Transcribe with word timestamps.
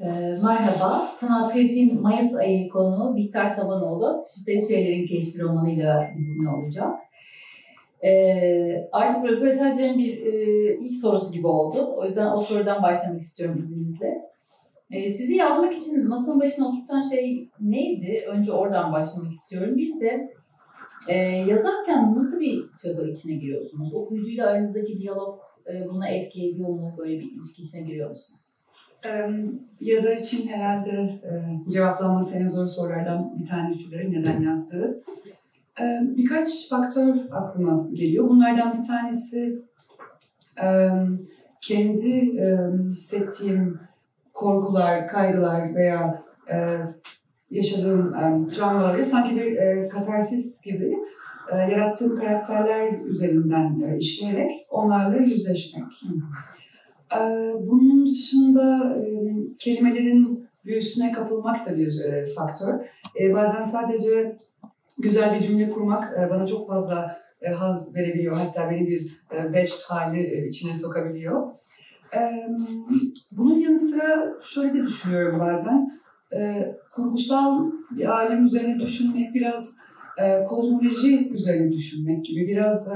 Ee, 0.00 0.38
merhaba, 0.44 1.12
Sanat 1.20 1.52
Kritiğin 1.52 2.00
Mayıs 2.00 2.34
ayı 2.34 2.68
konuğu 2.68 3.16
Bihter 3.16 3.48
Sabanoğlu, 3.48 4.26
Şüpheli 4.34 4.68
Şeylerin 4.68 5.06
Keşfi 5.06 5.42
romanıyla 5.42 6.10
bizimle 6.18 6.48
olacak. 6.48 6.98
Ee, 8.04 8.88
artık 8.92 9.30
röportajların 9.30 9.98
bir 9.98 10.26
e, 10.26 10.32
ilk 10.80 10.94
sorusu 10.94 11.32
gibi 11.32 11.46
oldu. 11.46 11.94
O 11.96 12.04
yüzden 12.04 12.32
o 12.32 12.40
sorudan 12.40 12.82
başlamak 12.82 13.22
istiyorum 13.22 13.56
izninizle. 13.58 14.22
Ee, 14.90 15.10
sizi 15.10 15.34
yazmak 15.34 15.76
için 15.76 16.08
masanın 16.08 16.40
başına 16.40 16.68
oturtan 16.68 17.02
şey 17.02 17.48
neydi? 17.60 18.24
Önce 18.28 18.52
oradan 18.52 18.92
başlamak 18.92 19.32
istiyorum. 19.32 19.76
Bir 19.76 20.00
de 20.00 20.34
e, 21.08 21.16
yazarken 21.24 22.16
nasıl 22.16 22.40
bir 22.40 22.64
çaba 22.82 23.02
içine 23.02 23.34
giriyorsunuz? 23.34 23.94
Okuyucuyla 23.94 24.46
aranızdaki 24.46 24.98
diyalog 24.98 25.38
e, 25.66 25.88
buna 25.88 26.08
etki 26.08 26.48
ediyor 26.48 26.68
mu? 26.68 26.94
Böyle 26.98 27.18
bir 27.18 27.32
ilişki 27.32 27.62
içine 27.62 27.82
giriyor 27.82 28.10
musunuz? 28.10 28.57
Yazar 29.80 30.16
için 30.16 30.48
herhalde 30.48 30.90
e, 30.90 31.30
cevaplanması 31.70 32.36
en 32.36 32.48
zor 32.48 32.66
sorulardan 32.66 33.38
bir 33.38 33.46
tanesidir. 33.46 34.12
Neden 34.12 34.40
yazdığı. 34.40 35.02
Birkaç 36.02 36.68
faktör 36.70 37.16
aklıma 37.30 37.88
geliyor. 37.92 38.28
Bunlardan 38.28 38.78
bir 38.78 38.86
tanesi 38.86 39.62
kendi 41.60 42.40
hissettiğim 42.90 43.80
korkular, 44.38 45.08
kaygılar 45.08 45.74
veya 45.74 46.22
e, 46.50 46.78
yaşadığım 47.50 48.14
e, 48.14 48.48
travmaları 48.48 49.04
sanki 49.04 49.36
bir 49.36 49.56
e, 49.56 49.88
katarsis 49.88 50.62
gibi 50.62 50.96
yarattığım 51.52 52.20
karakterler 52.20 53.00
üzerinden 53.04 53.96
işleyerek 53.98 54.50
onlarla 54.70 55.16
yüzleşmek. 55.16 55.84
E, 55.84 56.08
bunun 57.60 58.06
dışında 58.06 58.96
kelimelerin 59.58 60.48
büyüsüne 60.64 61.12
kapılmak 61.12 61.66
da 61.66 61.76
bir 61.76 62.00
faktör. 62.36 62.74
Bazen 63.34 63.62
sadece 63.62 64.36
güzel 64.98 65.34
bir 65.34 65.40
cümle 65.40 65.70
kurmak 65.70 66.30
bana 66.30 66.46
çok 66.46 66.68
fazla 66.68 67.18
haz 67.54 67.94
verebiliyor. 67.94 68.36
Hatta 68.36 68.70
beni 68.70 68.88
bir 68.88 69.20
veşt 69.52 69.90
hali 69.90 70.48
içine 70.48 70.74
sokabiliyor. 70.74 71.52
Bunun 73.32 73.58
yanı 73.58 73.78
sıra 73.78 74.34
şöyle 74.40 74.74
de 74.74 74.82
düşünüyorum 74.82 75.40
bazen. 75.40 76.00
Kurgusal 76.94 77.70
bir 77.90 78.04
alem 78.04 78.44
üzerine 78.44 78.80
düşünmek 78.80 79.34
biraz 79.34 79.76
kozmoloji 80.48 81.28
üzerine 81.28 81.72
düşünmek 81.72 82.24
gibi. 82.24 82.48
Biraz 82.48 82.92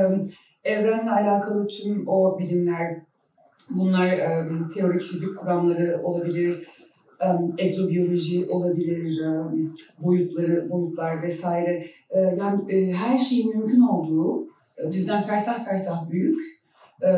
evrenle 0.64 1.10
alakalı 1.10 1.66
tüm 1.66 2.08
o 2.08 2.38
bilimler, 2.38 3.02
bunlar 3.76 4.06
e, 4.06 4.48
teorik 4.74 5.02
fizik 5.02 5.38
kuramları 5.38 6.00
olabilir, 6.04 6.68
e, 7.20 7.26
egzobiyoloji 7.64 8.46
olabilir, 8.50 9.20
e, 9.20 9.28
boyutları, 10.04 10.70
boyutlar 10.70 11.22
vesaire. 11.22 11.86
E, 12.10 12.20
yani 12.20 12.74
e, 12.74 12.92
her 12.92 13.18
şeyin 13.18 13.58
mümkün 13.58 13.80
olduğu, 13.80 14.46
bizden 14.92 15.22
fersah 15.22 15.64
fersah 15.64 16.10
büyük 16.10 16.40
e, 17.02 17.10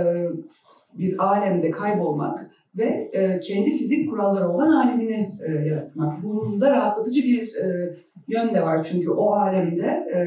bir 0.98 1.25
alemde 1.25 1.70
kaybolmak 1.70 2.50
ve 2.78 3.10
e, 3.12 3.41
kendi 3.41 3.70
fizik 3.70 4.10
kuralları 4.10 4.48
olan 4.48 4.70
alemini 4.70 5.30
e, 5.47 5.52
yaratmak. 5.52 6.22
Bunun 6.22 6.60
da 6.60 6.70
rahatlatıcı 6.70 7.20
bir 7.22 7.55
e, 7.55 7.97
yön 8.28 8.55
de 8.55 8.62
var 8.62 8.84
çünkü 8.84 9.10
o 9.10 9.32
alemde 9.32 9.86
e, 9.86 10.19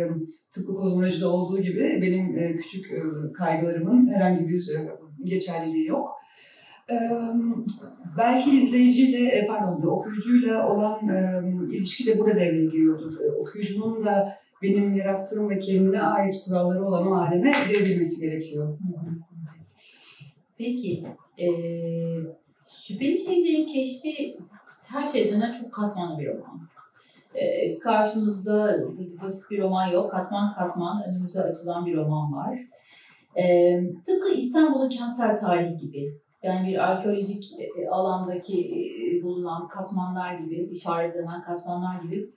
tıpkı 0.51 0.75
kozmolojide 0.75 1.25
olduğu 1.25 1.61
gibi 1.61 1.99
benim 2.01 2.37
e, 2.37 2.55
küçük 2.55 2.91
e, 2.91 3.01
kaygılarımın 3.33 4.07
herhangi 4.07 4.49
bir 4.49 4.69
e, 4.75 5.06
geçerliliği 5.29 5.87
yok. 5.87 6.09
E, 6.89 6.95
belki 8.17 8.61
izleyiciyle, 8.61 9.47
pardon, 9.47 9.87
okuyucuyla 9.87 10.69
olan 10.69 11.09
e, 11.09 11.43
ilişki 11.71 12.05
de 12.07 12.19
burada 12.19 12.35
devreye 12.35 12.65
giriyordur. 12.65 13.11
E, 13.25 13.31
okuyucunun 13.31 14.05
da 14.05 14.37
benim 14.63 14.95
yarattığım 14.95 15.49
ve 15.49 15.59
kendine 15.59 16.01
ait 16.01 16.35
kuralları 16.45 16.85
olan 16.85 17.07
o 17.07 17.15
aleme 17.15 17.53
girebilmesi 17.69 18.21
gerekiyor. 18.21 18.77
Peki, 20.57 21.03
e, 21.41 21.47
Şüpheli 22.87 23.21
Şeylerin 23.21 23.67
Keşfi 23.67 24.37
her 24.87 25.07
şeyden 25.07 25.51
çok 25.51 25.73
katmanlı 25.73 26.19
bir 26.19 26.27
roman. 26.27 26.67
E, 27.35 27.79
karşımızda 27.79 28.77
basit 29.23 29.51
bir 29.51 29.61
roman 29.61 29.87
yok, 29.87 30.11
katman 30.11 30.55
katman 30.55 31.03
önümüze 31.07 31.41
açılan 31.41 31.85
bir 31.85 31.95
roman 31.95 32.33
var. 32.33 32.59
E, 33.37 33.79
tıpkı 34.05 34.33
İstanbul'un 34.37 34.89
kentsel 34.89 35.37
tarihi 35.37 35.77
gibi, 35.77 36.13
yani 36.43 36.67
bir 36.67 36.91
arkeolojik 36.91 37.43
alandaki 37.91 38.87
bulunan 39.23 39.67
katmanlar 39.67 40.35
gibi, 40.39 40.69
işaretlenen 40.71 41.43
katmanlar 41.43 42.03
gibi 42.03 42.29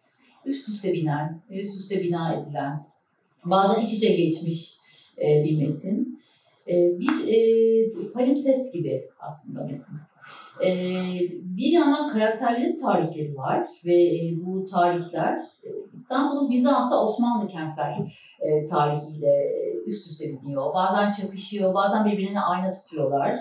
üst 0.44 0.68
üste 0.68 0.92
binen, 0.92 1.40
üst 1.50 1.80
üste 1.80 2.02
bina 2.02 2.34
edilen, 2.34 2.86
bazen 3.44 3.84
iç 3.86 3.92
içe 3.92 4.16
geçmiş 4.16 4.76
bir 5.18 5.66
metin. 5.66 6.20
Bir 6.68 8.12
palimpsest 8.12 8.74
gibi 8.74 9.08
aslında 9.20 9.64
metin. 9.64 9.96
Bir 11.42 11.72
yandan 11.72 12.08
karakterlerin 12.12 12.76
tarihleri 12.76 13.36
var 13.36 13.66
ve 13.84 14.10
bu 14.44 14.66
tarihler 14.66 15.38
İstanbul'un 15.92 16.50
Bizans'ta 16.50 17.04
Osmanlı 17.04 17.48
kentsel 17.48 17.94
tarihiyle 18.70 19.52
üst 19.86 20.06
üste 20.06 20.24
biniyor. 20.42 20.74
Bazen 20.74 21.10
çakışıyor, 21.10 21.74
bazen 21.74 22.04
birbirine 22.04 22.40
ayna 22.40 22.72
tutuyorlar. 22.72 23.38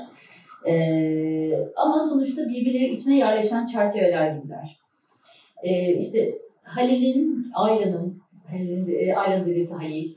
Ama 1.75 1.99
sonuçta 1.99 2.41
birbirleri 2.49 2.95
içine 2.95 3.17
yerleşen 3.17 3.65
çerçeveler 3.65 4.35
gibiler. 4.35 4.79
İşte 5.99 6.39
Halil'in, 6.63 7.51
Ayla'nın, 7.55 8.21
Ayla'nın 9.15 9.45
dedesi 9.45 9.73
Halil, 9.73 10.09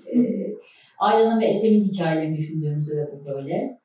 Ayla'nın 0.99 1.41
ve 1.41 1.47
Ethem'in 1.47 1.85
hikayelerini 1.85 2.37
düşündüğümüzde 2.37 2.97
de 2.97 3.11
bu 3.13 3.27
böyle. 3.27 3.82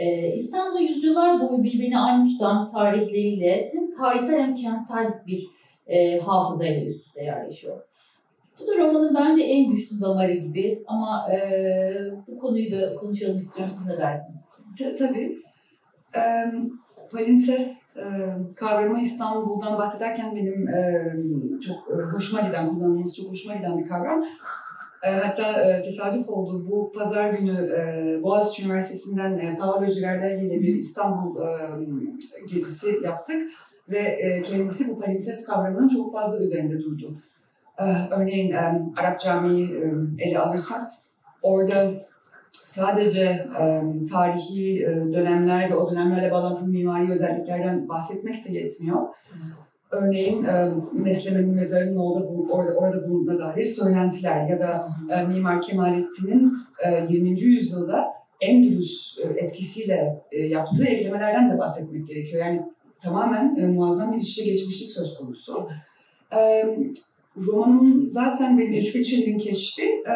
Ee, 0.00 0.34
İstanbul'da 0.34 0.80
yüzyıllar 0.80 1.40
boyu 1.40 1.62
birbirine 1.62 1.98
aynı 1.98 2.24
tutan 2.24 2.68
tarihleriyle 2.68 3.70
hem 3.72 3.90
tarihsel 3.90 4.40
hem 4.40 4.54
kentsel 4.54 5.22
bir 5.26 5.46
e, 5.86 6.18
hafızayla 6.18 6.84
üst 6.84 7.06
üste 7.06 7.24
yerleşiyor. 7.24 7.80
Bu 8.60 8.66
da 8.66 8.78
romanın 8.78 9.14
bence 9.14 9.42
en 9.42 9.70
güçlü 9.70 10.00
damarı 10.00 10.32
gibi 10.32 10.82
ama 10.86 11.32
e, 11.32 11.38
bu 12.28 12.38
konuyu 12.38 12.72
da 12.72 12.94
konuşalım 12.94 13.38
istiyorum. 13.38 13.74
Siz 13.78 13.86
ne 13.88 13.98
dersiniz? 13.98 14.40
Tabii. 14.98 15.36
Palimpsest 17.12 17.96
e, 17.96 18.04
kavramı 18.56 19.00
İstanbul'dan 19.00 19.78
bahsederken 19.78 20.36
benim 20.36 20.68
e, 20.68 21.12
çok 21.60 21.90
e, 21.90 22.02
hoşuma 22.02 22.48
giden, 22.48 22.68
kullanılması 22.68 23.22
çok 23.22 23.30
hoşuma 23.32 23.54
giden 23.54 23.78
bir 23.78 23.88
kavram. 23.88 24.24
E, 25.02 25.10
hatta 25.10 25.62
e, 25.62 25.82
tesadüf 25.82 26.28
oldu. 26.28 26.66
Bu 26.70 26.92
pazar 26.92 27.30
günü 27.30 27.52
e, 27.52 28.22
Boğaziçi 28.22 28.66
Üniversitesi'nden 28.66 29.38
e, 29.38 29.56
Paolo 29.56 29.86
Girardelli 29.86 30.60
bir 30.60 30.74
İstanbul 30.74 31.36
gezisi 32.52 33.04
yaptık. 33.04 33.36
Ve 33.88 34.42
kendisi 34.46 34.88
bu 34.88 35.00
palimpsest 35.00 35.46
kavramının 35.46 35.88
çok 35.88 36.12
fazla 36.12 36.38
üzerinde 36.38 36.78
durdu. 36.78 37.22
Örneğin 38.10 38.52
Arap 38.96 39.20
Camii'yi 39.20 39.74
e, 39.74 39.92
ele 40.18 40.38
alırsak 40.38 40.80
orada 41.42 41.92
sadece 42.52 43.46
tarihi 44.12 44.86
dönemler 45.12 45.70
ve 45.70 45.74
o 45.74 45.90
dönemlerle 45.90 46.30
bağlantılı 46.30 46.68
mimari 46.68 47.12
özelliklerden 47.12 47.88
bahsetmek 47.88 48.44
de 48.44 48.52
yetmiyor. 48.52 49.08
Örneğin 49.90 50.44
e, 50.44 50.70
mezarının 50.92 51.96
orada, 51.96 52.26
orada, 52.26 52.74
orada 52.74 53.08
bulunduğuna 53.08 53.38
dair 53.38 53.64
söylentiler 53.64 54.48
ya 54.48 54.60
da 54.60 54.88
e, 55.10 55.26
Mimar 55.26 55.62
Kemalettin'in 55.62 56.52
e, 56.84 57.06
20. 57.12 57.40
yüzyılda 57.40 58.04
Endülüs 58.40 59.18
e, 59.18 59.44
etkisiyle 59.44 60.22
e, 60.32 60.46
yaptığı 60.46 60.84
eklemelerden 60.84 61.50
de 61.50 61.58
bahsetmek 61.58 62.08
gerekiyor. 62.08 62.46
Yani 62.46 62.62
tamamen 63.00 63.56
e, 63.56 63.66
muazzam 63.66 64.12
bir 64.12 64.22
işçi 64.22 64.44
geçmişlik 64.44 64.88
söz 64.90 65.18
konusu. 65.18 65.68
E, 66.36 66.64
romanın 67.36 68.08
zaten 68.08 68.58
benim 68.58 68.72
Eşkül 68.72 69.04
Çelik'in 69.04 69.38
keşfi 69.38 69.82
e, 69.82 70.14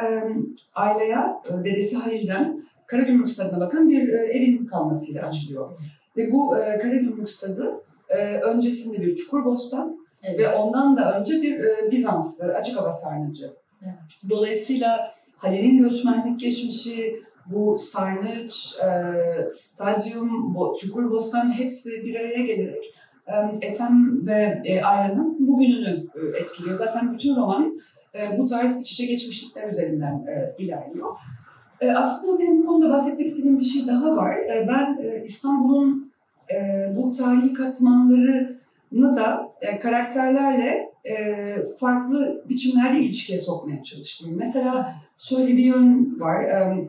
e, 1.51 1.65
dedesi 1.65 1.97
Halil'den 1.97 2.65
Karagümrük 2.87 3.29
Stadı'na 3.29 3.61
bakan 3.61 3.89
bir 3.89 4.09
e, 4.09 4.27
evin 4.27 4.67
kalmasıyla 4.67 5.27
açılıyor. 5.27 5.79
Ve 6.17 6.33
bu 6.33 6.59
e, 6.59 6.79
Karagümrük 6.79 7.31
Stadı 7.31 7.85
e, 8.15 8.41
öncesinde 8.41 9.01
bir 9.01 9.17
Çukurbostan 9.17 9.99
evet. 10.23 10.39
ve 10.39 10.55
ondan 10.55 10.97
da 10.97 11.21
önce 11.21 11.43
bir 11.43 11.61
e, 11.61 11.91
Bizans 11.91 12.43
e, 12.43 12.45
açık 12.45 12.77
hava 12.77 12.93
sarnıcı. 12.93 13.45
Evet. 13.83 13.95
Dolayısıyla 14.31 15.15
Halil'in 15.37 15.79
göçmenlik 15.79 16.41
geçmişi, 16.41 17.23
bu 17.47 17.79
sarnıç, 17.79 18.75
e, 18.85 18.89
stadyum, 19.51 20.55
bu 20.55 20.77
Çukurbostan 20.81 21.59
hepsi 21.59 21.91
bir 21.91 22.15
araya 22.15 22.47
gelerek 22.47 22.95
e, 23.27 23.67
Ethem 23.67 24.27
ve 24.27 24.63
e, 24.65 24.83
Ayla'nın 24.83 25.49
bugününü 25.49 26.07
e, 26.15 26.39
etkiliyor. 26.39 26.79
Zaten 26.79 27.13
bütün 27.15 27.37
roman 27.37 27.81
e, 28.15 28.39
bu 28.39 28.47
tarz 28.47 28.81
iç 28.81 28.93
içe 28.93 29.07
geçmişlikler 29.07 29.69
üzerinden 29.69 30.27
e, 30.27 30.63
ilerliyor. 30.63 31.11
E, 31.81 31.91
aslında 31.91 32.39
benim 32.39 32.63
bu 32.63 32.67
konuda 32.67 32.91
bahsetmek 32.91 33.27
istediğim 33.27 33.61
bir 33.61 33.65
şey 33.65 33.87
daha 33.87 34.17
var. 34.17 34.37
E, 34.37 34.69
ben 34.69 34.99
e, 35.03 35.25
İstanbul'un 35.25 36.14
e, 36.51 36.57
bu 36.97 37.13
tarihi 37.13 37.55
katmanları 37.55 38.59
da 38.93 39.53
e, 39.61 39.81
karakterlerle 39.81 40.91
e, 41.05 41.57
farklı 41.81 42.45
biçimlerde 42.49 42.99
ilişkiye 42.99 43.39
sokmaya 43.39 43.83
çalıştım. 43.83 44.35
Mesela 44.37 44.95
şöyle 45.19 45.57
bir 45.57 45.65
yön 45.65 46.21
var. 46.21 46.45
E, 46.45 46.89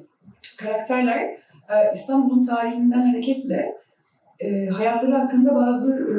karakterler 0.59 1.23
e, 1.69 1.93
İstanbul'un 1.93 2.41
tarihinden 2.41 3.01
hareketle 3.01 3.75
e, 4.39 4.67
hayatları 4.67 5.15
hakkında 5.15 5.55
bazı 5.55 5.93
e, 5.93 6.15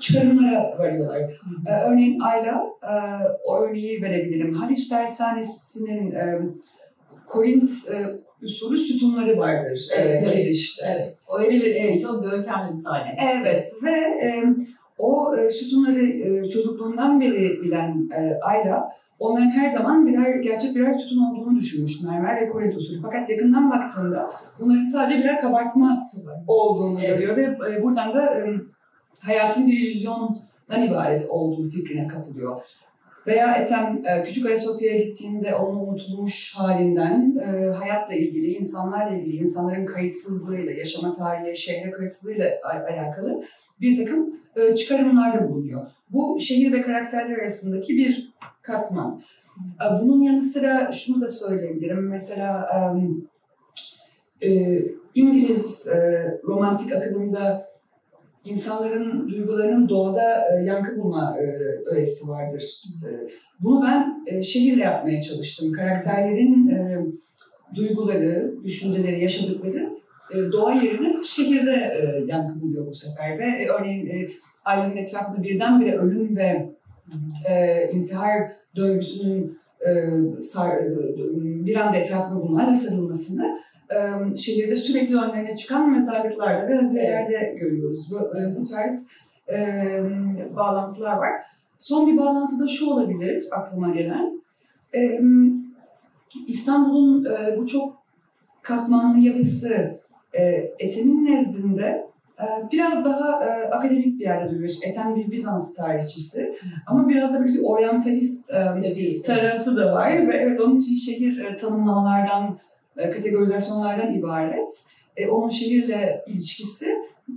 çıkarımlara 0.00 0.78
varıyorlar. 0.78 1.20
E, 1.66 1.72
örneğin 1.72 2.20
Ayla, 2.20 2.64
e, 2.82 2.94
o 3.44 3.58
örneği 3.58 4.02
verebilirim. 4.02 4.54
Haliç 4.54 4.92
Dershanesi'nin 4.92 6.12
e, 6.12 6.40
Korint 7.26 7.70
e, 7.92 7.96
usulü 8.42 8.78
sütunları 8.78 9.38
vardır 9.38 9.88
e, 9.96 10.00
Evet, 10.00 10.22
evet. 10.26 10.36
girişte. 10.36 10.86
Evet. 10.96 11.18
O 11.28 11.40
eski, 11.40 11.70
evet, 11.70 12.02
çok 12.02 12.24
görkemli 12.24 12.70
bir 12.70 12.76
sahne. 12.76 13.16
Evet 13.34 13.66
ve 13.84 13.90
e, 14.26 14.44
o 14.98 15.36
e, 15.36 15.50
sütunları 15.50 16.06
e, 16.06 16.48
çocukluğundan 16.48 17.20
beri 17.20 17.62
bilen 17.62 18.08
e, 18.16 18.38
Ayla 18.42 18.88
onların 19.18 19.50
her 19.50 19.70
zaman 19.70 20.06
birer 20.06 20.36
gerçek 20.36 20.76
birer 20.76 20.92
sütun 20.92 21.18
olduğunu 21.18 21.58
düşünmüş 21.58 22.02
mermer 22.02 22.40
ve 22.40 22.48
Korint 22.48 22.76
usulü. 22.76 23.02
Fakat 23.02 23.30
yakından 23.30 23.70
baktığında 23.70 24.30
bunların 24.60 24.84
sadece 24.84 25.18
birer 25.18 25.40
kabartma 25.40 26.10
olduğunu 26.46 27.00
Evet. 27.00 27.18
görüyor 27.18 27.36
ve 27.36 27.42
e, 27.72 27.82
buradan 27.82 28.14
da 28.14 28.24
e, 28.38 28.42
hayatın 29.18 29.66
bir 29.66 29.72
illüzyondan 29.72 30.82
ibaret 30.88 31.26
olduğu 31.30 31.70
fikrine 31.70 32.06
kapılıyor. 32.06 32.60
Veya 33.26 33.54
Ethem 33.54 34.02
e, 34.06 34.24
Küçük 34.24 34.46
Ayasofya'ya 34.46 35.04
gittiğinde 35.04 35.54
onun 35.54 35.86
unutulmuş 35.86 36.54
halinden 36.56 37.36
e, 37.36 37.70
hayatla 37.70 38.14
ilgili, 38.14 38.46
insanlarla 38.46 39.16
ilgili, 39.16 39.36
insanların 39.36 39.86
kayıtsızlığıyla, 39.86 40.72
yaşama 40.72 41.16
tarihi, 41.16 41.56
şehre 41.56 41.90
kayıtsızlığıyla 41.90 42.50
alakalı 42.64 43.44
bir 43.80 43.96
takım 43.96 44.36
e, 44.56 44.74
çıkarımlarda 44.74 45.48
bulunuyor. 45.48 45.86
Bu 46.10 46.40
şehir 46.40 46.72
ve 46.72 46.82
karakterler 46.82 47.38
arasındaki 47.38 47.96
bir 47.96 48.32
katman. 48.62 49.22
Bunun 50.02 50.22
yanı 50.22 50.44
sıra 50.44 50.92
şunu 50.92 51.20
da 51.20 51.28
söyleyebilirim. 51.28 52.08
Mesela 52.08 52.70
İngiliz 55.14 55.88
romantik 56.44 56.92
akımında 56.92 57.71
insanların 58.44 59.28
duygularının 59.28 59.88
doğada 59.88 60.44
e, 60.52 60.64
yankı 60.64 60.96
bulma 60.96 61.36
e, 61.40 61.44
öğesi 61.86 62.28
vardır. 62.28 62.82
E, 63.06 63.10
bunu 63.60 63.82
ben 63.82 64.24
e, 64.26 64.42
şehirle 64.42 64.82
yapmaya 64.82 65.20
çalıştım. 65.20 65.72
Karakterlerin 65.72 66.68
e, 66.68 67.06
duyguları, 67.74 68.54
düşünceleri, 68.64 69.22
yaşadıkları 69.22 69.90
e, 70.34 70.52
doğa 70.52 70.72
yerine 70.72 71.24
şehirde 71.24 71.70
e, 71.70 72.24
yankı 72.26 72.60
buluyor 72.60 72.86
bu 72.86 72.94
sefer. 72.94 73.38
Ve 73.38 73.44
e, 73.44 73.68
örneğin 73.68 74.06
e, 74.06 74.28
ailenin 74.64 74.96
etrafında 74.96 75.42
birdenbire 75.42 75.96
ölüm 75.96 76.36
ve 76.36 76.70
e, 77.48 77.88
intihar 77.92 78.38
döngüsünün 78.76 79.58
e, 79.80 79.92
sar, 80.42 80.76
e, 80.76 80.90
bir 81.66 81.76
anda 81.76 81.96
etrafında 81.96 82.42
bunlarla 82.42 82.74
sarılmasını 82.74 83.58
şehirde 84.36 84.76
sürekli 84.76 85.16
önlerine 85.16 85.56
çıkan 85.56 85.90
mezarlıklarda 85.90 86.68
ve 86.68 86.76
hazirelerde 86.76 87.56
görüyoruz. 87.60 88.10
Bu, 88.10 88.32
bu 88.60 88.64
tarz 88.64 89.08
e, 89.48 89.56
bağlantılar 90.56 91.16
var. 91.16 91.32
Son 91.78 92.12
bir 92.12 92.18
bağlantı 92.18 92.60
da 92.60 92.68
şu 92.68 92.90
olabilir 92.90 93.46
aklıma 93.50 93.90
gelen. 93.90 94.42
E, 94.94 95.20
İstanbul'un 96.46 97.24
e, 97.24 97.58
bu 97.58 97.66
çok 97.66 98.02
katmanlı 98.62 99.18
yapısı 99.18 100.00
e, 100.32 100.42
Ethem'in 100.78 101.24
nezdinde 101.24 102.06
e, 102.38 102.46
biraz 102.72 103.04
daha 103.04 103.44
e, 103.44 103.70
akademik 103.70 104.18
bir 104.18 104.24
yerde 104.24 104.54
duruyor. 104.54 104.70
Ethem 104.82 105.16
bir 105.16 105.30
Bizans 105.30 105.74
tarihçisi 105.74 106.58
ama 106.86 107.08
biraz 107.08 107.34
da 107.34 107.40
böyle 107.40 107.52
bir 107.52 107.62
oryantalist 107.64 108.50
e, 108.50 108.54
Tabii. 108.54 109.22
tarafı 109.24 109.76
da 109.76 109.92
var 109.92 110.28
ve 110.28 110.36
evet 110.36 110.60
onun 110.60 110.78
için 110.78 110.94
şehir 110.94 111.44
e, 111.44 111.56
tanımlamalardan, 111.56 112.58
kategorizasyonlardan 112.96 114.14
ibaret. 114.14 114.84
E, 115.16 115.28
onun 115.28 115.48
şehirle 115.48 116.24
ilişkisi 116.26 116.86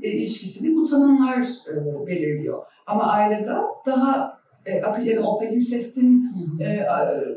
e, 0.01 0.07
ilişkisini 0.11 0.75
bu 0.75 0.85
tanımlar 0.85 1.41
e, 1.41 2.07
belirliyor. 2.07 2.63
Ama 2.87 3.03
ailede 3.03 3.49
daha 3.85 4.39
e, 4.65 4.81
ak- 4.81 5.05
yani 5.05 5.19
o 5.19 5.39
palimpsestin 5.39 6.33
Hı 6.59 6.63
hı. 6.63 6.69
e, 6.69 6.87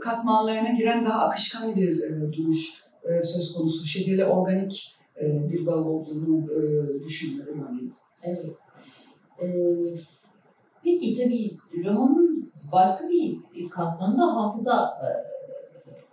katmanlarına 0.01 0.71
giren 0.71 1.07
daha 1.07 1.27
akışkan 1.29 1.77
bir 1.77 2.03
e, 2.03 2.33
duruş 2.33 2.83
e, 3.05 3.23
söz 3.23 3.55
konusu. 3.55 3.87
Şehirle 3.87 4.27
organik 4.27 4.97
e, 5.21 5.51
bir 5.51 5.67
bağ 5.67 5.77
olduğunu 5.77 6.53
e, 6.53 6.61
düşünüyorum 7.05 7.67
örneğin. 7.71 7.95
Evet. 8.23 8.45
Ee, 9.43 9.47
peki 10.85 11.17
tabii 11.25 11.51
romanın 11.89 12.53
başka 12.73 13.09
bir 13.09 13.71
katmanı 13.71 14.19
da 14.19 14.37
hafıza 14.37 14.99
e, 15.03 15.09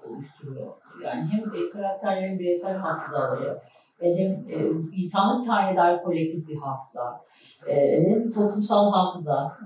oluşturuyor. 0.10 0.68
Yani 1.04 1.30
hem 1.32 1.70
karakterlerin 1.72 2.40
bireysel 2.40 2.78
hafızaları 2.78 3.62
e, 4.02 4.16
hem 4.18 4.32
e, 4.32 4.72
insanlık 4.96 5.48
tarihine 5.48 5.78
dair 5.78 6.04
kolektif 6.04 6.50
bir 6.50 6.56
hafıza, 6.56 7.22
e, 7.68 8.04
hem 8.10 8.32
toplumsal 8.32 8.92
hafıza, 8.92 9.58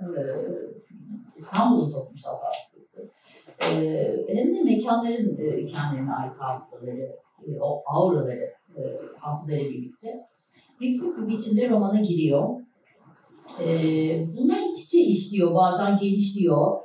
İstanbul'un 1.37 1.91
toplumsal 1.91 2.35
hafızası, 2.37 3.09
hem 4.27 4.55
de 4.55 4.63
mekanların 4.63 5.37
kendilerine 5.67 6.13
ait 6.13 6.35
hafızaları, 6.39 7.15
o 7.61 7.83
auraları 7.85 8.53
hafızayla 9.19 9.69
birlikte 9.69 10.19
ritmik 10.81 11.17
bir 11.17 11.27
biçimde 11.27 11.69
romana 11.69 12.01
giriyor. 12.01 12.49
Bunlar 14.37 14.71
iç 14.71 14.83
içe 14.85 14.99
işliyor, 14.99 15.55
bazen 15.55 15.99
genişliyor. 15.99 16.77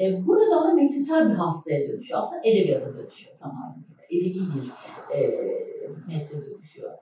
Burada 0.00 0.56
ama 0.56 0.74
metinsel 0.74 1.30
bir 1.30 1.34
hafızaya 1.34 1.88
dönüşüyor. 1.88 2.20
Aslında 2.20 2.42
edebiyata 2.44 2.94
dönüşüyor 2.94 3.38
tamamen. 3.38 3.91
Edebi 4.12 4.34
bir 4.34 4.70
e, 5.16 5.20
metne 6.08 6.42
dönüşüyor. 6.46 6.92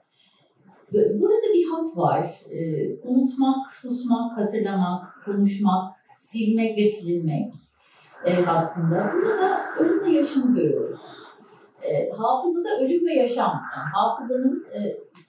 Ve 0.93 1.21
Burada 1.21 1.53
bir 1.53 1.65
hat 1.65 1.97
var. 1.97 2.41
Ee, 2.51 2.95
unutmak, 3.03 3.71
susmak, 3.71 4.37
hatırlamak, 4.37 5.25
konuşmak, 5.25 5.93
silmek 6.15 6.77
ve 6.77 6.87
silinmek 6.87 7.53
e, 8.25 8.33
hattında. 8.33 9.11
Burada 9.13 9.59
ölümle 9.79 10.17
yaşamı 10.17 10.55
görüyoruz. 10.55 10.99
E, 11.83 12.09
hafızada 12.09 12.79
ölüm 12.79 13.05
ve 13.05 13.13
yaşam. 13.13 13.51
Yani 13.75 13.89
hafızanın 13.93 14.65
e, 14.73 14.79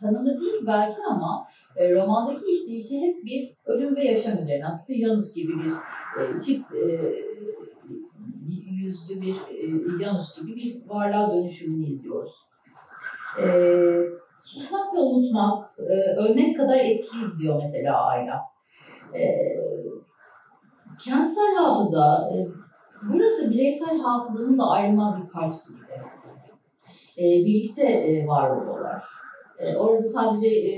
tanımı 0.00 0.40
değil 0.40 0.66
belki 0.66 0.96
ama 1.10 1.46
e, 1.76 1.94
romandaki 1.94 2.44
işleyişi 2.54 3.00
hep 3.00 3.24
bir 3.24 3.54
ölüm 3.66 3.96
ve 3.96 4.04
yaşam 4.04 4.32
üzerine. 4.42 4.74
Tıpkı 4.74 4.94
Janus 4.94 5.34
gibi 5.34 5.52
bir 5.52 5.72
e, 6.22 6.40
çift 6.40 6.74
e, 6.74 7.00
yüzlü 8.82 9.20
bir 9.20 9.34
e, 9.34 9.98
Janus 10.04 10.40
gibi 10.40 10.56
bir 10.56 10.88
varlığa 10.88 11.32
dönüşümünü 11.32 11.86
izliyoruz. 11.86 12.34
E, 13.42 13.46
susmak 14.38 14.94
ve 14.94 14.98
unutmak, 14.98 15.78
e, 15.78 15.92
ölmek 16.16 16.56
kadar 16.56 16.76
etkili 16.76 17.38
diyor 17.38 17.58
mesela 17.58 18.06
Ayla. 18.06 18.40
E, 19.14 19.52
kentsel 21.04 21.54
hafıza, 21.56 22.30
e, 22.34 22.36
burada 23.02 23.50
bireysel 23.50 24.00
hafızanın 24.00 24.58
da 24.58 24.64
ayrılmaz 24.64 25.22
bir 25.22 25.28
parçası 25.28 25.76
gibi. 25.76 25.92
E, 27.18 27.44
birlikte 27.44 27.82
e, 27.82 28.26
var 28.26 28.50
oluyorlar. 28.50 29.04
E, 29.58 29.76
orada 29.76 30.06
sadece 30.06 30.48
e, 30.48 30.72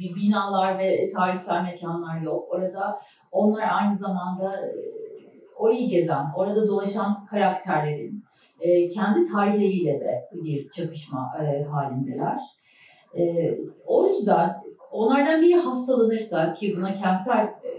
binalar 0.00 0.78
ve 0.78 1.08
tarihsel 1.08 1.62
mekanlar 1.62 2.20
yok. 2.20 2.48
Orada 2.50 3.00
onlar 3.32 3.68
aynı 3.72 3.96
zamanda 3.96 4.56
e, 4.56 4.99
orayı 5.60 5.88
gezen, 5.88 6.24
orada 6.36 6.68
dolaşan 6.68 7.26
karakterlerin 7.26 8.24
e, 8.60 8.88
kendi 8.88 9.32
tarihleriyle 9.32 10.00
de 10.00 10.28
bir 10.32 10.70
çakışma 10.70 11.32
e, 11.40 11.62
halindeler. 11.64 12.38
E, 13.18 13.54
o 13.86 14.08
yüzden 14.08 14.56
onlardan 14.92 15.42
biri 15.42 15.54
hastalanırsa 15.54 16.54
ki 16.54 16.74
buna 16.76 16.94
kentsel 16.94 17.44
e, 17.44 17.72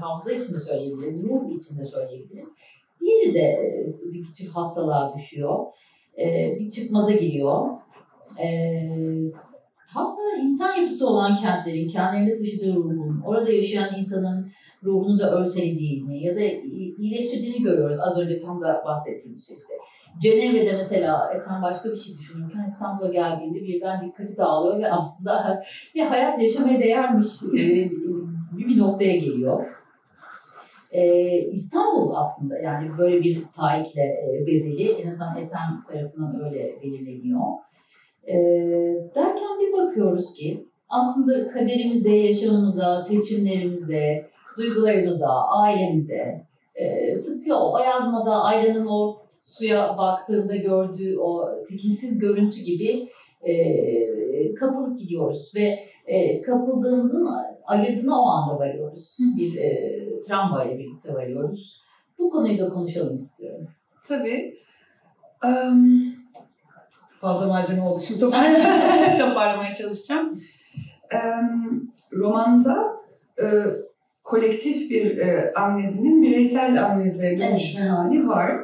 hafıza 0.00 0.32
için 0.32 0.58
söyleyebiliriz, 0.58 1.24
ruh 1.24 1.56
için 1.56 1.78
de 1.78 1.84
söyleyebiliriz. 1.84 2.48
Diğeri 3.00 3.34
de 3.34 3.40
e, 3.40 3.86
bir 4.12 4.24
küçük 4.24 4.56
hastalığa 4.56 5.14
düşüyor. 5.14 5.66
E, 6.18 6.56
bir 6.58 6.70
çıkmaza 6.70 7.12
giriyor. 7.12 7.68
E, 8.42 8.48
hatta 9.86 10.36
insan 10.42 10.76
yapısı 10.76 11.08
olan 11.08 11.36
kentlerin 11.36 11.88
kendilerinde 11.88 12.38
taşıdığı 12.38 12.74
ruhun, 12.74 13.22
orada 13.26 13.52
yaşayan 13.52 13.98
insanın 13.98 14.50
ruhunu 14.84 15.18
da 15.18 15.40
örselediğini 15.40 16.24
ya 16.24 16.36
da 16.36 16.40
iyileştirdiğini 16.98 17.62
görüyoruz. 17.62 17.96
Az 18.00 18.20
önce 18.20 18.38
tam 18.38 18.60
da 18.62 18.82
bahsettiğimiz 18.86 19.48
şey 19.48 19.56
işte. 19.56 19.74
Cenevre'de 20.22 20.72
mesela 20.72 21.32
Ethem 21.34 21.62
başka 21.62 21.90
bir 21.90 21.96
şey 21.96 22.14
düşünürken 22.14 22.64
İstanbul'a 22.66 23.12
geldiğinde 23.12 23.60
birden 23.62 24.06
dikkati 24.06 24.36
dağılıyor 24.36 24.78
ve 24.78 24.92
aslında 24.92 25.62
bir 25.94 26.02
hayat 26.02 26.42
yaşamaya 26.42 26.80
değermiş 26.80 27.28
e, 27.42 27.90
bir 28.58 28.68
bir 28.68 28.78
noktaya 28.78 29.16
geliyor. 29.16 29.66
Ee, 30.92 31.38
İstanbul 31.52 32.14
aslında 32.14 32.58
yani 32.58 32.98
böyle 32.98 33.20
bir 33.20 33.42
sahikle 33.42 34.02
e, 34.02 34.46
bezeli 34.46 34.92
en 34.92 35.08
azından 35.08 35.36
Ethem 35.36 35.82
tarafından 35.92 36.44
öyle 36.44 36.82
belirleniyor. 36.82 37.40
Ee, 38.26 38.34
derken 39.14 39.58
bir 39.60 39.72
bakıyoruz 39.72 40.34
ki 40.34 40.68
aslında 40.88 41.50
kaderimize, 41.50 42.16
yaşamımıza, 42.16 42.98
seçimlerimize, 42.98 44.30
duygularımıza, 44.58 45.28
ailemize, 45.48 46.46
e, 46.74 47.14
tıpkı 47.22 47.54
o 47.56 47.78
yazmada 47.78 48.42
Ayla'nın 48.42 48.86
o 48.86 49.22
suya 49.42 49.98
baktığında 49.98 50.56
gördüğü 50.56 51.18
o 51.18 51.50
tekinsiz 51.68 52.18
görüntü 52.18 52.60
gibi 52.60 53.08
e, 53.42 54.54
kapılıp 54.54 54.98
gidiyoruz 54.98 55.52
ve 55.54 55.78
e, 56.06 56.42
kapıldığımızın 56.42 57.28
ayırdığına 57.64 58.20
o 58.20 58.26
anda 58.26 58.58
varıyoruz. 58.58 59.18
Bir 59.38 59.56
e, 59.56 60.00
tramvayla 60.20 60.78
birlikte 60.78 61.14
varıyoruz. 61.14 61.84
Bu 62.18 62.30
konuyu 62.30 62.58
da 62.58 62.68
konuşalım 62.68 63.16
istiyorum. 63.16 63.68
Tabii. 64.08 64.54
Um, 65.44 66.14
fazla 67.20 67.46
malzeme 67.46 67.82
oldu 67.82 68.00
şimdi 68.00 68.20
toparlamaya, 68.20 69.18
toparlamaya 69.28 69.74
çalışacağım. 69.74 70.40
Um, 71.14 71.92
romanda 72.12 72.96
e, 73.38 73.46
kolektif 74.34 74.90
bir 74.90 75.18
e, 75.18 75.52
amnezinin 75.54 76.22
bireysel 76.22 76.84
amneziye 76.84 77.38
dönüşme 77.38 77.80
evet. 77.80 77.90
hali 77.90 78.28
var. 78.28 78.60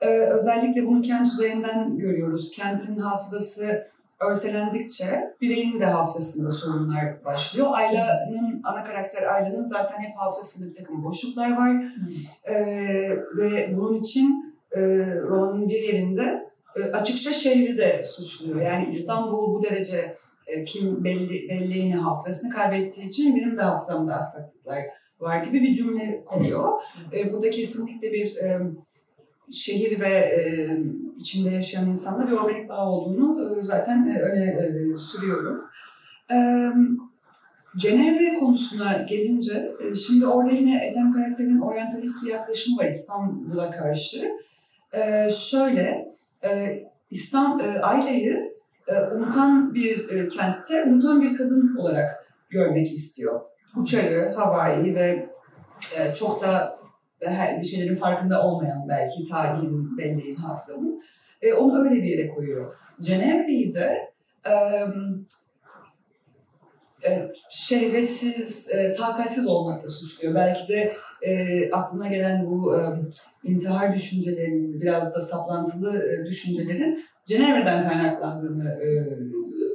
E, 0.00 0.08
özellikle 0.08 0.86
bunu 0.86 1.02
kent 1.02 1.32
üzerinden 1.32 1.98
görüyoruz. 1.98 2.50
Kentin 2.50 2.96
hafızası 2.96 3.86
örselendikçe 4.20 5.04
bireyin 5.40 5.80
de 5.80 5.84
hafızasında 5.84 6.50
sorunlar 6.50 7.24
başlıyor. 7.24 7.68
Ayla'nın, 7.72 8.60
ana 8.64 8.84
karakter 8.84 9.22
Ayla'nın 9.34 9.64
zaten 9.64 9.98
hep 9.98 10.16
hafızasında 10.16 10.70
bir 10.70 10.74
takım 10.74 11.04
boşluklar 11.04 11.56
var. 11.56 11.72
Hmm. 11.72 12.54
Ee, 12.54 13.10
ve 13.36 13.76
bunun 13.76 14.00
için 14.00 14.56
e, 14.72 14.80
romanın 15.22 15.68
bir 15.68 15.82
yerinde 15.82 16.48
e, 16.76 16.82
açıkça 16.82 17.32
şehri 17.32 17.78
de 17.78 18.04
suçluyor. 18.04 18.60
Yani 18.60 18.88
İstanbul 18.92 19.54
bu 19.54 19.62
derece 19.62 20.16
e, 20.46 20.64
kim 20.64 21.04
belli, 21.04 21.48
belleğini, 21.48 21.96
hafızasını 21.96 22.50
kaybettiği 22.50 23.08
için 23.08 23.36
benim 23.36 23.56
de 23.56 23.62
hafızamda 23.62 24.14
aksaklıklar 24.14 25.01
var 25.22 25.44
gibi 25.44 25.62
bir 25.62 25.74
cümle 25.74 26.24
konuyor. 26.26 26.72
E, 27.12 27.32
burada 27.32 27.50
kesinlikle 27.50 28.12
bir 28.12 28.36
e, 28.36 28.60
şehir 29.52 30.00
ve 30.00 30.08
e, 30.08 30.42
içinde 31.18 31.50
yaşayan 31.50 31.90
insanda 31.90 32.26
bir 32.26 32.32
organik 32.32 32.68
bağ 32.68 32.90
olduğunu 32.90 33.58
e, 33.60 33.64
zaten 33.64 34.08
e, 34.08 34.20
öne 34.20 34.44
e, 34.44 34.96
sürüyorum. 34.96 35.64
E, 36.30 36.36
Cenevre 37.76 38.38
konusuna 38.38 39.02
gelince, 39.08 39.72
e, 39.80 39.94
şimdi 39.94 40.26
orada 40.26 40.52
yine 40.52 40.86
Ethem 40.86 41.12
karakterinin 41.12 41.60
oryantalist 41.60 42.22
bir 42.24 42.30
yaklaşımı 42.30 42.78
var 42.78 42.88
İstanbul'a 42.88 43.70
karşı. 43.70 44.30
E, 44.92 45.30
şöyle, 45.30 46.14
e, 46.44 46.82
İstanbul, 47.10 47.64
e, 47.64 47.80
Ayla'yı 47.80 48.52
e, 48.88 49.00
unutan 49.00 49.74
bir 49.74 50.08
e, 50.08 50.28
kentte, 50.28 50.84
unutan 50.84 51.22
bir 51.22 51.36
kadın 51.36 51.76
olarak 51.76 52.26
görmek 52.50 52.92
istiyor. 52.92 53.40
Uçarı, 53.76 54.32
havai 54.36 54.94
ve 54.94 55.30
e, 55.98 56.14
çok 56.14 56.42
da 56.42 56.78
her 57.22 57.60
bir 57.60 57.66
şeylerin 57.66 57.94
farkında 57.94 58.46
olmayan 58.46 58.88
belki 58.88 59.28
tarihin, 59.28 59.98
belleğin, 59.98 60.36
hafızanın 60.36 61.02
e, 61.42 61.52
onu 61.52 61.84
öyle 61.84 61.94
bir 61.94 62.08
yere 62.08 62.28
koyuyor. 62.28 62.74
Cenevre'yi 63.00 63.74
de 63.74 64.12
e, 64.46 64.54
e, 67.10 67.32
şehvetsiz, 67.50 68.70
e, 68.74 68.92
takatsiz 68.92 69.48
olmakla 69.48 69.88
suçluyor. 69.88 70.34
Belki 70.34 70.68
de 70.68 70.96
e, 71.22 71.70
aklına 71.70 72.08
gelen 72.08 72.46
bu 72.46 72.76
e, 72.76 72.80
intihar 73.44 73.94
düşüncelerinin, 73.94 74.80
biraz 74.80 75.14
da 75.14 75.20
saplantılı 75.20 76.12
e, 76.12 76.26
düşüncelerin 76.26 77.04
Cenevre'den 77.26 77.88
kaynaklandığını 77.88 78.70
e, 78.70 78.88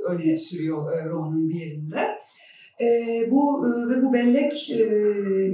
öne 0.05 0.37
sürüyor 0.37 0.93
e, 0.93 1.05
romanın 1.05 1.49
bir 1.49 1.55
yerinde. 1.55 2.07
E, 2.81 2.87
bu 3.31 3.63
ve 3.63 4.01
bu 4.03 4.13
bellek 4.13 4.71
e, 4.71 4.85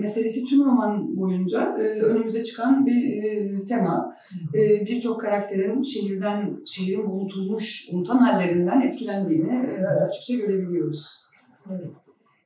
meselesi 0.01 0.45
tüm 0.45 0.65
roman 0.65 1.17
boyunca 1.17 1.77
e, 1.77 1.81
önümüze 1.81 2.43
çıkan 2.43 2.85
bir 2.85 3.23
e, 3.23 3.63
tema. 3.63 4.15
E, 4.53 4.85
Birçok 4.85 5.21
karakterin 5.21 5.83
şehirden, 5.83 6.57
şehrin 6.65 7.09
unutulmuş, 7.09 7.89
unutan 7.93 8.17
hallerinden 8.17 8.81
etkilendiğini 8.81 9.65
e, 9.79 9.85
açıkça 9.85 10.33
görebiliyoruz. 10.33 11.23
Evet. 11.71 11.91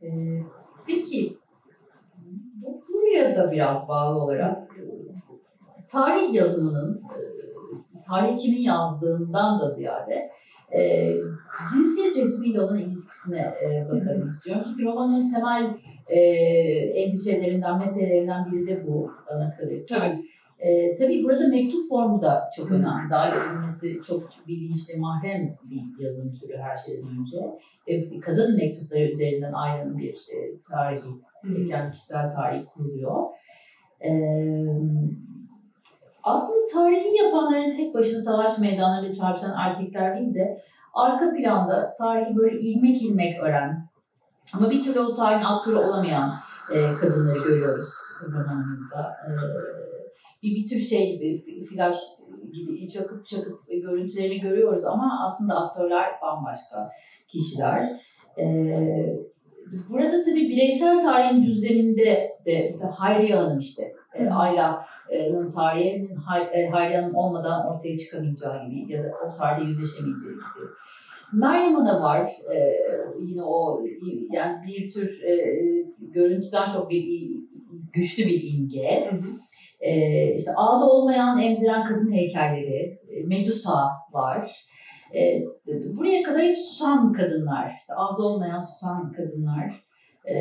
E, 0.02 0.10
peki, 0.88 1.38
buraya 2.94 3.36
da 3.38 3.52
biraz 3.52 3.88
bağlı 3.88 4.20
olarak 4.24 4.68
tarih 5.90 6.34
yazımının, 6.34 7.02
e, 7.02 8.02
tarih 8.08 8.38
kimin 8.38 8.62
yazdığından 8.62 9.60
da 9.60 9.70
ziyade 9.70 10.30
e, 10.76 11.14
cinsiyet 11.74 12.18
resmiyle 12.18 12.62
olan 12.62 12.80
ilişkisine 12.80 13.54
e, 13.64 13.86
bakalım 13.92 14.28
istiyorum. 14.28 14.64
Çünkü 14.68 14.84
romanın 14.86 15.34
temel 15.34 15.78
e, 16.08 16.20
endişelerinden, 17.02 17.80
meselelerinden 17.80 18.52
biri 18.52 18.68
de 18.68 18.88
bu 18.88 19.12
bana 19.30 19.58
kalırsa. 19.58 20.00
Tabii. 20.00 20.26
E, 20.60 20.96
tabii 20.96 21.24
burada 21.24 21.48
mektup 21.48 21.90
formu 21.90 22.22
da 22.22 22.50
çok 22.56 22.72
önemli. 22.72 23.10
Dahil 23.10 23.38
edilmesi 23.38 24.02
çok 24.08 24.30
bilinçli, 24.48 25.00
mahrem 25.00 25.58
bir 25.72 26.04
yazım 26.04 26.34
türü 26.34 26.58
her 26.58 26.78
şeyden 26.78 27.10
önce. 27.20 27.38
E, 27.88 28.20
kadın 28.20 28.56
mektupları 28.56 29.04
üzerinden 29.04 29.54
Ayla'nın 29.54 29.98
bir 29.98 30.14
e, 30.14 30.60
tarihi, 30.70 31.10
e, 31.44 31.68
kendi 31.68 31.92
kişisel 31.92 32.32
tarihi 32.32 32.66
kuruluyor. 32.66 33.24
E, 34.02 34.10
aslında 36.28 36.66
tarihi 36.74 37.24
yapanların 37.24 37.70
tek 37.70 37.94
başına 37.94 38.20
savaş 38.20 38.60
meydanlarında 38.60 39.14
çarpışan 39.14 39.56
erkekler 39.58 40.18
değil 40.18 40.34
de 40.34 40.62
arka 40.94 41.34
planda 41.34 41.96
tarihi 41.98 42.36
böyle 42.36 42.60
ilmek 42.60 43.02
ilmek 43.02 43.44
öğren 43.44 43.88
ama 44.58 44.70
bir 44.70 44.82
türlü 44.82 45.00
o 45.00 45.14
tarihin 45.14 45.44
aktörü 45.44 45.76
olamayan 45.76 46.34
e, 46.74 46.96
kadınları 46.96 47.40
görüyoruz 47.40 47.90
romanımızda. 48.24 49.18
E, 49.28 49.30
bir, 50.44 50.56
bir 50.56 50.68
tür 50.68 50.80
şey 50.80 51.18
gibi, 51.18 51.64
flash 51.66 51.98
gibi 52.54 52.90
çakıp 52.90 53.26
çakıp 53.26 53.68
görüntülerini 53.68 54.40
görüyoruz 54.40 54.86
ama 54.86 55.26
aslında 55.26 55.56
aktörler 55.56 56.12
bambaşka 56.22 56.92
kişiler. 57.28 58.02
E, 58.38 58.46
burada 59.90 60.22
tabii 60.22 60.50
bireysel 60.50 61.02
tarihin 61.02 61.44
düzleminde 61.44 62.38
de 62.46 62.62
mesela 62.66 62.94
Hayriye 63.00 63.36
Hanım 63.36 63.60
işte 63.60 63.84
e, 64.14 64.26
Ayla'nın 65.12 65.50
tarihinin 65.50 66.18
e, 66.54 66.68
Hayriye'nin 66.68 67.14
olmadan 67.14 67.68
ortaya 67.68 67.98
çıkamayacağı 67.98 68.70
gibi 68.70 68.94
ya 68.94 69.04
da 69.04 69.08
o 69.28 69.34
tarihe 69.38 69.70
yüzleşemeyeceği 69.70 70.34
gibi. 70.34 70.68
Meryem 71.34 71.76
Ana 71.76 72.02
var. 72.02 72.32
E, 72.56 72.78
yine 73.22 73.44
o 73.44 73.84
yani 74.32 74.68
bir 74.68 74.90
tür 74.90 75.24
e, 75.24 75.34
görüntüden 76.00 76.70
çok 76.70 76.90
bir 76.90 77.30
güçlü 77.94 78.26
bir 78.26 78.44
imge. 78.54 79.10
Hı 79.12 79.16
hı. 79.16 79.30
E, 79.80 80.34
işte 80.36 80.52
ağzı 80.58 80.86
olmayan 80.86 81.42
emziren 81.42 81.86
kadın 81.86 82.12
heykelleri, 82.12 83.00
e, 83.10 83.24
Medusa 83.24 83.90
var. 84.12 84.52
E, 85.16 85.44
buraya 85.98 86.24
kadar 86.24 86.42
hep 86.42 86.58
susan 86.58 87.14
kadınlar, 87.14 87.76
işte 87.80 87.94
ağzı 87.94 88.24
olmayan 88.24 88.60
susan 88.60 89.12
kadınlar, 89.12 89.84
e, 90.30 90.36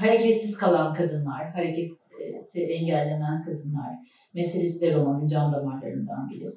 hareketsiz 0.00 0.56
kalan 0.56 0.94
kadınlar, 0.94 1.50
hareketi 1.50 2.62
engellenen 2.62 3.44
kadınlar 3.44 3.90
meselesi 4.34 4.86
de 4.86 4.94
romanın 4.94 5.26
can 5.26 5.52
damarlarından 5.52 6.30
biri. 6.30 6.52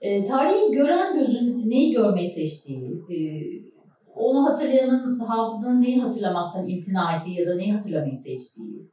E, 0.00 0.24
tarihi 0.24 0.72
gören 0.72 1.18
gözün 1.18 1.70
neyi 1.70 1.92
görmeyi 1.92 2.28
seçtiği, 2.28 2.92
e, 2.92 3.18
onu 4.14 4.44
hatırlayanın 4.44 5.18
hafızanın 5.18 5.82
neyi 5.82 6.00
hatırlamaktan 6.00 6.68
imtina 6.68 7.16
ettiği 7.16 7.40
ya 7.40 7.46
da 7.46 7.56
neyi 7.56 7.72
hatırlamayı 7.72 8.16
seçtiği 8.16 8.86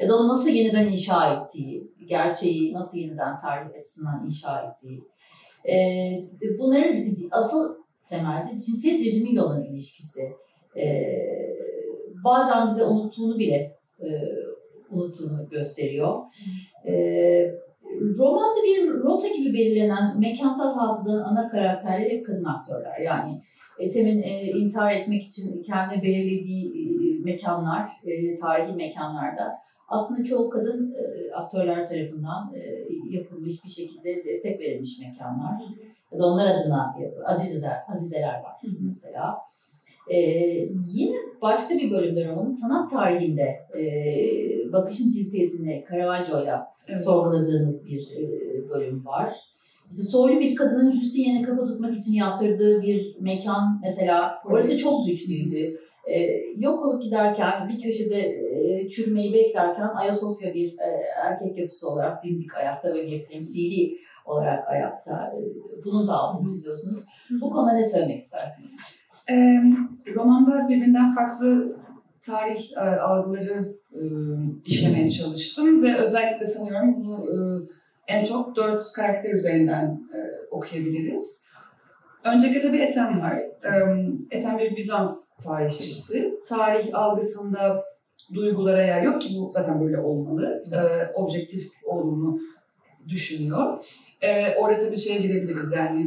ya 0.00 0.08
da 0.08 0.16
onu 0.16 0.28
nasıl 0.28 0.50
yeniden 0.50 0.86
inşa 0.86 1.34
ettiği, 1.34 1.92
gerçeği 2.06 2.72
nasıl 2.72 2.98
yeniden 2.98 3.36
tarih 3.36 3.78
açısından 3.78 4.26
inşa 4.26 4.60
ettiği. 4.62 5.04
E, 5.68 5.76
bunların 6.58 7.14
asıl 7.30 7.74
temelde 8.06 8.50
cinsiyet 8.50 9.00
rejimiyle 9.00 9.42
olan 9.42 9.64
ilişkisi. 9.64 10.20
E, 10.76 10.84
bazen 12.24 12.68
bize 12.68 12.84
unuttuğunu 12.84 13.38
bile 13.38 13.78
e, 14.00 14.08
unuttuğunu 14.90 15.48
gösteriyor. 15.50 16.22
E, 16.86 16.92
romanda 18.18 18.62
bir 18.64 18.88
rota 18.88 19.28
gibi 19.28 19.54
belirlenen 19.54 20.20
mekansal 20.20 20.74
hafızanın 20.74 21.22
ana 21.22 21.48
karakterleri 21.48 22.10
hep 22.10 22.26
kadın 22.26 22.44
aktörler. 22.44 23.00
Yani 23.00 23.42
Ethem'in 23.78 24.22
e, 24.22 24.42
intihar 24.42 24.92
etmek 24.92 25.22
için 25.22 25.62
kendi 25.62 26.02
belirlediği 26.02 26.66
e, 26.68 27.24
mekanlar, 27.24 27.88
e, 28.04 28.34
tarihi 28.34 28.72
mekanlarda 28.72 29.58
aslında 29.88 30.24
çoğu 30.24 30.50
kadın 30.50 30.94
e, 30.94 31.34
aktörler 31.34 31.86
tarafından 31.86 32.54
e, 32.54 32.60
yapılmış 33.10 33.64
bir 33.64 33.70
şekilde 33.70 34.24
destek 34.24 34.60
verilmiş 34.60 34.98
mekanlar. 35.00 35.54
Ya 36.12 36.18
da 36.18 36.26
onlar 36.26 36.46
adına 36.46 36.94
azizeler, 37.26 37.78
azizeler 37.88 38.34
var 38.42 38.60
mesela. 38.80 39.38
Ee, 40.10 40.18
yine 40.94 41.16
başka 41.42 41.74
bir 41.74 41.90
bölümde 41.90 42.28
romanın 42.28 42.48
sanat 42.48 42.90
tarihinde 42.90 43.60
e, 43.78 43.82
bakışın 44.72 45.10
cinsiyetini 45.10 45.84
Caravaggio'yla 45.90 46.66
evet. 46.88 47.04
sorguladığınız 47.04 47.88
bir 47.88 48.00
e, 48.00 48.68
bölüm 48.68 49.06
var. 49.06 49.34
Mesela 49.86 50.08
soylu 50.08 50.40
bir 50.40 50.54
kadının 50.54 50.90
Justine'ye 50.90 51.42
kafa 51.42 51.64
tutmak 51.64 51.96
için 51.98 52.12
yaptırdığı 52.12 52.82
bir 52.82 53.16
mekan 53.20 53.80
mesela 53.82 54.34
orası 54.44 54.78
çok 54.78 55.06
güçlüydü. 55.06 55.80
Ee, 56.10 56.44
yok 56.56 56.84
olup 56.84 57.02
giderken 57.02 57.68
bir 57.68 57.82
köşede 57.82 58.20
e, 58.20 58.88
çürümeyi 58.88 59.34
beklerken 59.34 59.88
Ayasofya 59.96 60.54
bir 60.54 60.78
e, 60.78 61.02
erkek 61.24 61.58
yapısı 61.58 61.90
olarak 61.90 62.24
dimdik 62.24 62.54
ayakta 62.56 62.94
ve 62.94 63.06
bir 63.06 63.24
temsili 63.24 63.96
olarak 64.26 64.68
ayakta. 64.68 65.32
E, 65.36 65.40
bunun 65.84 66.08
da 66.08 66.12
altını 66.12 66.46
çiziyorsunuz. 66.46 67.04
Bu 67.42 67.50
konuda 67.50 67.72
ne 67.72 67.84
söylemek 67.84 68.18
istersiniz? 68.18 68.99
E, 69.28 69.34
romanda 70.14 70.68
birbirinden 70.68 71.14
farklı 71.14 71.76
tarih 72.22 72.72
e, 72.76 72.80
algıları 72.80 73.74
e, 73.92 74.02
işlemeye 74.64 75.10
çalıştım 75.10 75.82
ve 75.82 75.96
özellikle 75.96 76.46
sanıyorum 76.46 76.94
bunu 76.96 77.26
e, 77.26 77.38
en 78.12 78.24
çok 78.24 78.56
dört 78.56 78.92
karakter 78.96 79.34
üzerinden 79.34 80.00
e, 80.14 80.18
okuyabiliriz. 80.50 81.44
Öncelikle 82.24 82.60
tabii 82.60 82.78
Ethem 82.78 83.20
var. 83.20 83.36
E, 83.64 83.72
Ethem 84.30 84.58
bir 84.58 84.76
Bizans 84.76 85.36
tarihçisi. 85.44 86.34
Tarih 86.48 86.88
algısında 86.94 87.84
duygulara 88.34 88.82
yer 88.82 89.02
yok 89.02 89.22
ki 89.22 89.28
bu 89.36 89.50
zaten 89.52 89.80
böyle 89.84 89.98
olmalı. 89.98 90.64
E, 90.72 91.12
objektif 91.14 91.72
olduğunu 91.84 92.40
düşünüyor. 93.08 93.84
E, 94.20 94.54
orada 94.54 94.78
tabii 94.78 94.98
şeye 94.98 95.20
girebiliriz 95.20 95.72
yani 95.76 96.06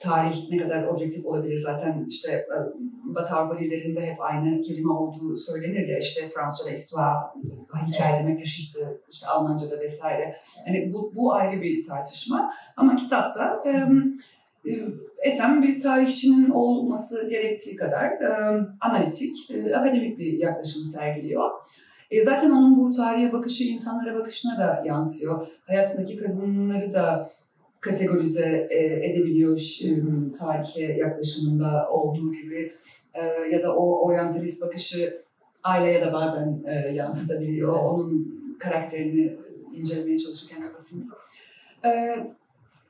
tarih 0.00 0.50
ne 0.50 0.58
kadar 0.58 0.84
objektif 0.84 1.26
olabilir 1.26 1.58
zaten 1.58 2.06
işte 2.08 2.32
e, 2.32 2.56
Batı 3.04 3.34
Avrupa 3.34 3.58
dillerinde 3.58 4.00
hep 4.00 4.20
aynı 4.20 4.62
kelime 4.62 4.92
olduğu 4.92 5.36
söylenir 5.36 5.88
ya 5.88 5.98
işte 5.98 6.28
Fransızca'da 6.28 6.74
histoire, 6.76 7.16
hikaye 7.88 8.18
demek 8.22 8.38
Geschichte, 8.38 8.80
işte 9.10 9.26
Almanca'da 9.26 9.80
vesaire. 9.80 10.36
Yani 10.66 10.92
bu, 10.92 11.12
bu 11.14 11.34
ayrı 11.34 11.62
bir 11.62 11.84
tartışma 11.84 12.54
ama 12.76 12.96
kitapta 12.96 13.62
e, 13.66 13.70
e 14.70 14.78
Ethem 15.22 15.62
bir 15.62 15.78
tarihçinin 15.78 16.50
olması 16.50 17.28
gerektiği 17.30 17.76
kadar 17.76 18.04
e, 18.04 18.60
analitik, 18.80 19.50
e, 19.50 19.76
akademik 19.76 20.18
bir 20.18 20.32
yaklaşım 20.32 20.82
sergiliyor. 20.82 21.50
E, 22.10 22.24
zaten 22.24 22.50
onun 22.50 22.78
bu 22.78 22.90
tarihe 22.90 23.32
bakışı 23.32 23.64
insanlara 23.64 24.14
bakışına 24.14 24.58
da 24.58 24.82
yansıyor. 24.86 25.46
Hayatındaki 25.66 26.16
kadınları 26.16 26.92
da 26.92 27.30
kategorize 27.80 28.68
e, 28.70 28.78
edebiliyor 29.10 29.80
tarihe 30.38 30.92
yaklaşımında 30.92 31.90
olduğu 31.90 32.32
gibi 32.32 32.72
e, 33.14 33.26
ya 33.52 33.62
da 33.62 33.76
o 33.76 34.06
oryantalist 34.06 34.62
bakışı 34.62 35.22
aileye 35.64 36.00
de 36.00 36.12
bazen 36.12 36.62
yansıtabiliyor. 36.94 37.72
Onun 37.72 38.40
karakterini 38.58 39.36
incelemeye 39.72 40.18
çalışırken 40.18 40.62
kafasında. 40.62 41.04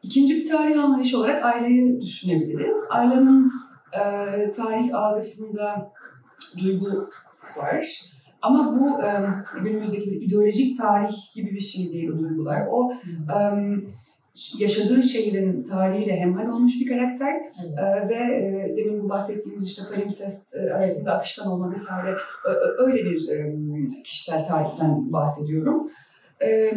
İkinci 0.02 0.36
bir 0.36 0.48
tarih 0.48 0.84
anlayışı 0.84 1.18
olarak 1.18 1.44
aileyi 1.44 2.00
düşünebiliriz. 2.00 2.78
Ailenin 2.90 3.50
e, 3.92 4.00
tarih 4.52 4.94
algısında 4.94 5.92
duygu 6.58 7.10
var. 7.56 8.02
Ama 8.42 8.80
bu 8.80 9.02
e, 9.02 9.10
günümüzdeki 9.62 10.10
bir 10.10 10.22
ideolojik 10.22 10.78
tarih 10.78 11.34
gibi 11.34 11.50
bir 11.50 11.60
şey 11.60 11.92
değil 11.92 12.10
o 12.10 12.18
duygular. 12.18 12.66
O 12.70 12.92
e, 12.92 13.36
yaşadığı 14.58 15.02
şehrin 15.02 15.62
tarihiyle 15.62 16.16
hemhal 16.16 16.48
olmuş 16.48 16.72
bir 16.80 16.88
karakter 16.88 17.34
evet. 17.34 17.78
ee, 17.78 18.08
ve 18.08 18.14
e, 18.14 18.76
demin 18.76 19.04
bu 19.04 19.08
bahsettiğimiz 19.08 19.68
işte 19.68 19.82
palimpsest 19.94 20.54
e, 20.54 20.74
arasında 20.74 21.12
akışkan 21.12 21.46
olma 21.46 21.72
vesaire 21.72 22.16
öyle 22.78 23.04
bir 23.04 23.28
e, 23.28 23.54
kişisel 24.04 24.44
tarihten 24.44 25.12
bahsediyorum. 25.12 25.90
E, 26.42 26.72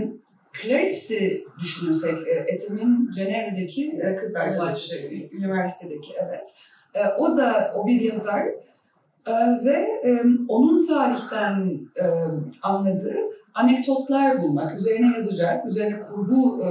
Clarice'i 0.62 1.46
düşünürsek, 1.60 2.28
e, 2.28 2.32
Ethem'in 2.32 3.12
Cenevre'deki 3.12 4.02
e, 4.04 4.16
kız 4.16 4.36
arkadaşı, 4.36 4.96
evet. 4.96 5.34
üniversitedeki 5.34 6.14
evet. 6.28 6.50
E, 6.94 7.08
o 7.08 7.38
da, 7.38 7.74
o 7.76 7.88
bir 7.88 8.02
yazar 8.02 8.46
e, 9.28 9.34
ve 9.66 9.78
e, 10.04 10.24
onun 10.48 10.88
tarihten 10.88 11.80
e, 11.96 12.06
anladığı 12.62 13.33
anekdotlar 13.56 14.42
bulmak, 14.42 14.80
üzerine 14.80 15.16
yazacak, 15.16 15.66
üzerine 15.66 16.04
kurgu 16.04 16.62
e, 16.64 16.70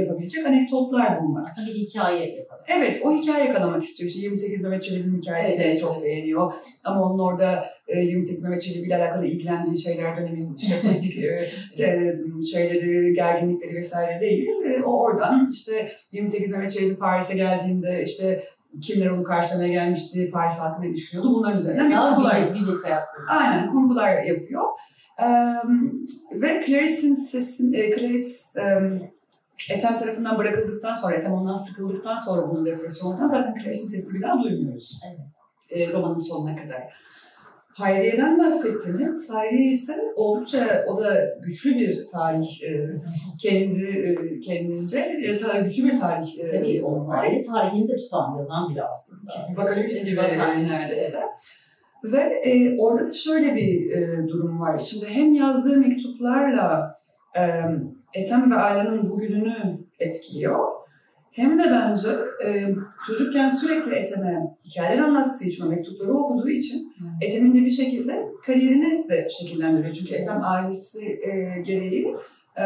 yapabilecek 0.00 0.46
anekdotlar 0.46 1.22
bulmak. 1.22 1.48
Aslında 1.50 1.68
bir 1.68 1.74
hikaye 1.74 2.36
yapalım. 2.36 2.64
Evet, 2.68 3.00
o 3.04 3.12
hikaye 3.12 3.44
yakalamak 3.44 3.82
istiyor. 3.82 4.10
İşte 4.10 4.22
28 4.22 4.62
Mehmet 4.62 4.82
Çelebi'nin 4.82 5.22
hikayesini 5.22 5.62
evet, 5.62 5.80
çok 5.80 5.92
evet. 5.92 6.04
beğeniyor. 6.04 6.52
Ama 6.84 7.02
onun 7.02 7.18
orada 7.18 7.64
e, 7.88 8.00
28 8.00 8.42
Mehmet 8.42 8.62
Çelebi 8.62 8.86
ile 8.86 8.96
alakalı 8.96 9.26
ilgilendiği 9.26 9.78
şeyler 9.78 10.16
dönemin 10.16 10.56
işte 10.56 10.74
politik 10.88 11.24
e, 11.24 11.50
şeyleri, 12.52 13.14
gerginlikleri 13.14 13.74
vesaire 13.74 14.20
değil. 14.20 14.48
E, 14.64 14.82
o 14.82 15.00
oradan 15.00 15.50
işte 15.52 15.92
28 16.12 16.50
Mehmet 16.50 16.70
Çelebi 16.70 16.96
Paris'e 16.96 17.34
geldiğinde 17.34 18.02
işte 18.06 18.44
kimler 18.82 19.10
onu 19.10 19.24
karşılamaya 19.24 19.72
gelmişti, 19.72 20.30
Paris 20.30 20.58
halkı 20.58 20.82
ne 20.82 20.94
düşünüyordu 20.94 21.34
bunların 21.34 21.60
üzerinden 21.60 21.90
bir 21.90 21.96
kurgular. 21.96 22.54
Bir, 22.54 22.60
bir, 22.60 22.66
bir 22.66 22.90
Aynen, 23.28 23.72
kurgular 23.72 24.22
yapıyor. 24.22 24.64
Ve 26.32 26.64
Clarice'in 26.66 27.14
sesin, 27.14 27.72
e, 27.72 27.96
Clarice 27.96 28.28
um, 28.56 29.00
Ethem 29.70 29.98
tarafından 29.98 30.38
bırakıldıktan 30.38 30.94
sonra, 30.94 31.14
Ethem 31.14 31.32
ondan 31.32 31.56
sıkıldıktan 31.56 32.18
sonra 32.18 32.50
bunun 32.50 32.66
depresyonundan 32.66 33.28
zaten 33.28 33.54
Clarice'in 33.54 33.88
sesini 33.88 34.14
bir 34.14 34.22
daha 34.22 34.42
duymuyoruz. 34.42 35.00
Evet. 35.08 35.20
E, 35.70 35.92
romanın 35.92 36.16
sonuna 36.16 36.56
kadar. 36.56 36.82
Hayriye'den 37.74 38.38
bahsettiniz. 38.38 39.30
Hayriye 39.30 39.72
ise 39.72 39.94
oldukça 40.16 40.84
o 40.88 41.00
da 41.00 41.34
güçlü 41.46 41.74
bir 41.74 42.08
tarih 42.08 42.62
e, 42.62 42.86
kendi 43.42 43.84
e, 43.84 44.40
kendince 44.40 44.98
e, 44.98 45.38
ta, 45.38 45.60
güçlü 45.60 45.84
bir 45.84 46.00
tarih 46.00 46.38
e, 46.38 46.46
Tabii 46.46 46.84
o 46.84 47.10
aile 47.10 47.42
tarihini 47.42 47.88
de 47.88 47.96
tutan 47.96 48.36
yazan 48.38 48.70
biri 48.70 48.82
aslında. 48.82 49.32
Vakalist 49.56 50.06
gibi 50.06 50.20
yani 50.38 50.68
neredeyse. 50.68 51.16
Evet. 51.16 51.30
Ve 52.04 52.20
e, 52.20 52.78
orada 52.78 53.08
da 53.08 53.12
şöyle 53.12 53.54
bir 53.54 53.90
e, 53.90 54.28
durum 54.28 54.60
var. 54.60 54.78
Şimdi 54.78 55.06
hem 55.08 55.34
yazdığı 55.34 55.76
mektuplarla 55.76 57.00
e, 57.36 57.42
Ethem 58.14 58.50
ve 58.50 58.54
Ayla'nın 58.54 59.10
bugününü 59.10 59.78
etkiliyor. 59.98 60.58
Hem 61.32 61.58
de 61.58 61.62
bence 61.70 62.08
e, 62.46 62.74
çocukken 63.06 63.50
sürekli 63.50 63.94
Ethem'e 63.94 64.56
hikayeler 64.64 65.02
anlattığı 65.02 65.44
için, 65.44 65.66
o 65.66 65.68
mektupları 65.68 66.14
okuduğu 66.14 66.48
için. 66.48 66.92
Ethem'in 67.20 67.54
de 67.54 67.64
bir 67.64 67.70
şekilde 67.70 68.28
kariyerini 68.46 69.08
de 69.08 69.28
şekillendiriyor. 69.28 69.94
Çünkü 69.94 70.14
Ethem 70.14 70.44
ailesi 70.44 71.00
e, 71.00 71.60
gereği 71.60 72.16
e, 72.58 72.64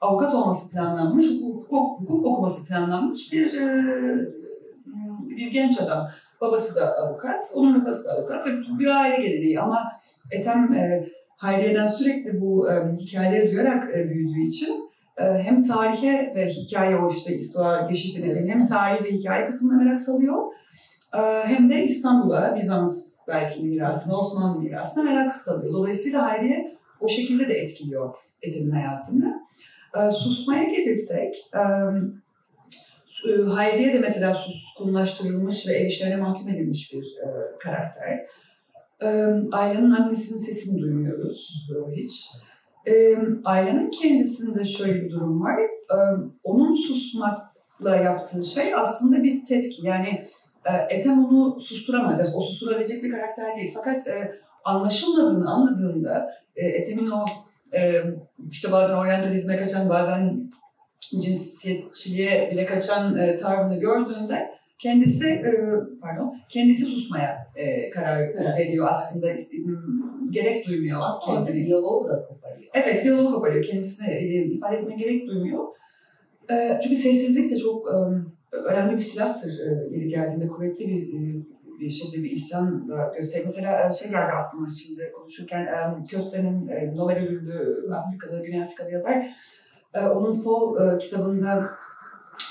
avukat 0.00 0.34
olması 0.34 0.70
planlanmış, 0.70 1.26
hukuk, 1.42 2.00
hukuk 2.00 2.26
okuması 2.26 2.66
planlanmış 2.66 3.32
bir 3.32 3.54
e, 3.54 3.84
bir 5.36 5.50
genç 5.50 5.80
adam. 5.80 6.08
Babası 6.40 6.74
da 6.74 6.96
avukat, 6.96 7.44
onun 7.54 7.84
babası 7.84 8.04
da 8.04 8.12
avukat 8.12 8.46
ve 8.46 8.50
bir 8.78 8.86
aile 8.86 9.16
geleneği 9.16 9.60
ama 9.60 9.82
Ethem 10.30 10.72
e, 10.72 11.08
Hayriye'den 11.36 11.86
sürekli 11.86 12.40
bu 12.40 12.70
e, 12.70 12.96
hikayeleri 12.96 13.52
duyarak 13.52 13.96
e, 13.96 14.10
büyüdüğü 14.10 14.46
için 14.46 14.72
e, 15.18 15.24
hem 15.24 15.62
tarihe 15.62 16.32
ve 16.36 16.46
hikaye 16.46 16.96
o 16.96 17.10
işte 17.10 17.34
geçiş 17.88 18.16
dediğim 18.16 18.48
hem 18.48 18.64
tarih 18.64 19.04
ve 19.04 19.10
hikaye 19.10 19.46
kısmına 19.46 19.82
merak 19.82 20.00
salıyor 20.00 20.42
e, 21.14 21.20
hem 21.44 21.70
de 21.70 21.84
İstanbul'a, 21.84 22.56
Bizans 22.56 23.18
belki 23.28 23.62
mirasına, 23.62 24.18
Osmanlı 24.18 24.60
mirasına 24.60 25.04
merak 25.04 25.32
salıyor. 25.32 25.72
Dolayısıyla 25.72 26.22
Hayriye 26.22 26.76
o 27.00 27.08
şekilde 27.08 27.48
de 27.48 27.54
etkiliyor 27.54 28.14
Ethem'in 28.42 28.70
hayatını. 28.70 29.46
E, 29.96 30.10
susmaya 30.10 30.64
gelirsek, 30.64 31.34
Hayriye 33.54 33.94
de 33.94 33.98
mesela 33.98 34.34
suskunlaştırılmış 34.34 35.68
ve 35.68 35.72
ev 35.72 35.86
işlerine 35.86 36.16
mahkum 36.16 36.48
edilmiş 36.48 36.92
bir 36.92 37.02
e, 37.02 37.58
karakter. 37.58 38.26
E, 39.02 39.06
Ayla'nın 39.52 39.90
annesinin 39.90 40.38
sesini 40.38 40.82
duymuyoruz 40.82 41.68
e, 41.70 41.96
hiç. 41.96 42.26
E, 42.86 43.16
Ayla'nın 43.44 43.90
kendisinde 43.90 44.64
şöyle 44.64 44.94
bir 45.04 45.10
durum 45.10 45.42
var. 45.42 45.60
E, 45.60 45.98
onun 46.44 46.74
susmakla 46.74 47.96
yaptığı 47.96 48.44
şey 48.44 48.74
aslında 48.74 49.22
bir 49.22 49.44
tepki. 49.44 49.86
Yani 49.86 50.24
e, 50.64 50.96
Ethem 50.96 51.24
onu 51.24 51.60
susturamaz. 51.60 52.20
O 52.34 52.40
susturabilecek 52.40 53.02
bir 53.02 53.10
karakter 53.10 53.56
değil. 53.56 53.72
Fakat 53.74 54.06
e, 54.06 54.32
anlaşılmadığını 54.64 55.50
anladığında 55.50 56.30
e, 56.56 56.66
Ethem'in 56.66 57.10
o 57.10 57.24
e, 57.74 58.02
işte 58.50 58.72
bazen 58.72 58.94
oryantalizme 58.94 59.58
kaçan, 59.58 59.88
bazen 59.88 60.45
cinsiyetçiliğe 61.10 62.50
bile 62.52 62.66
kaçan 62.66 63.18
e, 63.18 63.36
tavrını 63.36 63.80
gördüğünde 63.80 64.56
kendisi 64.78 65.26
e, 65.26 65.52
pardon 66.00 66.36
kendisi 66.48 66.84
susmaya 66.84 67.46
e, 67.56 67.90
karar 67.90 68.20
evet. 68.22 68.58
veriyor 68.58 68.88
aslında 68.90 69.26
gerek 70.30 70.66
duymuyor 70.66 71.00
aslında 71.02 71.44
kendini. 71.44 71.66
diyaloğu 71.66 72.08
da 72.08 72.26
koparıyor. 72.28 72.70
Evet 72.74 73.04
diyaloğu 73.04 73.34
koparıyor 73.34 73.64
kendisine 73.64 74.14
e, 74.14 74.44
ifade 74.44 74.76
etmeye 74.76 74.96
gerek 74.96 75.28
duymuyor. 75.28 75.64
E, 76.50 76.80
çünkü 76.82 76.96
sessizlik 76.96 77.50
de 77.50 77.58
çok 77.58 77.88
e, 77.88 77.96
önemli 78.56 78.96
bir 78.96 79.02
silahtır 79.02 79.48
e, 79.48 79.96
yeri 79.96 80.08
geldiğinde 80.08 80.48
kuvvetli 80.48 80.88
bir 80.88 81.14
e, 81.14 81.46
bir 81.80 81.90
şeyde 81.90 82.24
bir 82.24 82.30
isyan 82.30 82.88
da 82.88 83.12
gösteriyor. 83.18 83.46
Mesela 83.46 83.88
e, 83.88 83.92
şey 83.92 84.10
geldi 84.10 84.32
aklıma 84.32 84.68
şimdi 84.68 85.12
konuşurken 85.12 85.66
e, 85.66 86.04
Kötsen'in 86.10 86.68
e, 86.68 86.96
Nobel 86.96 87.18
ödüllü 87.18 87.94
Afrika'da, 87.94 88.44
Güney 88.44 88.62
Afrika'da 88.62 88.90
yazar 88.90 89.36
ee, 89.96 90.06
onun 90.06 90.32
Fo 90.32 90.76
e, 90.80 90.98
kitabında 90.98 91.70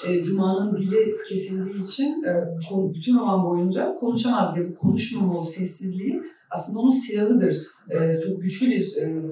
e, 0.08 0.24
Cuma'nın 0.24 0.78
dili 0.78 1.24
kesildiği 1.30 1.84
için 1.84 2.24
e, 2.24 2.34
bütün 2.94 3.20
roman 3.20 3.44
boyunca 3.44 3.96
konuşamaz 4.00 4.56
bu 4.70 4.76
konuşmama 4.76 5.40
o 5.40 5.44
sessizliği 5.44 6.22
aslında 6.52 6.80
onun 6.80 6.92
silahıdır. 6.92 7.58
E, 7.90 8.20
çok 8.20 8.42
güçlü 8.42 8.68
bir 8.68 8.98
e, 9.02 9.24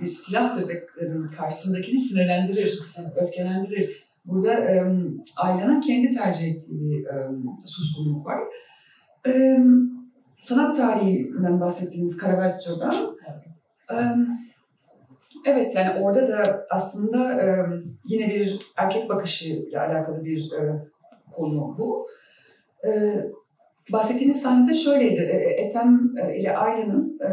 bir 0.00 0.08
silahtır 0.08 0.68
ve 0.68 0.72
e, 0.72 1.04
karşısındakini 1.36 2.00
sinirlendirir, 2.00 2.80
öfkelendirir. 3.16 4.04
Burada 4.24 4.52
e, 4.54 4.92
Ayla'nın 5.36 5.80
kendi 5.80 6.14
tercih 6.14 6.48
ettiği 6.48 6.80
bir 6.80 7.04
e, 7.04 7.28
suskunluk 7.64 8.26
var. 8.26 8.40
E, 9.26 9.58
sanat 10.38 10.76
tarihinden 10.76 11.60
bahsettiğiniz 11.60 12.18
Caravaggio'dan 12.20 13.16
e, 13.90 13.96
Evet 15.44 15.74
yani 15.74 16.00
orada 16.00 16.28
da 16.28 16.66
aslında 16.70 17.42
e, 17.42 17.46
yine 18.04 18.34
bir 18.34 18.72
erkek 18.76 19.08
bakışıyla 19.08 19.80
alakalı 19.80 20.24
bir 20.24 20.52
e, 20.52 20.88
konu 21.32 21.76
bu. 21.78 22.08
E, 22.86 22.90
bahsettiğiniz 23.92 24.42
sahnede 24.42 24.74
şöyleydi. 24.74 25.20
E, 25.20 25.36
Ethem 25.36 26.14
e, 26.22 26.38
ile 26.38 26.56
Ayla'nın 26.56 27.18
e, 27.20 27.28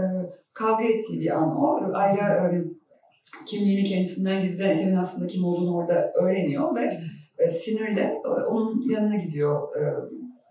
kavga 0.54 0.84
ettiği 0.84 1.22
bir 1.22 1.38
an 1.38 1.62
o. 1.62 1.92
Ayla 1.94 2.48
e, 2.48 2.64
kimliğini 3.48 3.90
kendisinden 3.90 4.42
gizleyen 4.42 4.78
Ethem'in 4.78 4.96
aslında 4.96 5.28
kim 5.28 5.46
olduğunu 5.46 5.78
orada 5.78 6.14
öğreniyor 6.22 6.76
ve 6.76 6.98
e, 7.38 7.50
sinirle 7.50 8.22
e, 8.26 8.28
onun 8.28 8.90
yanına 8.90 9.16
gidiyor 9.16 9.76
e, 9.76 9.82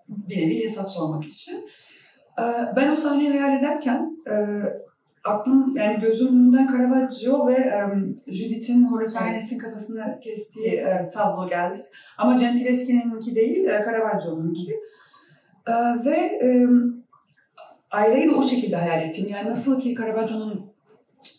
bir 0.09 0.37
nevi 0.37 0.64
hesap 0.64 0.90
sormak 0.90 1.25
için. 1.25 1.55
E, 2.38 2.44
ben 2.77 2.92
o 2.92 2.96
sahneyi 2.96 3.31
hayal 3.31 3.59
ederken 3.59 4.16
e, 4.27 4.35
aklım 5.25 5.77
yani 5.77 6.01
gözümün 6.01 6.33
önünden 6.33 6.67
Caravaggio 6.73 7.49
ve 7.49 7.85
um, 7.85 8.21
Judith'in 8.27 8.85
Holofernes'in 8.85 9.59
kafasını 9.59 10.21
kestiği 10.25 10.73
e, 10.73 11.09
tablo 11.09 11.49
geldi. 11.49 11.81
Ama 12.19 12.37
Gentileschi'ninki 12.37 13.35
değil, 13.35 13.65
e, 13.65 13.85
Caravaggio'nunki. 13.87 14.73
E, 15.69 15.75
ve 16.05 16.17
e, 16.17 16.67
Ayla'yı 17.91 18.31
da 18.31 18.37
o 18.37 18.43
şekilde 18.43 18.77
hayal 18.77 19.09
ettim. 19.09 19.27
Yani 19.31 19.51
nasıl 19.51 19.81
ki 19.81 19.95
Caravaggio'nun 19.95 20.73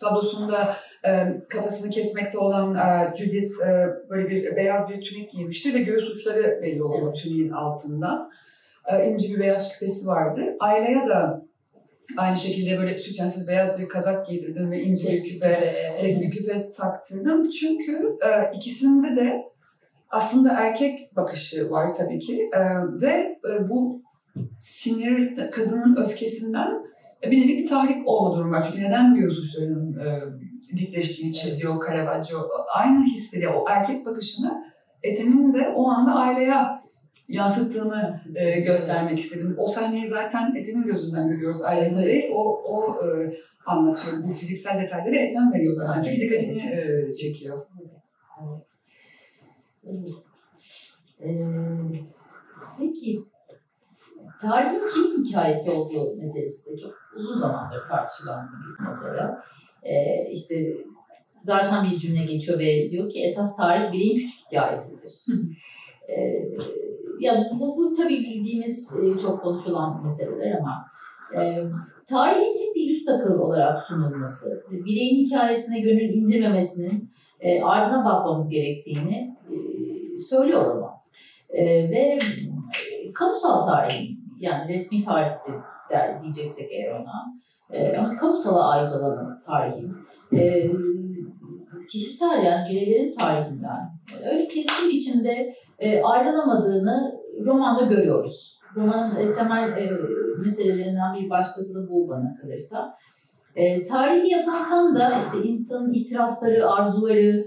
tablosunda 0.02 0.76
e, 1.06 1.10
kafasını 1.50 1.92
kesmekte 1.92 2.38
olan 2.38 2.76
e, 2.76 3.16
Judith 3.18 3.62
e, 3.68 3.90
böyle 4.10 4.30
bir 4.30 4.56
beyaz 4.56 4.90
bir 4.90 5.02
tünik 5.02 5.32
giymiştir 5.32 5.74
ve 5.74 5.80
göğüs 5.80 6.10
uçları 6.10 6.62
belli 6.62 6.84
olur 6.84 7.08
o 7.08 7.14
tüniğin 7.14 7.52
altından. 7.52 8.32
E, 8.92 9.10
ince 9.10 9.30
bir 9.30 9.40
beyaz 9.40 9.74
küpesi 9.74 10.08
vardır. 10.08 10.46
Ayla'ya 10.60 11.08
da 11.08 11.51
Aynı 12.18 12.38
şekilde 12.38 12.78
böyle 12.78 12.98
sütyensiz 12.98 13.48
beyaz 13.48 13.80
bir 13.80 13.88
kazak 13.88 14.28
giydirdim 14.28 14.72
ve 14.72 14.80
ince 14.80 15.14
bir 15.14 15.24
küpe, 15.24 15.74
tek 16.00 16.22
bir 16.22 16.32
küpe 16.32 16.72
taktırdım. 16.72 17.50
Çünkü 17.50 18.18
e, 18.26 18.58
ikisinde 18.58 19.16
de 19.16 19.52
aslında 20.10 20.54
erkek 20.54 21.16
bakışı 21.16 21.72
var 21.72 21.94
tabii 21.94 22.20
ki 22.20 22.50
e, 22.54 22.60
ve 23.02 23.40
e, 23.50 23.70
bu 23.70 24.02
sinir, 24.60 25.52
kadının 25.52 25.96
öfkesinden 26.06 26.82
bir 27.24 27.42
nevi 27.42 27.58
bir 27.58 27.68
tahrik 27.68 28.08
olma 28.08 28.38
durumu 28.38 28.52
var. 28.52 28.68
Çünkü 28.72 28.88
neden 28.88 29.16
göğüs 29.16 29.40
uçlarının 29.40 30.00
e, 30.00 30.22
dikleştiğini 30.78 31.34
çiziyor 31.34 31.88
Caravaggio. 31.88 32.38
Aynı 32.76 33.06
hisleri, 33.06 33.50
o 33.50 33.66
erkek 33.70 34.06
bakışını 34.06 34.64
Ethem'in 35.04 35.54
de 35.54 35.70
o 35.76 35.90
anda 35.90 36.14
aileye 36.14 36.56
yansıttığını 37.30 38.20
e, 38.36 38.60
göstermek 38.60 39.20
istedim. 39.20 39.56
O 39.58 39.68
sahneyi 39.68 40.10
zaten 40.10 40.56
Ethem'in 40.56 40.86
gözünden 40.86 41.30
görüyoruz 41.30 41.62
ailenin 41.62 41.98
Evet. 41.98 42.08
değil. 42.08 42.32
O, 42.34 42.64
o 42.64 43.06
e, 43.06 43.34
anlatıyor. 43.66 44.24
Bu 44.24 44.34
fiziksel 44.34 44.82
detayları 44.84 45.16
Ethem 45.16 45.54
veriyor 45.54 45.76
zaten. 45.78 46.04
Çünkü 46.04 46.22
dikkatini 46.22 46.62
e, 46.62 47.14
çekiyor. 47.14 47.66
Evet. 49.84 50.10
Ee, 51.24 51.30
peki 52.80 53.20
tarihin 54.42 54.88
kim 54.94 55.26
hikayesi 55.26 55.72
olduğu 55.72 56.16
meselesi 56.16 56.72
de 56.72 56.78
çok 56.78 56.94
uzun 57.16 57.38
zamandır 57.38 57.88
tartışılan 57.88 58.50
bir 58.80 58.86
mesele. 58.88 59.32
Ee, 59.84 60.32
işte 60.32 60.78
zaten 61.42 61.92
bir 61.92 61.98
cümle 61.98 62.26
geçiyor 62.26 62.60
ve 62.60 62.92
diyor 62.92 63.10
ki 63.10 63.24
esas 63.24 63.58
tarih 63.58 63.94
bireyin 63.94 64.18
küçük 64.18 64.48
hikayesidir. 64.52 65.14
Hı. 65.26 65.34
Ee, 66.12 66.50
ya 67.22 67.50
bu, 67.60 67.78
bu 67.78 67.94
tabii 67.94 68.20
bildiğimiz 68.20 69.00
e, 69.04 69.20
çok 69.20 69.42
konuşulan 69.42 70.04
meseleler 70.04 70.60
ama 70.60 70.86
e, 71.36 71.64
tarihin 72.10 72.68
hep 72.68 72.76
bir 72.76 72.82
yüz 72.82 73.06
takıl 73.06 73.40
olarak 73.40 73.80
sunulması, 73.80 74.64
bireyin 74.72 75.26
hikayesine 75.26 75.80
gönül 75.80 76.14
indirmemesinin 76.14 77.10
e, 77.40 77.62
ardına 77.62 78.06
bakmamız 78.06 78.50
gerektiğini 78.50 79.38
e, 79.50 79.56
söylüyor 80.18 80.76
roman. 80.76 80.94
E, 81.50 81.66
ve 81.66 82.20
e, 83.04 83.14
kamusal 83.14 83.64
tarihin, 83.64 84.20
yani 84.40 84.74
resmi 84.74 85.04
tarih 85.04 85.32
de, 85.32 85.52
der, 85.90 86.24
diyeceksek 86.24 86.72
eğer 86.72 86.92
ona, 86.92 87.34
e, 87.72 87.98
ama 87.98 88.16
kamusala 88.16 88.70
ait 88.70 88.94
olan 88.94 89.40
tarihin, 89.46 89.96
e, 90.34 90.72
kişisel 91.92 92.44
yani 92.44 92.70
bireylerin 92.70 93.12
tarihinden 93.12 93.92
e, 94.14 94.30
öyle 94.30 94.48
keskin 94.48 94.90
biçimde 94.90 95.56
e, 95.82 96.02
ayrılamadığını 96.04 97.22
romanda 97.46 97.86
görüyoruz. 97.86 98.60
Romanın 98.76 99.16
e, 99.16 99.32
temel 99.32 99.78
e, 99.78 99.92
meselelerinden 100.40 101.16
bir 101.16 101.30
başkası 101.30 101.76
da 101.76 101.90
bu 101.90 102.10
bana 102.10 102.36
kalırsa. 102.42 102.98
E, 103.56 103.84
tarihi 103.84 104.30
yapan 104.30 104.64
tam 104.64 104.96
da 104.96 105.20
işte 105.20 105.50
insanın 105.50 105.94
ihtirasları, 105.94 106.70
arzuları, 106.70 107.46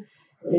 e, 0.52 0.58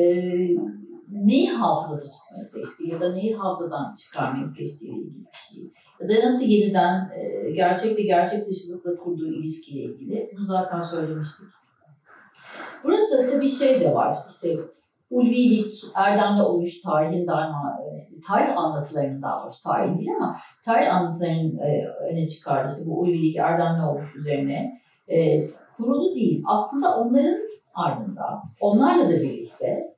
neyi 1.12 1.50
hafızada 1.50 2.02
tutmayı 2.02 2.46
seçtiği 2.46 2.92
ya 2.92 3.02
da 3.02 3.14
neyi 3.14 3.36
hafızadan 3.36 3.96
çıkarmayı 3.96 4.46
seçtiğiyle 4.46 4.98
ilgili 4.98 5.26
bir 5.26 5.38
şey. 5.54 5.64
Ya 6.00 6.10
da 6.10 6.28
nasıl 6.28 6.46
yeniden 6.46 7.10
e, 7.16 7.52
gerçekle 7.52 8.04
gerçek 8.04 8.48
dışılıkla 8.48 8.96
kurduğu 8.96 9.28
ilişkiyle 9.28 9.84
ilgili. 9.84 10.32
Bunu 10.38 10.46
zaten 10.46 10.82
söylemiştik. 10.82 11.46
Burada 12.84 13.26
tabii 13.26 13.50
şey 13.50 13.82
de 13.82 13.94
var. 13.94 14.18
İşte 14.30 14.58
ulvilik, 15.10 15.74
erdemli 15.96 16.42
oluş, 16.42 16.82
tarihin 16.82 17.28
daima 17.28 17.80
e, 17.86 18.20
tarih 18.28 18.58
anlatılarının 18.58 19.22
daha 19.22 19.44
doğrusu 19.44 19.64
tarih 19.64 19.98
değil 19.98 20.12
ama 20.18 20.38
tarih 20.66 20.96
anlatılarının 20.96 21.58
e, 21.58 21.88
öne 22.12 22.28
çıkardığı 22.28 22.74
işte 22.74 22.90
bu 22.90 23.00
ulvilik, 23.00 23.36
erdemli 23.36 23.86
oluş 23.86 24.16
üzerine 24.16 24.82
e, 25.08 25.48
kurulu 25.78 26.16
değil. 26.16 26.44
Aslında 26.46 26.98
onların 26.98 27.38
ardında, 27.74 28.44
onlarla 28.60 29.10
da 29.10 29.14
birlikte 29.14 29.96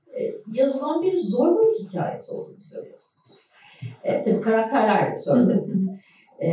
yazılan 0.54 1.02
bir 1.02 1.20
zorbalık 1.20 1.80
hikayesi 1.80 2.34
olduğunu 2.34 2.62
söylüyorsunuz. 2.62 3.40
E, 4.04 4.22
tabii 4.22 4.42
karakterler 4.42 5.12
de 5.12 5.18
söyledim. 5.18 6.00
E, 6.42 6.50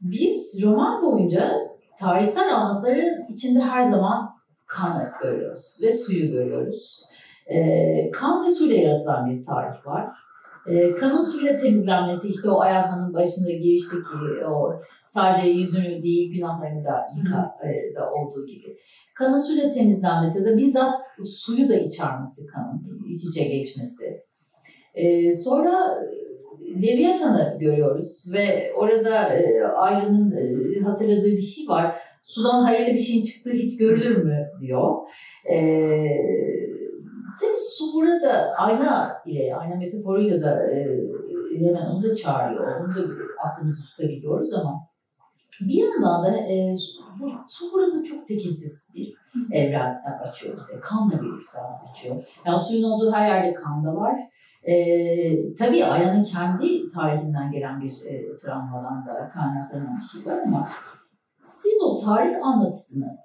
biz 0.00 0.62
roman 0.64 1.02
boyunca 1.02 1.52
tarihsel 1.98 2.54
anlatıların 2.56 3.32
içinde 3.32 3.60
her 3.60 3.82
zaman 3.82 4.37
kanı 4.68 5.10
görüyoruz 5.22 5.80
ve 5.82 5.92
suyu 5.92 6.32
görüyoruz. 6.32 7.04
E, 7.46 8.10
kan 8.10 8.46
ve 8.46 8.50
suyla 8.50 8.76
yaratılan 8.76 9.30
bir 9.30 9.42
tarih 9.42 9.86
var. 9.86 10.08
E, 10.66 10.94
kanın 10.94 11.22
suyla 11.22 11.56
temizlenmesi 11.56 12.28
işte 12.28 12.50
o 12.50 12.60
Ayazman'ın 12.60 13.14
başında 13.14 13.50
girişteki 13.50 14.46
o 14.50 14.82
sadece 15.06 15.48
yüzünü 15.48 16.02
değil 16.02 16.32
günahlarını 16.32 16.84
da 16.84 17.08
yıka 17.16 17.56
e, 17.64 17.94
da 17.94 18.12
olduğu 18.12 18.46
gibi. 18.46 18.76
Kanın 19.14 19.38
suyla 19.38 19.70
temizlenmesi 19.70 20.44
de 20.44 20.56
bizzat 20.56 20.94
suyu 21.22 21.68
da 21.68 21.74
içermesi 21.74 22.46
kanın 22.46 23.06
iç 23.08 23.24
içe 23.24 23.44
geçmesi. 23.44 24.22
E, 24.94 25.32
sonra 25.32 25.98
Leviathan'ı 26.82 27.56
görüyoruz 27.60 28.32
ve 28.34 28.72
orada 28.76 29.34
e, 29.34 29.64
Ayla'nın 29.64 30.36
e, 30.36 30.80
hatırladığı 30.80 31.32
bir 31.36 31.42
şey 31.42 31.68
var. 31.68 31.96
Sudan 32.28 32.62
hayırlı 32.62 32.92
bir 32.92 32.98
şeyin 32.98 33.24
çıktığı 33.24 33.52
hiç 33.52 33.78
görülür 33.78 34.16
mü 34.24 34.46
diyor. 34.60 34.96
E, 35.50 35.56
tabii 37.40 37.56
su 37.56 37.84
burada 37.94 38.54
ayna 38.58 39.22
ile, 39.26 39.56
ayna 39.56 39.76
metaforuyla 39.76 40.42
da 40.42 40.70
e, 40.70 40.98
hemen 41.58 41.86
onu 41.86 42.02
da 42.02 42.14
çağırıyor. 42.14 42.80
Onu 42.80 42.94
da 42.94 43.00
aklımızda 43.44 43.82
tutabiliyoruz 43.82 44.52
ama 44.52 44.88
bir 45.68 45.74
yandan 45.74 46.24
da 46.24 46.36
e, 46.36 46.76
su, 46.76 47.02
bu, 47.20 47.30
su 47.48 47.72
burada 47.72 48.04
çok 48.04 48.28
tekinsiz 48.28 48.92
bir 48.96 49.14
evren 49.52 50.02
açıyor 50.28 50.56
bize. 50.56 50.80
Kanla 50.80 51.22
birlikte 51.22 51.58
açıyor. 51.90 52.16
Yani 52.46 52.60
suyun 52.60 52.82
olduğu 52.82 53.12
her 53.12 53.28
yerde 53.28 53.54
kan 53.54 53.84
da 53.84 53.96
var. 53.96 54.14
Ee, 54.62 55.54
tabii 55.54 55.84
Ayla'nın 55.84 56.24
kendi 56.24 56.90
tarihinden 56.90 57.50
gelen 57.50 57.80
bir 57.80 57.92
e, 58.06 58.36
travmadan 58.36 59.06
da 59.06 59.30
kaynaklanan 59.34 59.98
bir 59.98 60.20
şey 60.20 60.32
var 60.32 60.38
ama 60.46 60.68
siz 61.40 61.82
o 61.84 61.98
tarih 61.98 62.46
anlatısını 62.46 63.18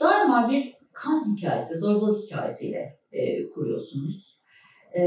daima 0.00 0.50
bir 0.50 0.74
kan 0.92 1.36
hikayesi, 1.36 1.78
zorbalık 1.78 2.22
hikayesiyle 2.22 2.98
e, 3.12 3.50
kuruyorsunuz. 3.50 4.40
E, 4.96 5.02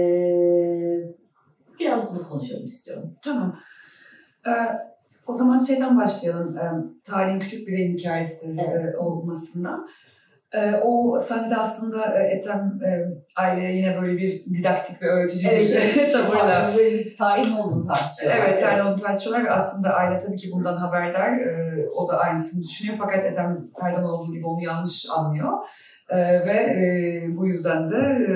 biraz 1.79 2.09
bunu 2.11 2.29
konuşalım 2.29 2.65
istiyorum. 2.65 3.15
Tamam. 3.23 3.59
Ee, 4.47 4.51
o 5.27 5.33
zaman 5.33 5.59
şeyden 5.59 5.97
başlayalım. 5.97 6.57
Ee, 6.57 6.71
tarihin 7.03 7.39
küçük 7.39 7.67
bireyin 7.67 7.97
hikayesi 7.97 8.55
Evet. 8.59 8.95
e, 8.95 8.97
olmasından. 8.97 9.89
E, 10.53 10.75
o 10.83 11.19
sahnede 11.19 11.55
aslında 11.55 12.19
e, 12.19 12.23
Ethem 12.23 12.79
e, 12.85 12.89
aileye 13.41 13.77
yine 13.77 14.01
böyle 14.01 14.17
bir 14.17 14.45
didaktik 14.45 15.01
ve 15.01 15.07
öğretici 15.07 15.51
Evet, 15.51 15.69
bir 15.69 15.75
evet. 15.75 16.13
tavırla 16.13 16.73
Böyle 16.77 16.91
bir 16.91 17.15
tarihin 17.15 17.51
olduğunu 17.51 17.87
tartışıyorlar. 17.87 18.47
Evet, 18.47 18.61
yani 18.61 18.83
onu 18.83 18.95
tartışıyorlar 18.95 19.45
ve 19.45 19.51
aslında 19.51 19.89
aile 19.89 20.19
tabii 20.19 20.37
ki 20.37 20.49
bundan 20.53 20.77
haberdar. 20.77 21.31
Ee, 21.39 21.87
o 21.95 22.07
da 22.07 22.17
aynısını 22.17 22.63
düşünüyor 22.63 22.97
fakat 22.99 23.25
Eden 23.25 23.71
her 23.81 23.91
zaman 23.91 24.11
olduğu 24.11 24.33
gibi 24.33 24.45
onu 24.45 24.63
yanlış 24.63 25.05
anlıyor. 25.17 25.51
Ee, 26.09 26.17
ve 26.17 26.53
e, 26.53 27.23
bu 27.37 27.47
yüzden 27.47 27.91
de 27.91 27.97
e, 27.97 28.29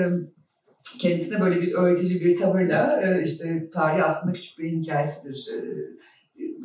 kendisine 1.00 1.40
böyle 1.40 1.60
bir 1.62 1.74
öğretici 1.74 2.20
bir 2.20 2.36
tavırla 2.36 3.02
e, 3.02 3.22
işte 3.22 3.70
tarih 3.70 4.04
aslında 4.04 4.32
küçük 4.32 4.58
bir 4.58 4.70
hikayesidir 4.70 5.48
e, 5.54 5.58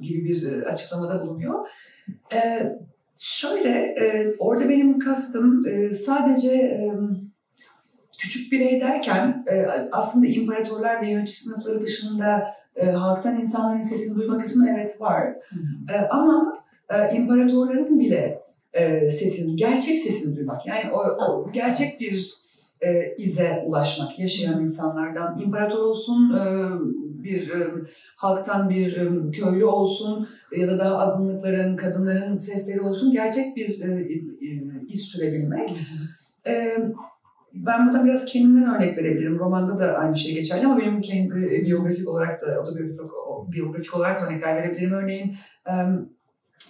gibi 0.02 0.26
bir 0.26 0.64
açıklamada 0.64 1.22
bulunuyor. 1.22 1.68
E, 2.34 2.40
şöyle, 3.20 3.70
e, 3.70 4.36
orada 4.40 4.70
benim 4.70 5.00
kastım 5.00 5.68
e, 5.68 5.94
sadece... 5.94 6.52
E, 6.52 6.92
küçük 8.20 8.52
birey 8.52 8.82
derken 8.82 9.46
e, 9.52 9.66
aslında 9.92 10.28
imparatorlar 10.28 11.02
ve 11.02 11.10
yönetici 11.10 11.36
sınıfları 11.36 11.82
dışında 11.82 12.44
e, 12.76 12.86
halktan 12.86 13.40
insanların 13.40 13.82
sesini 13.82 14.16
duyma 14.16 14.38
kısmı 14.38 14.70
evet 14.70 15.02
var. 15.02 15.24
E, 15.94 15.96
ama 16.10 16.64
e, 16.90 17.16
imparatorların 17.16 18.00
bile 18.00 18.42
e, 18.74 19.10
sesini, 19.10 19.56
gerçek 19.56 19.98
sesini 19.98 20.36
duymak 20.36 20.68
yani 20.68 20.92
o, 20.92 20.98
o 21.00 21.52
gerçek 21.52 22.00
bir 22.00 22.47
e, 22.82 23.16
ize 23.18 23.64
ulaşmak 23.66 24.20
yaşayan 24.20 24.64
insanlardan 24.64 25.40
imparator 25.40 25.80
olsun 25.80 26.34
e, 26.34 26.44
bir 27.24 27.52
e, 27.52 27.68
halktan 28.16 28.70
bir 28.70 28.98
e, 28.98 29.32
köylü 29.32 29.66
olsun 29.66 30.28
ya 30.58 30.68
da 30.68 30.80
daha 30.80 30.98
azınlıkların 30.98 31.76
kadınların 31.76 32.38
sesleri 32.38 32.82
olsun 32.82 33.12
gerçek 33.12 33.56
bir 33.56 33.82
e, 33.82 34.02
e, 34.02 34.64
iz 34.88 35.02
sürebilmek. 35.02 35.70
E, 36.48 36.78
ben 37.54 37.88
burada 37.88 38.06
biraz 38.06 38.26
kendimden 38.26 38.76
örnek 38.76 38.98
verebilirim. 38.98 39.40
Romanda 39.40 39.80
da 39.80 39.98
aynı 39.98 40.16
şey 40.16 40.34
geçerli 40.34 40.66
ama 40.66 40.78
benim 40.78 41.02
kendi 41.02 41.36
biyografik 41.36 42.10
olarak 42.10 42.42
da, 42.42 42.62
otobiyografik 42.62 43.02
biyografik 43.52 43.96
olarak 43.96 44.22
da 44.22 44.26
örnekler 44.26 44.56
verebilirim. 44.56 44.94
Örneğin 44.94 45.36
um, 45.70 46.10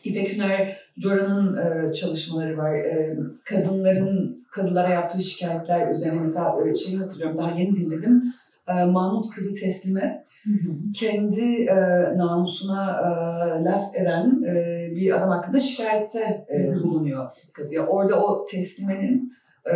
İpek 0.04 0.34
Hüner 0.34 0.87
Cora'nın 1.04 1.58
e, 1.58 1.94
çalışmaları 1.94 2.58
var. 2.58 2.74
E, 2.76 3.18
kadınların 3.44 4.46
kadınlara 4.52 4.90
yaptığı 4.90 5.24
şikayetler 5.24 5.92
üzerine 5.92 6.22
mesela 6.22 6.70
e, 6.70 6.74
şeyi 6.74 6.98
hatırlıyorum 6.98 7.38
daha 7.38 7.52
yeni 7.52 7.76
dinledim. 7.76 8.24
E, 8.68 8.86
Mahmut 8.86 9.30
kızı 9.36 9.56
teslime 9.56 10.26
kendi 10.96 11.64
e, 11.64 11.76
namusuna 12.18 12.92
e, 12.92 13.64
laf 13.64 13.96
eden 13.96 14.44
e, 14.44 14.56
bir 14.96 15.18
adam 15.18 15.30
hakkında 15.30 15.60
şikayette 15.60 16.46
e, 16.54 16.84
bulunuyor. 16.84 17.32
Orada 17.88 18.24
o 18.24 18.46
teslimenin 18.46 19.34
e, 19.66 19.76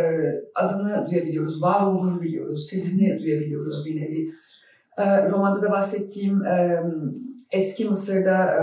adını 0.56 1.08
duyabiliyoruz, 1.12 1.62
var 1.62 1.88
olduğunu 1.88 2.22
biliyoruz, 2.22 2.68
sesini 2.70 3.20
duyabiliyoruz 3.20 3.86
bir 3.86 3.96
nevi. 3.96 4.32
E, 4.98 5.30
romanda 5.30 5.62
da 5.62 5.72
bahsettiğim 5.72 6.46
e, 6.46 6.84
eski 7.52 7.86
Mısır'da 7.86 8.56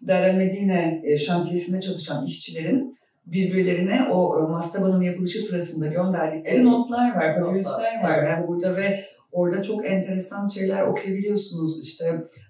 Deir 0.00 0.34
Medine 0.34 1.02
şantiyesinde 1.18 1.80
çalışan 1.80 2.26
işçilerin 2.26 2.98
birbirlerine 3.26 4.08
o 4.10 4.48
mastabanın 4.48 5.00
yapılışı 5.00 5.38
sırasında 5.38 5.86
gönderdikleri 5.86 6.54
evet. 6.54 6.64
notlar 6.64 7.16
var, 7.16 7.40
papyruslar 7.40 8.02
var. 8.02 8.22
Yani 8.28 8.48
burada 8.48 8.76
ve 8.76 9.04
orada 9.32 9.62
çok 9.62 9.86
enteresan 9.86 10.46
şeyler 10.46 10.82
okuyabiliyorsunuz. 10.82 11.88
İşte 11.88 12.04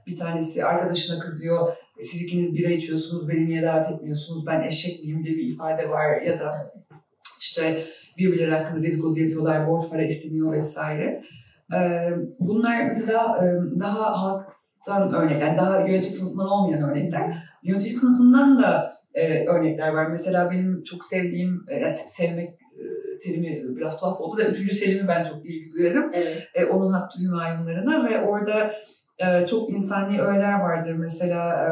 bir 0.06 0.16
tanesi 0.16 0.64
arkadaşına 0.64 1.18
kızıyor, 1.18 1.72
siz 2.00 2.22
ikiniz 2.22 2.56
bira 2.56 2.70
içiyorsunuz, 2.70 3.28
beni 3.28 3.46
niye 3.46 3.62
davet 3.62 3.90
etmiyorsunuz, 3.90 4.46
ben 4.46 4.62
eşek 4.62 5.04
miyim 5.04 5.24
diye 5.24 5.36
bir 5.36 5.52
ifade 5.54 5.90
var 5.90 6.20
ya 6.20 6.40
da 6.40 6.72
işte 7.40 7.82
birbirleri 8.18 8.50
hakkında 8.50 8.82
dedikodu 8.82 9.20
yapıyorlar, 9.20 9.68
borç 9.68 9.90
para 9.90 10.02
isteniyor 10.02 10.52
vesaire. 10.52 11.22
Bunlar 12.40 12.86
mesela 12.86 13.40
daha 13.80 14.46
halktan 14.88 15.12
örnek, 15.12 15.40
yani 15.42 15.58
daha 15.58 15.80
yönetici 15.80 16.10
sınıfından 16.10 16.48
olmayan 16.48 16.90
örnekler. 16.90 17.44
Yönetici 17.62 17.92
sınıfından 17.92 18.62
da 18.62 18.92
örnekler 19.46 19.88
var. 19.88 20.06
Mesela 20.06 20.50
benim 20.50 20.82
çok 20.82 21.04
sevdiğim, 21.04 21.66
sevmek 22.08 22.50
terimi 23.22 23.76
biraz 23.76 24.00
tuhaf 24.00 24.20
oldu 24.20 24.36
da 24.38 24.42
üçüncü 24.42 24.74
Selim'i 24.74 25.08
ben 25.08 25.24
çok 25.24 25.46
ilgi 25.46 25.72
duyarım. 25.72 26.10
Evet. 26.14 26.48
E, 26.54 26.64
onun 26.64 26.92
hattı 26.92 27.18
hümayunlarına 27.22 28.10
ve 28.10 28.20
orada 28.20 28.72
e, 29.18 29.46
çok 29.46 29.70
insani 29.70 30.22
öğeler 30.22 30.60
vardır. 30.60 30.94
Mesela 30.94 31.48
e, 31.48 31.68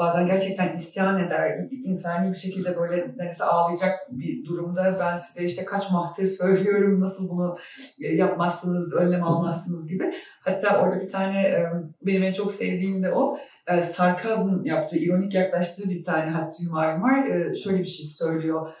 bazen 0.00 0.26
gerçekten 0.26 0.76
isyan 0.76 1.18
eder, 1.18 1.58
insani 1.84 2.30
bir 2.30 2.36
şekilde 2.36 2.76
böyle 2.76 2.96
neredeyse 2.96 3.44
ağlayacak 3.44 3.92
bir 4.10 4.44
durumda 4.44 4.96
ben 5.00 5.16
size 5.16 5.44
işte 5.44 5.64
kaç 5.64 5.90
mahtir 5.90 6.26
söylüyorum, 6.26 7.00
nasıl 7.00 7.28
bunu 7.28 7.56
e, 8.04 8.08
yapmazsınız, 8.08 8.94
önlem 8.94 9.24
almazsınız 9.24 9.88
gibi. 9.88 10.14
Hatta 10.44 10.82
orada 10.82 11.00
bir 11.00 11.08
tane 11.08 11.42
e, 11.42 11.66
benim 12.02 12.22
en 12.22 12.32
çok 12.32 12.50
sevdiğim 12.50 13.02
de 13.02 13.12
o, 13.12 13.38
e, 13.66 13.82
sarkazm 13.82 14.64
yaptığı, 14.64 14.98
ironik 14.98 15.34
yaklaştığı 15.34 15.90
bir 15.90 16.04
tane 16.04 16.30
hattı 16.30 16.72
var. 16.72 17.00
Şöyle 17.64 17.78
bir 17.78 17.86
şey 17.86 18.06
söylüyor. 18.06 18.72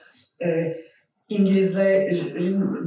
İngilizlerin 1.30 2.86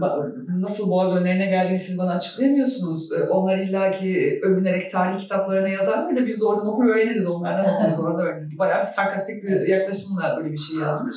nasıl 0.61 0.89
boğaz 0.89 1.15
önlerine 1.15 1.45
geldiğini 1.45 1.79
siz 1.79 1.97
bana 1.97 2.11
açıklayamıyorsunuz. 2.11 3.11
Ee, 3.11 3.23
onlar 3.29 3.57
illaki 3.57 4.39
övünerek 4.43 4.91
tarih 4.91 5.19
kitaplarına 5.19 5.67
yazarlar 5.67 6.17
da 6.17 6.27
biz 6.27 6.39
de 6.39 6.45
oradan 6.45 6.67
okur 6.67 6.85
öğreniriz 6.85 7.27
onlardan 7.27 7.65
okuruz 7.65 7.99
oradan 7.99 8.25
öğreniriz. 8.25 8.59
Bayağı 8.59 8.81
bir 8.81 8.89
sarkastik 8.89 9.43
bir 9.43 9.67
yaklaşımla 9.67 10.37
böyle 10.37 10.51
bir 10.51 10.57
şey 10.57 10.79
yazmış. 10.79 11.15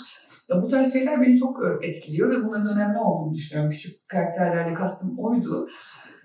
Ya 0.48 0.62
bu 0.62 0.68
tarz 0.68 0.92
şeyler 0.92 1.22
beni 1.22 1.36
çok 1.36 1.56
e, 1.64 1.86
etkiliyor 1.86 2.30
ve 2.30 2.44
bunların 2.44 2.76
önemli 2.76 2.98
olduğunu 2.98 3.34
düşünüyorum. 3.34 3.72
Küçük 3.72 4.08
karakterlerle 4.08 4.74
kastım 4.74 5.18
oydu. 5.18 5.68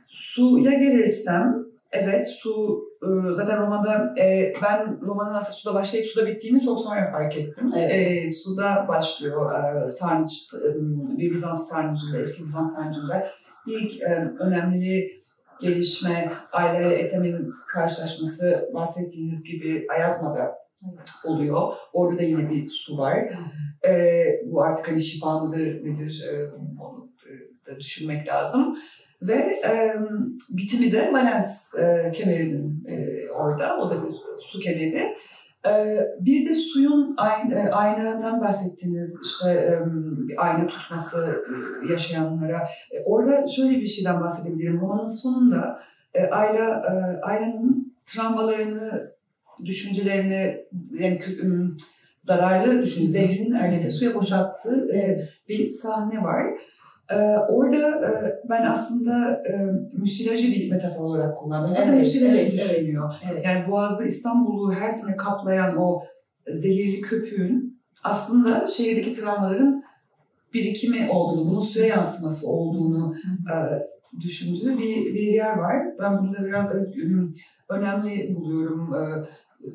Suya 0.07 0.71
gelirsem 0.71 1.65
Evet 1.91 2.27
su 2.27 2.83
zaten 3.31 3.61
romanda 3.61 4.15
e, 4.19 4.53
ben 4.61 5.01
romanın 5.01 5.33
aslında 5.33 5.51
suda 5.51 5.73
başlayıp 5.73 6.07
suda 6.07 6.27
bittiğini 6.27 6.61
çok 6.61 6.79
sonra 6.79 7.11
fark 7.11 7.37
ettim. 7.37 7.71
Evet. 7.75 7.91
E, 7.93 8.31
suda 8.33 8.85
başlıyor 8.87 9.51
e, 9.85 9.89
sarnıç, 9.89 10.31
bir 11.17 11.33
Bizans 11.33 11.69
sarnıcında, 11.69 12.17
eski 12.21 12.45
Bizans 12.45 12.75
sarnıcında 12.75 13.27
ilk 13.67 14.01
önemli 14.39 15.21
gelişme 15.61 16.33
aileyle 16.51 16.95
Ethem'in 16.95 17.53
karşılaşması 17.73 18.69
bahsettiğiniz 18.73 19.43
gibi 19.43 19.87
Ayazma'da 19.89 20.55
oluyor. 21.25 21.73
Orada 21.93 22.19
da 22.19 22.23
yine 22.23 22.49
bir 22.49 22.69
su 22.69 22.97
var. 22.97 23.17
E, 23.87 24.25
bu 24.45 24.61
artık 24.61 24.87
hani 24.87 25.01
şifa 25.01 25.39
mıdır 25.39 25.65
nedir 25.65 26.25
e, 26.31 26.51
onu 26.79 27.09
da 27.67 27.79
düşünmek 27.79 28.27
lazım. 28.27 28.77
Ve 29.21 29.62
e, 29.65 29.95
bitimi 30.49 30.91
de 30.91 31.13
Valens 31.13 31.75
e, 31.75 32.12
kemerinin 32.12 32.84
e, 32.88 33.29
orada, 33.29 33.77
o 33.77 33.89
da 33.89 34.03
bir 34.03 34.15
su 34.39 34.60
kemeri. 34.60 35.07
E, 35.65 35.71
bir 36.19 36.49
de 36.49 36.55
suyun 36.55 37.13
ayna, 37.17 37.55
e, 37.55 37.69
aynadan 37.69 38.41
bahsettiniz, 38.41 39.15
işte 39.25 39.51
e, 39.51 39.79
ayna 40.38 40.67
tutması 40.67 41.43
yaşayanlara. 41.89 42.57
E, 42.91 43.03
orada 43.05 43.47
şöyle 43.47 43.81
bir 43.81 43.88
şeyden 43.88 44.21
bahsedebilirim. 44.21 44.81
Romanın 44.81 45.07
sonunda 45.07 45.79
e, 46.13 46.25
Ayla, 46.25 46.67
e, 46.69 47.21
Ayla'nın 47.21 47.95
travmalarını, 48.05 49.12
düşüncelerini, 49.65 50.65
yani 50.93 51.19
zararlı 52.21 52.81
düşün, 52.81 53.05
zehrinin 53.05 53.51
neredeyse 53.51 53.89
suya 53.89 54.15
boşalttığı 54.15 54.93
e, 54.95 55.27
bir 55.49 55.69
sahne 55.69 56.23
var. 56.23 56.45
Ee, 57.09 57.37
orada 57.49 58.07
e, 58.07 58.39
ben 58.49 58.65
aslında 58.65 59.31
e, 59.31 59.53
müsilajı 59.93 60.47
bir 60.47 60.71
metafor 60.71 61.03
olarak 61.03 61.37
kullandım. 61.37 61.75
Evet, 61.77 61.99
müsilajı 61.99 62.37
evet, 62.37 62.53
düşünüyor. 62.53 63.13
Evet. 63.31 63.45
Yani 63.45 63.71
Boğaz'da 63.71 64.05
İstanbul'u 64.05 64.73
her 64.73 64.91
sene 64.91 65.15
kaplayan 65.15 65.77
o 65.77 66.03
zehirli 66.55 67.01
köpüğün 67.01 67.81
aslında 68.03 68.67
şehirdeki 68.67 69.13
travmaların 69.13 69.83
birikimi 70.53 71.09
olduğunu, 71.11 71.49
bunun 71.49 71.59
suya 71.59 71.85
yansıması 71.85 72.47
olduğunu 72.47 73.15
e, 73.25 73.55
düşündüğü 74.19 74.77
bir, 74.77 75.13
bir 75.13 75.33
yer 75.33 75.57
var. 75.57 75.77
Ben 75.99 76.19
bunu 76.19 76.33
da 76.33 76.45
biraz 76.45 76.71
önemli 77.69 78.35
buluyorum. 78.35 78.95
E, 78.95 79.25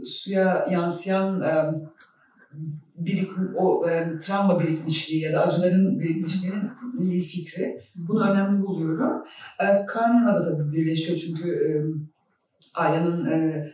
suya 0.05 0.67
yansıyan 0.71 1.41
e, 1.41 1.75
birik, 2.99 3.31
o 3.57 3.89
e, 3.91 4.19
travma 4.19 4.61
birikmişliği 4.61 5.23
ya 5.23 5.33
da 5.33 5.47
acıların 5.47 6.01
birikmişliğinin 6.01 7.23
fikri. 7.23 7.81
Bunu 7.95 8.31
önemli 8.31 8.63
buluyorum. 8.63 9.25
E, 9.61 9.87
kanla 9.87 10.35
da 10.35 10.45
tabii 10.45 10.73
birleşiyor 10.73 11.19
çünkü 11.19 11.49
e, 11.51 11.69
Ayla'nın 12.75 13.27
e, 13.31 13.67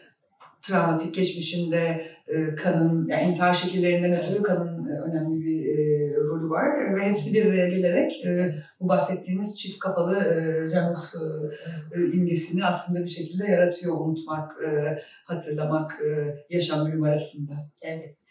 travmatik 0.63 1.15
geçmişinde 1.15 2.07
e, 2.29 2.55
kanın, 2.55 3.09
yani 3.09 3.23
intihar 3.23 3.55
şekillerinden 3.55 4.21
ötürü 4.21 4.43
kanın 4.43 4.89
e, 4.89 5.01
önemli 5.01 5.45
bir 5.45 5.67
e, 5.67 6.15
rolü 6.17 6.51
var 6.51 6.97
ve 6.97 7.11
hepsi 7.11 7.35
bir 7.35 7.47
araya 7.47 7.69
gelerek 7.69 8.25
e, 8.27 8.55
bu 8.81 8.89
bahsettiğimiz 8.89 9.59
çift 9.59 9.79
kapalı 9.79 10.17
e, 10.17 10.69
Janus 10.69 11.15
e, 11.15 12.01
e, 12.01 12.13
imgesini 12.13 12.65
aslında 12.65 13.05
bir 13.05 13.11
şekilde 13.11 13.47
yaratıyor. 13.47 14.01
Unutmak, 14.01 14.53
e, 14.65 14.99
hatırlamak, 15.25 15.93
e, 15.93 16.39
yaşam 16.51 16.87
bölüm 16.87 17.03
arasında. 17.03 17.53
Evet. 17.85 18.22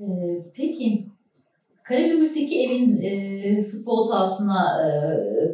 Ee, 0.00 0.04
peki 0.54 1.06
Karagümrük'teki 1.84 2.62
evin 2.62 3.02
e, 3.02 3.64
futbol 3.64 4.02
sahasına 4.02 4.86
e, 4.86 4.88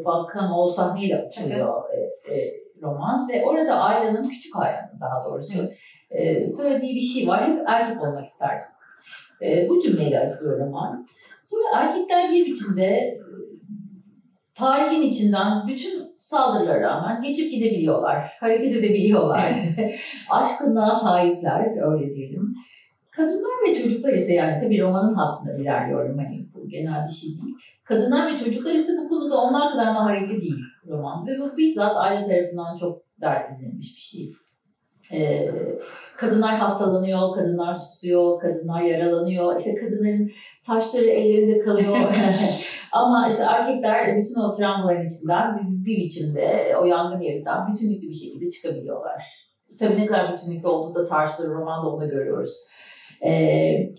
bakan 0.04 0.58
o 0.58 0.68
sahneyle 0.68 1.26
açılıyor 1.26 1.82
e, 1.94 1.98
e, 2.34 2.62
roman 2.82 3.28
ve 3.28 3.44
orada 3.44 3.74
Ayla'nın 3.74 4.22
küçük 4.22 4.56
Ayla'nın 4.56 5.00
daha 5.00 5.24
doğrusu 5.24 5.58
e, 6.10 6.46
söylediği 6.46 6.94
bir 6.94 7.00
şey 7.00 7.28
var. 7.28 7.48
Hep 7.48 7.62
erkek 7.66 8.02
olmak 8.02 8.26
isterdim. 8.26 8.66
E, 9.42 9.68
bu 9.68 9.82
cümleyle 9.82 10.20
açılıyor 10.20 10.66
roman. 10.66 11.06
Sonra 11.42 11.62
erkekler 11.74 12.32
bir 12.32 12.46
biçimde 12.46 12.84
e, 12.84 13.18
tarihin 14.54 15.02
içinden 15.02 15.68
bütün 15.68 16.14
saldırılara 16.16 16.80
rağmen 16.80 17.22
geçip 17.22 17.50
gidebiliyorlar, 17.50 18.32
hareket 18.40 18.76
edebiliyorlar. 18.76 19.42
Aşkınlığa 20.30 20.94
sahipler, 20.94 21.92
öyle 21.92 22.14
diyelim. 22.14 22.54
Kadınlar 23.16 23.68
ve 23.68 23.74
çocuklar 23.74 24.12
ise 24.12 24.34
yani 24.34 24.60
tabii 24.60 24.82
romanın 24.82 25.14
hattında 25.14 25.52
ilerliyorum 25.52 26.18
hani 26.18 26.46
bu 26.54 26.68
genel 26.68 27.06
bir 27.08 27.12
şey 27.12 27.28
değil. 27.28 27.54
Kadınlar 27.84 28.32
ve 28.32 28.36
çocuklar 28.36 28.74
ise 28.74 28.92
bu 29.04 29.08
konuda 29.08 29.40
onlar 29.40 29.72
kadar 29.72 29.92
maharetli 29.92 30.40
değil 30.40 30.60
roman. 30.88 31.26
Ve 31.26 31.40
bu 31.40 31.56
bizzat 31.56 31.96
aile 31.96 32.22
tarafından 32.22 32.76
çok 32.76 33.02
dert 33.20 33.50
edilmiş 33.50 33.96
bir 33.96 34.00
şey. 34.00 34.32
Ee, 35.12 35.50
kadınlar 36.16 36.58
hastalanıyor, 36.58 37.34
kadınlar 37.34 37.74
susuyor, 37.74 38.40
kadınlar 38.40 38.82
yaralanıyor. 38.82 39.58
İşte 39.58 39.74
kadınların 39.74 40.30
saçları 40.60 41.04
ellerinde 41.04 41.58
kalıyor. 41.58 41.96
Ama 42.92 43.28
işte 43.28 43.42
erkekler 43.42 44.16
bütün 44.16 44.40
o 44.40 44.52
travmaların 44.52 45.08
içinden 45.08 45.58
bir, 45.58 45.84
bir 45.84 45.96
biçimde 45.96 46.76
o 46.80 46.84
yangın 46.84 47.20
yerinden 47.20 47.72
bütünlüklü 47.72 48.08
bir 48.08 48.14
şekilde 48.14 48.50
çıkabiliyorlar. 48.50 49.22
Tabii 49.78 49.96
ne 49.96 50.06
kadar 50.06 50.32
bütünlüklü 50.32 50.68
olduğu 50.68 50.94
da 50.94 51.04
tartışılır 51.04 51.54
romanda 51.54 51.88
onu 51.88 52.08
görüyoruz. 52.08 52.68
Ee, 53.24 53.94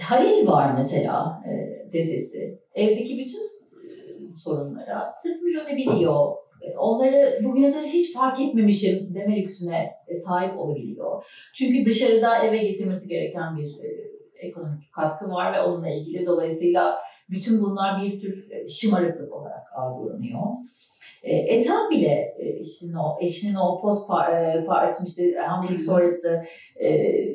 Halil 0.00 0.46
var 0.46 0.74
mesela 0.76 1.42
e, 1.48 1.52
dedesi. 1.92 2.58
Evdeki 2.74 3.18
bütün 3.18 3.38
e, 3.38 3.90
sorunlara 4.36 5.12
sırtını 5.22 5.54
dönebiliyor. 5.54 6.32
E, 6.62 6.76
Onları 6.76 7.40
bugüne 7.44 7.72
kadar 7.72 7.86
hiç 7.86 8.14
fark 8.14 8.40
etmemişim 8.40 9.14
deme 9.14 9.36
lüksüne 9.36 9.90
e, 10.08 10.16
sahip 10.16 10.58
olabiliyor. 10.58 11.24
Çünkü 11.54 11.90
dışarıda 11.90 12.44
eve 12.44 12.58
getirmesi 12.58 13.08
gereken 13.08 13.56
bir 13.56 13.84
e, 13.84 14.12
ekonomik 14.34 14.92
katkı 14.92 15.28
var 15.30 15.52
ve 15.52 15.60
onunla 15.60 15.88
ilgili. 15.90 16.26
Dolayısıyla 16.26 16.98
bütün 17.30 17.62
bunlar 17.62 18.02
bir 18.02 18.20
tür 18.20 18.48
e, 18.52 18.68
şımarıklık 18.68 19.32
olarak 19.32 19.62
algılanıyor. 19.76 20.40
E, 21.22 21.36
Ethem 21.36 21.90
bile 21.90 22.34
e, 22.38 22.48
eşinin 22.60 22.94
o, 22.94 23.18
eşinin 23.20 23.54
o 23.54 23.80
post 23.80 24.08
partim 24.66 25.06
işte 25.06 25.34
hamilelik 25.46 25.82
sonrası 25.82 26.44
e, 26.76 26.88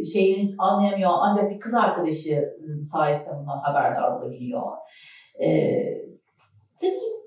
şeyini 0.03 0.55
anlayamıyor 0.57 1.11
ancak 1.13 1.51
bir 1.51 1.59
kız 1.59 1.73
arkadaşı 1.73 2.53
sayesinde 2.81 3.35
bundan 3.39 3.57
haberdar 3.57 4.11
olabiliyor. 4.11 4.61
E, 5.39 5.47
tabii 6.81 7.17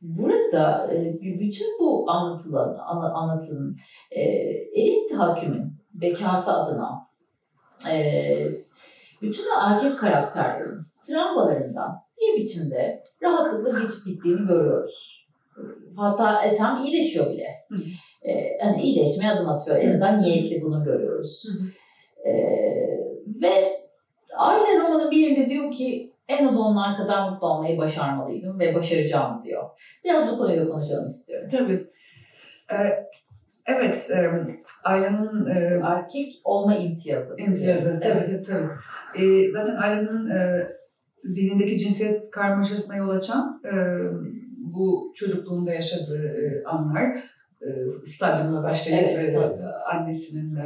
burada 0.00 0.94
e, 0.94 1.18
bütün 1.22 1.66
bu 1.80 2.10
anlatılan, 2.10 2.78
anla- 2.78 3.12
anlatının 3.14 3.76
e, 4.10 4.20
elit 4.20 5.10
tahakkümün 5.10 5.72
bekası 5.94 6.52
adına 6.52 7.08
e, 7.92 7.98
bütün 9.22 9.44
erkek 9.64 9.98
karakterlerin 9.98 10.86
travmalarından 11.06 12.02
bir 12.20 12.40
biçimde 12.42 13.02
rahatlıkla 13.22 13.80
geçip 13.80 14.04
gittiğini 14.06 14.46
görüyoruz. 14.46 15.25
Hatta 15.96 16.42
Ethem 16.42 16.76
iyileşiyor 16.84 17.30
bile. 17.30 17.48
Hı. 17.70 17.76
E, 18.22 18.32
yani 18.60 18.82
iyileşmeye 18.82 19.30
adım 19.32 19.48
atıyor. 19.48 19.76
En 19.76 19.88
azından 19.92 20.22
niyetli 20.22 20.62
bunu 20.62 20.84
görüyoruz. 20.84 21.44
E, 22.24 22.32
ve 23.42 23.52
aynen 24.38 24.84
romanın 24.84 25.10
bir 25.10 25.16
yerinde 25.16 25.50
diyor 25.50 25.72
ki 25.72 26.12
en 26.28 26.46
az 26.46 26.60
onlar 26.60 26.96
kadar 26.96 27.30
mutlu 27.30 27.46
olmayı 27.46 27.78
başarmalıydım 27.78 28.58
ve 28.58 28.74
başaracağım 28.74 29.42
diyor. 29.42 29.62
Biraz 30.04 30.32
bu 30.32 30.38
konuyu 30.38 30.60
da 30.66 30.70
konuşalım 30.70 31.06
istiyorum. 31.06 31.48
Tabii. 31.50 31.86
Ee, 32.70 33.06
evet, 33.66 34.10
e, 34.10 34.18
Ayla'nın 34.84 35.46
e, 35.50 35.80
Erkek 35.84 36.32
olma 36.44 36.76
imtiyazı. 36.76 37.36
imtiyazı. 37.38 38.00
Tabii 38.02 38.24
tabii. 38.24 38.42
tabii. 38.42 38.68
Ee, 39.24 39.50
zaten 39.50 39.76
Ayla'nın 39.76 40.30
e, 40.30 40.68
zihnindeki 41.24 41.78
cinsiyet 41.78 42.30
karmaşasına 42.30 42.96
yol 42.96 43.08
açan 43.08 43.62
e, 43.64 43.74
bu 44.76 45.12
çocukluğunda 45.14 45.72
yaşadığı 45.72 46.28
e, 46.28 46.64
anlar. 46.64 47.36
E, 47.62 47.68
stadyumla 48.06 48.62
başlayıp 48.62 49.08
Evet, 49.08 49.18
e, 49.18 49.30
stadyum. 49.30 49.64
annesinin 49.92 50.58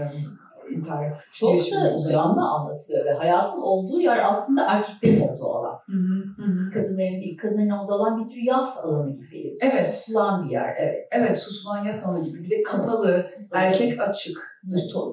intihar 0.70 1.12
Çok 1.32 1.58
da 1.58 2.10
canlı 2.12 2.42
anlatılıyor 2.42 3.04
ve 3.04 3.12
hayatın 3.12 3.62
olduğu 3.62 4.00
yer 4.00 4.30
aslında 4.30 4.66
erkeklerin 4.68 5.28
olduğu 5.28 5.46
alan. 5.46 5.78
Hı 5.86 5.96
hı, 5.96 6.42
hı 6.42 6.52
hı. 6.52 6.70
Kadınların 6.70 7.20
değil, 7.20 7.38
kadınların 7.38 7.70
olduğu 7.70 7.92
alan 7.92 8.24
bir 8.24 8.30
tür 8.34 8.42
yaz 8.42 8.84
alanı 8.84 9.10
gibi. 9.10 9.54
Evet. 9.62 9.94
Susulan 9.94 10.44
bir 10.44 10.50
yer, 10.50 10.74
evet. 10.78 11.08
Evet, 11.10 11.38
susulan 11.38 11.84
yasalı 11.84 12.24
gibi. 12.24 12.44
Bir 12.44 12.50
de 12.50 12.62
kapalı, 12.62 13.26
erkek 13.52 14.00
açık, 14.00 14.49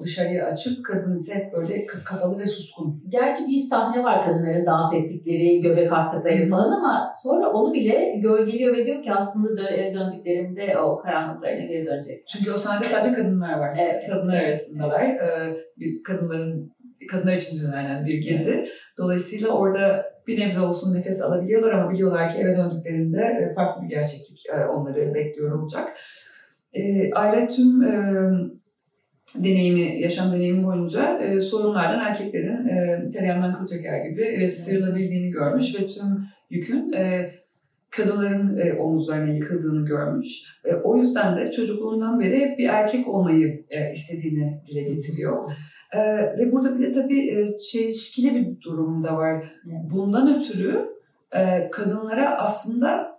dışarıya 0.04 0.46
açık, 0.46 0.86
kadın 0.86 1.16
ise 1.16 1.34
hep 1.34 1.52
böyle 1.52 1.74
ka- 1.74 2.04
kapalı 2.04 2.38
ve 2.38 2.46
suskun. 2.46 3.04
Gerçi 3.08 3.42
bir 3.48 3.60
sahne 3.60 4.04
var 4.04 4.24
kadınların 4.26 4.66
dans 4.66 4.94
ettikleri, 4.94 5.60
göbek 5.60 5.92
attıkları 5.92 6.48
falan 6.48 6.70
ama 6.72 7.08
sonra 7.22 7.50
onu 7.50 7.74
bile 7.74 8.16
gölgeliyor 8.22 8.76
ve 8.76 8.86
diyor 8.86 9.02
ki 9.02 9.12
aslında 9.12 9.60
dö- 9.60 9.74
eve 9.74 9.94
döndüklerinde 9.94 10.78
o 10.78 10.98
karanlıklarına 10.98 11.64
geri 11.64 11.86
dönecek. 11.86 12.26
Çünkü 12.28 12.52
o 12.52 12.56
sahnede 12.56 12.88
sadece 12.88 13.14
kadınlar 13.14 13.58
var. 13.58 13.76
Evet. 13.80 14.04
Kadınlar 14.10 14.36
arasındalar. 14.44 15.02
Ee, 15.02 15.56
bir 15.76 16.02
kadınların 16.02 16.72
kadınlar 17.10 17.32
için 17.32 17.56
düzenlenen 17.56 18.06
bir 18.06 18.22
gezi. 18.22 18.68
Dolayısıyla 18.98 19.48
orada 19.48 20.04
bir 20.26 20.40
nebze 20.40 20.60
olsun 20.60 20.94
nefes 20.94 21.22
alabiliyorlar 21.22 21.72
ama 21.72 21.90
biliyorlar 21.90 22.32
ki 22.32 22.38
eve 22.38 22.56
döndüklerinde 22.56 23.18
e, 23.20 23.54
farklı 23.54 23.82
bir 23.82 23.88
gerçeklik 23.88 24.46
e, 24.54 24.66
onları 24.66 25.14
bekliyor 25.14 25.60
olacak. 25.62 25.88
E, 26.74 27.10
Ayla 27.14 27.48
tüm 27.48 27.82
e, 27.82 27.92
deneyimi, 29.34 30.00
yaşam 30.00 30.32
deneyimi 30.32 30.66
boyunca 30.66 31.18
e, 31.18 31.40
sorunlardan 31.40 32.00
erkeklerin 32.00 32.68
e, 32.68 33.10
tereyağından 33.10 33.58
kıl 33.58 33.66
çeker 33.66 34.04
gibi 34.04 34.22
e, 34.22 34.50
sıyrılabildiğini 34.50 35.30
görmüş 35.30 35.80
ve 35.80 35.86
tüm 35.86 36.26
yükün 36.50 36.92
e, 36.92 37.34
kadınların 37.90 38.58
e, 38.58 38.72
omuzlarına 38.72 39.30
yıkıldığını 39.32 39.86
görmüş. 39.86 40.60
E, 40.64 40.74
o 40.74 40.96
yüzden 40.96 41.36
de 41.36 41.50
çocukluğundan 41.50 42.20
beri 42.20 42.40
hep 42.40 42.58
bir 42.58 42.68
erkek 42.68 43.08
olmayı 43.08 43.64
e, 43.70 43.92
istediğini 43.92 44.60
dile 44.66 44.82
getiriyor. 44.82 45.52
E, 45.92 45.98
ve 46.38 46.52
burada 46.52 46.78
bir 46.78 46.82
de 46.82 46.90
tabii 46.90 47.30
e, 47.30 47.58
çelişkili 47.58 48.34
bir 48.34 48.60
durum 48.60 49.04
da 49.04 49.16
var. 49.16 49.52
Bundan 49.64 50.36
ötürü 50.36 50.88
e, 51.32 51.70
kadınlara 51.70 52.38
aslında 52.38 53.18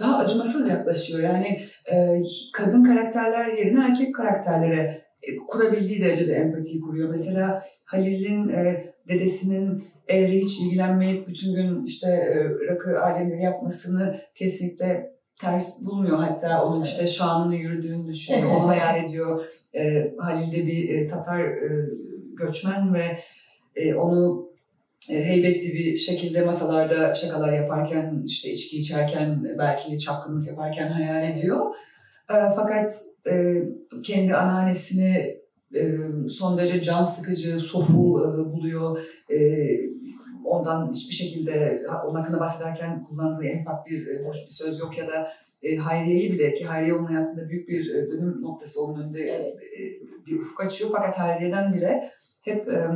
daha 0.00 0.18
acımasız 0.18 0.68
yaklaşıyor. 0.68 1.20
Yani 1.20 1.60
e, 1.92 2.22
kadın 2.54 2.84
karakterler 2.84 3.46
yerine 3.46 3.84
erkek 3.84 4.14
karakterlere 4.14 5.01
kurabildiği 5.48 6.00
derecede 6.00 6.32
empati 6.32 6.80
kuruyor. 6.80 7.08
Mesela 7.08 7.62
Halil'in 7.84 8.48
e, 8.48 8.92
dedesinin 9.08 9.84
evle 10.08 10.40
hiç 10.40 10.60
ilgilenmeyip 10.60 11.28
bütün 11.28 11.54
gün 11.54 11.84
işte 11.84 12.08
e, 12.08 12.44
rakı 12.68 13.00
alemleri 13.00 13.42
yapmasını 13.42 14.20
kesinlikle 14.34 15.12
ters 15.40 15.84
bulmuyor. 15.84 16.18
Hatta 16.18 16.64
onun 16.64 16.84
işte 16.84 17.06
şanlı 17.06 17.54
yürüdüğünü 17.54 18.06
düşünüyor, 18.06 18.50
onu 18.50 18.68
hayal 18.68 19.04
ediyor. 19.04 19.44
E, 19.74 20.12
Halil 20.18 20.52
de 20.52 20.66
bir 20.66 20.88
e, 20.88 21.06
Tatar 21.06 21.44
e, 21.44 21.88
göçmen 22.34 22.94
ve 22.94 23.18
e, 23.76 23.94
onu 23.94 24.48
e, 25.10 25.24
heybetli 25.24 25.74
bir 25.74 25.96
şekilde 25.96 26.44
masalarda 26.44 27.14
şakalar 27.14 27.52
yaparken, 27.52 28.22
işte 28.26 28.50
içki 28.50 28.78
içerken, 28.80 29.44
belki 29.58 29.98
çapkınlık 29.98 30.46
yaparken 30.46 30.88
hayal 30.88 31.30
ediyor. 31.30 31.66
E, 32.30 32.34
fakat 32.56 32.92
e, 33.30 33.62
kendi 34.04 34.34
anneannesini 34.34 35.36
e, 35.74 35.82
son 36.28 36.58
derece 36.58 36.82
can 36.82 37.04
sıkıcı, 37.04 37.60
sofu 37.60 38.20
e, 38.20 38.52
buluyor. 38.52 39.00
E, 39.30 39.38
ondan 40.44 40.92
hiçbir 40.92 41.14
şekilde 41.14 41.82
onun 42.06 42.14
hakkında 42.14 42.40
bahsederken 42.40 43.04
kullandığı 43.04 43.44
en 43.44 43.62
ufak 43.62 43.86
bir 43.86 44.06
e, 44.06 44.24
hoş 44.24 44.36
bir 44.36 44.50
söz 44.50 44.80
yok 44.80 44.98
ya 44.98 45.06
da 45.06 45.28
e, 45.62 45.76
Hayriye'yi 45.76 46.32
bile 46.32 46.54
ki 46.54 46.64
Hayriye 46.64 46.94
onun 46.94 47.04
hayatında 47.04 47.48
büyük 47.48 47.68
bir 47.68 47.94
e, 47.94 48.10
dönüm 48.10 48.42
noktası 48.42 48.82
onun 48.84 49.02
önünde 49.02 49.20
Evet. 49.20 49.54
e, 49.56 49.80
bir 50.26 50.38
ufuk 50.38 50.60
açıyor 50.60 50.90
fakat 50.96 51.18
Hayriye'den 51.18 51.74
bile 51.74 52.10
hep 52.42 52.68
e, 52.68 52.88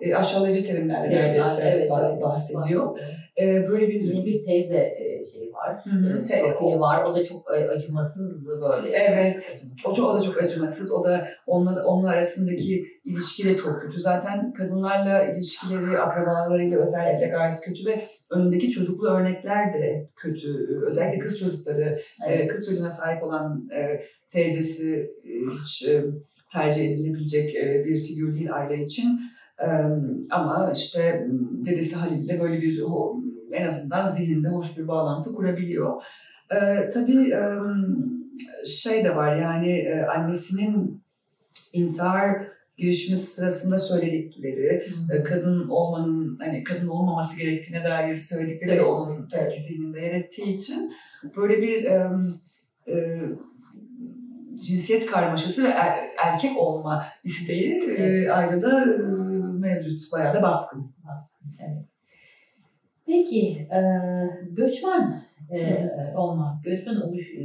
e, 0.00 0.14
aşağılayıcı 0.14 0.66
terimlerle 0.72 1.14
Evet, 1.16 1.36
neredeyse 1.36 1.62
evet, 1.62 1.90
ba- 1.90 2.12
evet. 2.12 2.22
bahsediyor. 2.22 2.98
E, 3.40 3.68
böyle 3.68 3.88
bir 3.88 4.00
Yine 4.00 4.24
bir 4.26 4.42
teyze 4.42 4.78
e, 4.78 5.11
şey 5.26 5.52
var, 5.52 5.84
Hı 5.84 6.24
e, 6.32 6.40
profili 6.42 6.80
var. 6.80 7.04
O 7.04 7.14
da 7.14 7.24
çok 7.24 7.50
e, 7.56 7.68
acımasız 7.68 8.48
böyle. 8.48 8.88
Evet. 8.90 9.36
Acımasız. 9.36 9.68
O, 9.84 9.94
çok, 9.94 10.10
o 10.10 10.18
da 10.18 10.22
çok 10.22 10.42
acımasız. 10.42 10.92
O 10.92 11.04
da 11.04 11.28
onunla, 11.46 11.84
onunla 11.84 12.08
arasındaki 12.08 12.84
ilişki 13.04 13.44
de 13.44 13.56
çok 13.56 13.82
kötü. 13.82 14.00
Zaten 14.00 14.52
kadınlarla 14.52 15.24
ilişkileri, 15.24 15.98
akrabalarıyla 15.98 16.78
özellikle 16.78 17.26
gayet 17.26 17.60
kötü 17.60 17.86
ve 17.86 18.08
önündeki 18.30 18.70
çocuklu 18.70 19.08
örnekler 19.08 19.74
de 19.74 20.08
kötü. 20.16 20.48
Özellikle 20.86 21.18
kız 21.18 21.38
çocukları, 21.38 22.00
e, 22.26 22.32
Evet. 22.32 22.52
kız 22.52 22.66
çocuğuna 22.66 22.90
sahip 22.90 23.22
olan 23.22 23.68
e, 23.76 24.00
teyzesi 24.28 25.10
hiç 25.52 25.86
tercih 26.52 26.84
edilebilecek 26.84 27.54
bir 27.84 27.96
figür 27.96 28.34
değil 28.34 28.54
aile 28.54 28.84
için. 28.84 29.20
ama 30.30 30.72
işte 30.74 31.26
dedesi 31.66 31.96
Halil 31.96 32.24
ile 32.24 32.40
böyle 32.40 32.62
bir 32.62 32.80
en 33.52 33.68
azından 33.68 34.08
zihninde 34.08 34.48
hoş 34.48 34.78
bir 34.78 34.88
bağlantı 34.88 35.34
kurabiliyor. 35.34 36.02
Tabii 36.94 37.32
şey 38.66 39.04
de 39.04 39.16
var 39.16 39.36
yani 39.36 39.94
annesinin 40.16 41.02
intihar 41.72 42.52
girişimi 42.76 43.18
sırasında 43.18 43.78
söyledikleri, 43.78 44.86
hmm. 44.86 45.24
kadın 45.24 45.68
olmanın, 45.68 46.38
hani 46.40 46.64
kadın 46.64 46.88
olmaması 46.88 47.38
gerektiğine 47.38 47.84
dair 47.84 48.18
söyledikleri 48.18 48.78
de 48.78 48.82
onun 48.82 49.28
evet. 49.34 49.54
zihninde 49.68 50.00
yer 50.00 50.14
ettiği 50.14 50.54
için 50.54 50.92
böyle 51.36 51.62
bir 51.62 51.84
e, 51.84 52.10
e, 52.88 53.22
cinsiyet 54.60 55.06
karmaşası 55.06 55.64
ve 55.64 55.68
er, 55.68 56.08
erkek 56.24 56.58
olma 56.58 57.04
isteği 57.24 57.78
e, 57.98 58.30
ailede 58.30 58.66
e, 58.66 58.96
mevcut, 59.58 60.12
bayağı 60.12 60.34
da 60.34 60.42
baskın. 60.42 60.94
Baskın, 61.04 61.56
evet. 61.60 61.91
Peki, 63.12 63.68
e, 63.72 63.80
göçmen 64.50 65.22
e, 65.50 65.88
olmak, 66.16 66.64
göçmen 66.64 66.96
oluş, 66.96 67.34
e, 67.34 67.42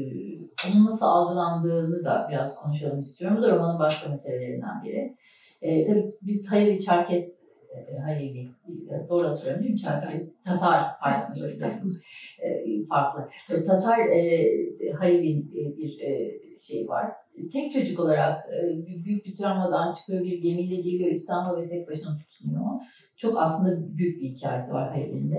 onun 0.67 0.85
nasıl 0.85 1.05
algılandığını 1.05 2.03
da 2.03 2.27
biraz 2.31 2.55
konuşalım 2.55 2.99
istiyorum. 2.99 3.37
Bu 3.37 3.41
da 3.41 3.55
romanın 3.55 3.79
başka 3.79 4.09
meselelerinden 4.09 4.83
biri. 4.83 5.15
E, 5.61 5.85
tabii 5.85 6.15
biz 6.21 6.51
Halil 6.51 6.79
Çerkes, 6.79 7.39
e, 7.75 7.97
Halil'i, 7.97 8.49
doğru 9.09 9.27
hatırlıyorum 9.27 9.63
değil 9.63 9.73
mi? 9.73 9.79
Çerkes, 9.79 10.43
Tatar, 10.43 10.85
pardon, 11.03 11.51
e, 12.41 12.85
farklı. 12.89 13.29
Tatar 13.65 13.99
e, 13.99 14.43
Halil'in 14.99 15.51
e, 15.55 15.77
bir 15.77 15.99
e, 15.99 16.39
şey 16.61 16.87
var. 16.87 17.11
Tek 17.53 17.73
çocuk 17.73 17.99
olarak 17.99 18.45
e, 18.53 18.87
büyük 19.05 19.25
bir 19.25 19.35
travmadan 19.35 19.93
çıkıyor, 19.93 20.23
bir 20.23 20.41
gemiyle 20.41 20.75
geliyor 20.75 21.11
İstanbul 21.11 21.61
ve 21.61 21.69
tek 21.69 21.89
başına 21.89 22.17
tutunuyor. 22.17 22.81
Çok 23.17 23.41
aslında 23.41 23.97
büyük 23.97 24.21
bir 24.21 24.29
hikayesi 24.29 24.73
var 24.73 24.89
Halil'in. 24.89 25.31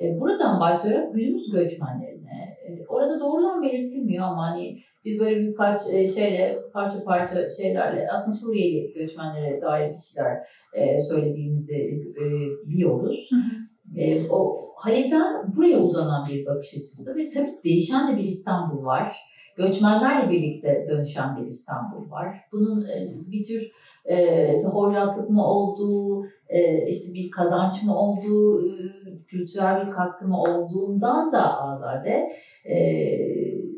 E, 0.00 0.20
buradan 0.20 0.60
başlayarak 0.60 1.14
günümüz 1.14 1.50
göçmenlerine, 1.52 2.56
e, 2.68 2.86
orada 2.88 3.20
doğrudan 3.20 3.62
belirtilmiyor 3.62 4.24
ama 4.24 4.50
hani 4.50 4.78
biz 5.04 5.20
böyle 5.20 5.46
birkaç 5.46 5.80
e, 5.92 6.06
şeyle, 6.08 6.58
parça 6.72 7.04
parça 7.04 7.50
şeylerle 7.50 8.08
aslında 8.12 8.36
Suriyeli 8.36 8.92
göçmenlere 8.92 9.60
dair 9.60 9.90
bir 9.90 9.96
şeyler 10.14 10.38
söylediğimizi 11.00 12.04
biliyoruz. 12.66 13.30
Hı 13.30 13.36
hı. 13.36 14.28
O 14.30 14.68
Halil'den 14.76 15.56
buraya 15.56 15.78
uzanan 15.78 16.28
bir 16.28 16.46
bakış 16.46 16.74
açısı 16.74 17.16
ve 17.16 17.28
tabii 17.28 17.64
değişen 17.64 18.12
de 18.12 18.18
bir 18.18 18.24
İstanbul 18.24 18.84
var. 18.84 19.16
Göçmenlerle 19.56 20.30
birlikte 20.30 20.86
dönüşen 20.88 21.36
bir 21.36 21.46
İstanbul 21.46 22.10
var. 22.10 22.36
Bunun 22.52 22.86
bir 23.32 23.44
tür 23.44 23.72
e, 24.08 24.62
hoyratlık 24.64 25.30
mı 25.30 25.46
olduğu, 25.46 26.26
e, 26.48 26.88
işte 26.88 27.14
bir 27.14 27.30
kazanç 27.30 27.84
mı 27.84 27.98
olduğu, 27.98 28.68
e, 28.68 28.72
kültürel 29.26 29.86
bir 29.86 29.92
katkı 29.92 30.28
mı 30.28 30.40
olduğundan 30.40 31.32
da 31.32 31.60
azade 31.60 32.32
e, 32.64 32.78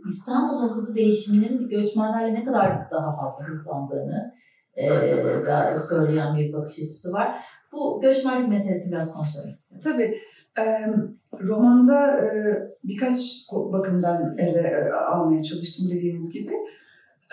İstanbul'un 0.08 0.76
hızı 0.76 0.94
değişiminin 0.94 1.68
göçmenlerle 1.68 2.34
ne 2.34 2.44
kadar 2.44 2.90
daha 2.90 3.16
fazla 3.16 3.44
hızlandığını 3.44 4.34
e, 4.76 4.88
da 5.46 5.76
söyleyen 5.76 6.36
bir 6.36 6.52
bakış 6.52 6.78
açısı 6.78 7.12
var. 7.12 7.40
Bu 7.72 8.00
göçmenlik 8.00 8.48
meselesi 8.48 8.92
biraz 8.92 9.14
konuşalım 9.14 9.48
istiyorum. 9.48 9.90
Tabii. 9.92 10.16
E, 10.58 10.64
romanda 11.40 12.20
e, 12.20 12.28
birkaç 12.84 13.20
bakımdan 13.52 14.38
ele 14.38 14.60
e, 14.60 14.92
almaya 14.92 15.42
çalıştım 15.42 15.86
dediğiniz 15.90 16.32
gibi. 16.32 16.52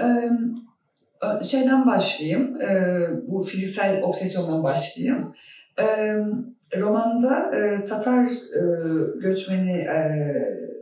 E, 0.02 0.06
şeyden 1.44 1.86
başlayayım, 1.86 2.62
e, 2.62 3.00
bu 3.28 3.44
fiziksel 3.44 4.02
obsesyondan 4.04 4.64
başlayayım. 4.64 5.34
E, 5.80 5.86
romanda 6.80 7.56
e, 7.56 7.84
Tatar 7.84 8.26
e, 8.26 8.62
göçmeni 9.22 9.78
e, 9.78 10.00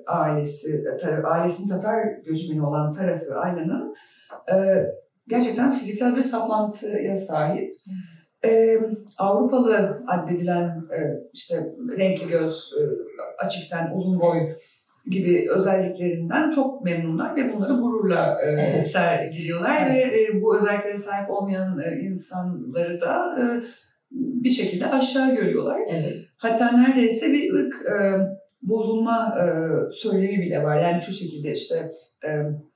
ailesi, 0.07 0.83
tar- 0.83 1.27
ailesinin 1.27 1.67
Tatar 1.67 2.05
göçmeni 2.25 2.65
olan 2.65 2.91
tarafı 2.91 3.35
Ayna'nın 3.35 3.95
e, 4.53 4.85
gerçekten 5.27 5.71
fiziksel 5.71 6.15
bir 6.15 6.21
saplantıya 6.21 7.17
sahip. 7.17 7.77
Ee, 8.45 8.79
Avrupalı 9.17 10.03
addedilen 10.07 10.67
e, 10.67 10.99
işte 11.33 11.55
renkli 11.97 12.29
göz, 12.29 12.73
e, 12.79 12.81
açık 13.45 13.71
ten, 13.71 13.91
uzun 13.95 14.19
boy 14.19 14.37
gibi 15.07 15.47
özelliklerinden 15.51 16.51
çok 16.51 16.83
memnunlar 16.83 17.35
ve 17.35 17.53
bunları 17.53 17.73
gururla 17.73 18.37
e, 18.41 18.49
evet. 18.49 18.87
sergiliyorlar 18.87 19.87
evet. 19.87 20.13
ve 20.13 20.21
e, 20.21 20.41
bu 20.41 20.57
özelliklere 20.57 20.97
sahip 20.97 21.29
olmayan 21.29 21.79
e, 21.79 21.99
insanları 22.01 23.01
da 23.01 23.35
e, 23.41 23.43
bir 24.11 24.49
şekilde 24.49 24.91
aşağı 24.91 25.35
görüyorlar. 25.35 25.79
Evet. 25.89 26.13
Hatta 26.37 26.71
neredeyse 26.71 27.33
bir 27.33 27.53
ırk 27.53 27.73
e, 27.73 27.95
bozulma 28.61 29.35
e, 29.39 29.45
söylemi 29.91 30.41
bile 30.41 30.63
var. 30.63 30.81
Yani 30.81 31.01
şu 31.01 31.11
şekilde 31.11 31.51
işte 31.51 31.75
e, 32.27 32.29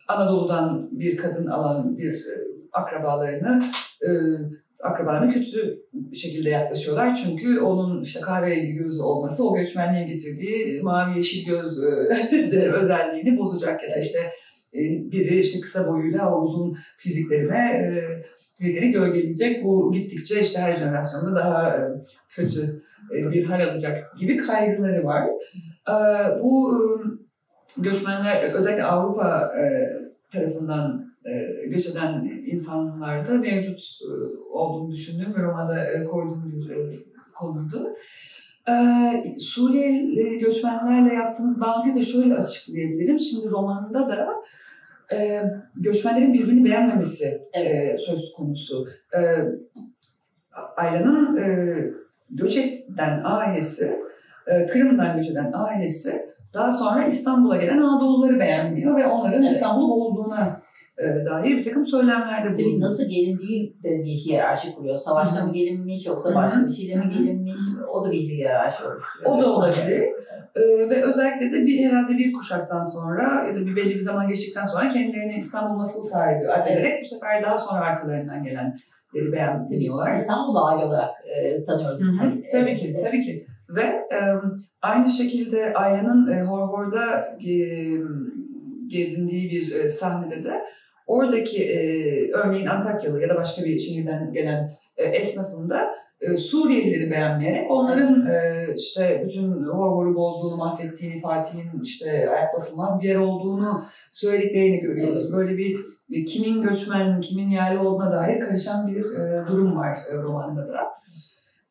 Anadolu'dan 0.07 0.89
bir 0.91 1.17
kadın 1.17 1.47
alan 1.47 1.97
bir 1.97 2.13
e, 2.13 2.49
akrabalarını 2.71 3.63
e, 4.01 4.09
akrabalarına 4.83 5.31
kötü 5.31 5.79
şekilde 6.13 6.49
yaklaşıyorlar. 6.49 7.15
Çünkü 7.15 7.59
onun 7.59 8.01
işte 8.01 8.19
kahverengi 8.21 8.73
gözü 8.73 9.01
olması 9.01 9.49
o 9.49 9.55
göçmenliğe 9.55 10.07
getirdiği 10.07 10.81
mavi 10.81 11.17
yeşil 11.17 11.49
göz 11.49 11.83
e, 11.83 12.57
özelliğini 12.73 13.37
bozacak 13.37 13.83
ya 13.83 13.89
da 13.89 13.99
işte 13.99 14.19
e, 14.73 14.79
biri 15.11 15.39
işte 15.39 15.59
kısa 15.59 15.87
boyuyla 15.87 16.35
o 16.35 16.41
uzun 16.41 16.77
fiziklerine 16.97 17.59
e, 17.59 17.89
birileri 18.59 18.91
gölgeleyecek. 18.91 19.63
Bu 19.63 19.91
gittikçe 19.91 20.41
işte 20.41 20.59
her 20.59 20.75
jenerasyonda 20.75 21.35
daha 21.35 21.79
kötü 22.29 22.83
bir 23.11 23.43
hal 23.43 23.69
alacak 23.69 24.17
gibi 24.19 24.37
kaygıları 24.37 25.05
var. 25.05 25.29
Bu 26.43 26.79
göçmenler 27.77 28.53
özellikle 28.53 28.83
Avrupa 28.83 29.51
tarafından 30.33 31.13
göç 31.67 31.87
eden 31.87 32.43
insanlarda 32.45 33.33
mevcut 33.33 33.79
olduğunu 34.59 34.91
düşündüğüm 34.91 35.35
ve 35.35 35.43
romanda 35.43 35.85
e, 35.85 36.03
koyduğum 36.03 36.43
bir 36.45 37.03
konuydu. 37.39 37.95
Suriyeli 39.39 40.39
göçmenlerle 40.39 41.13
yaptığınız 41.13 41.61
bağlantıyı 41.61 41.95
da 41.95 42.01
şöyle 42.01 42.35
açıklayabilirim. 42.35 43.19
Şimdi 43.19 43.49
romanda 43.49 44.09
da 44.09 44.29
göçmenlerin 45.75 46.33
birbirini 46.33 46.65
beğenmemesi 46.65 47.41
evet. 47.53 47.99
söz 47.99 48.33
konusu. 48.33 48.87
Ayla'nın 50.77 51.35
göç 52.29 52.57
eden 52.57 53.21
ailesi, 53.23 53.99
Kırım'dan 54.71 55.17
göç 55.17 55.29
eden 55.29 55.51
ailesi 55.53 56.29
daha 56.53 56.71
sonra 56.71 57.05
İstanbul'a 57.05 57.55
gelen 57.55 57.77
Anadoluları 57.77 58.39
beğenmiyor 58.39 58.97
ve 58.97 59.07
onların 59.07 59.43
evet. 59.43 59.51
İstanbul'u 59.51 59.89
bozduğuna 59.89 60.41
e, 60.47 60.68
dair 61.25 61.57
bir 61.57 61.63
takım 61.63 61.85
söylemlerde 61.85 62.57
bulunuyor. 62.57 62.79
Nasıl 62.79 63.09
gelindiği 63.09 63.77
de 63.83 63.89
bir 63.89 64.11
hiyerarşi 64.11 64.75
kuruyor. 64.75 64.95
Savaşta 64.95 65.45
mı 65.45 65.53
gelinmiş 65.53 66.05
yoksa 66.05 66.35
başka 66.35 66.67
bir 66.67 66.73
şeyle 66.73 66.95
mi 66.95 67.09
gelinmiş? 67.09 67.59
O 67.93 68.05
da 68.05 68.11
bir 68.11 68.19
hiyerarşi 68.19 68.83
oluşturuyor. 68.83 69.37
O 69.37 69.41
da 69.41 69.53
olabilir. 69.53 70.01
Ee, 70.55 70.89
ve 70.89 71.03
özellikle 71.03 71.51
de 71.51 71.65
bir 71.65 71.85
herhalde 71.85 72.17
bir 72.17 72.33
kuşaktan 72.33 72.83
sonra 72.83 73.47
ya 73.47 73.55
da 73.55 73.59
bir 73.65 73.75
belli 73.75 73.95
bir 73.95 74.01
zaman 74.01 74.27
geçtikten 74.27 74.65
sonra 74.65 74.89
kendilerini 74.89 75.35
İstanbul 75.37 75.79
nasıl 75.79 76.03
sahibi 76.03 76.51
addederek 76.51 76.91
evet. 76.93 77.01
bu 77.03 77.07
sefer 77.07 77.43
daha 77.43 77.57
sonra 77.57 77.85
arkalarından 77.85 78.43
gelenleri 78.43 79.31
beğenmiyorlar. 79.31 80.15
İstanbul'u 80.15 80.65
aile 80.65 80.85
olarak 80.85 81.09
e, 81.25 81.63
tanıyoruz 81.63 82.01
biz. 82.01 82.21
Hani, 82.21 82.43
tabii 82.51 82.75
ki, 82.75 82.97
tabii 83.03 83.21
ki. 83.21 83.45
Ve 83.69 83.81
e, 83.81 84.19
aynı 84.81 85.09
şekilde 85.09 85.73
Ayla'nın 85.73 86.31
e, 86.31 86.41
Horhor'da 86.41 87.37
e, 87.47 87.53
gezindiği 88.87 89.51
bir 89.51 89.75
e, 89.75 89.89
sahnede 89.89 90.43
de 90.43 90.61
Oradaki 91.09 91.63
e, 91.63 91.79
örneğin 92.31 92.65
Antakyalı 92.65 93.21
ya 93.21 93.29
da 93.29 93.35
başka 93.35 93.63
bir 93.65 93.79
şehirden 93.79 94.33
gelen 94.33 94.77
e, 94.97 95.03
esnafın 95.03 95.69
da 95.69 95.89
e, 96.21 96.37
Suriyelileri 96.37 97.11
beğenmeyerek 97.11 97.71
onların 97.71 98.27
e, 98.27 98.67
işte 98.75 99.23
bütün 99.25 99.63
horhoru 99.63 100.15
bozduğunu, 100.15 100.57
mahvettiğini, 100.57 101.21
Fatih'in 101.21 101.81
işte 101.83 102.29
ayak 102.29 102.53
basılmaz 102.57 103.01
bir 103.01 103.07
yer 103.07 103.15
olduğunu 103.15 103.85
söylediklerini 104.11 104.79
görüyoruz. 104.79 105.33
Böyle 105.33 105.57
bir 105.57 105.79
e, 106.11 106.25
kimin 106.25 106.61
göçmen, 106.61 107.21
kimin 107.21 107.49
yerli 107.49 107.79
olduğuna 107.79 108.11
dair 108.11 108.39
karışan 108.39 108.87
bir 108.87 109.01
e, 109.01 109.47
durum 109.47 109.75
var 109.77 109.97
e, 110.11 110.15
romanda 110.15 110.67
da. 110.67 110.79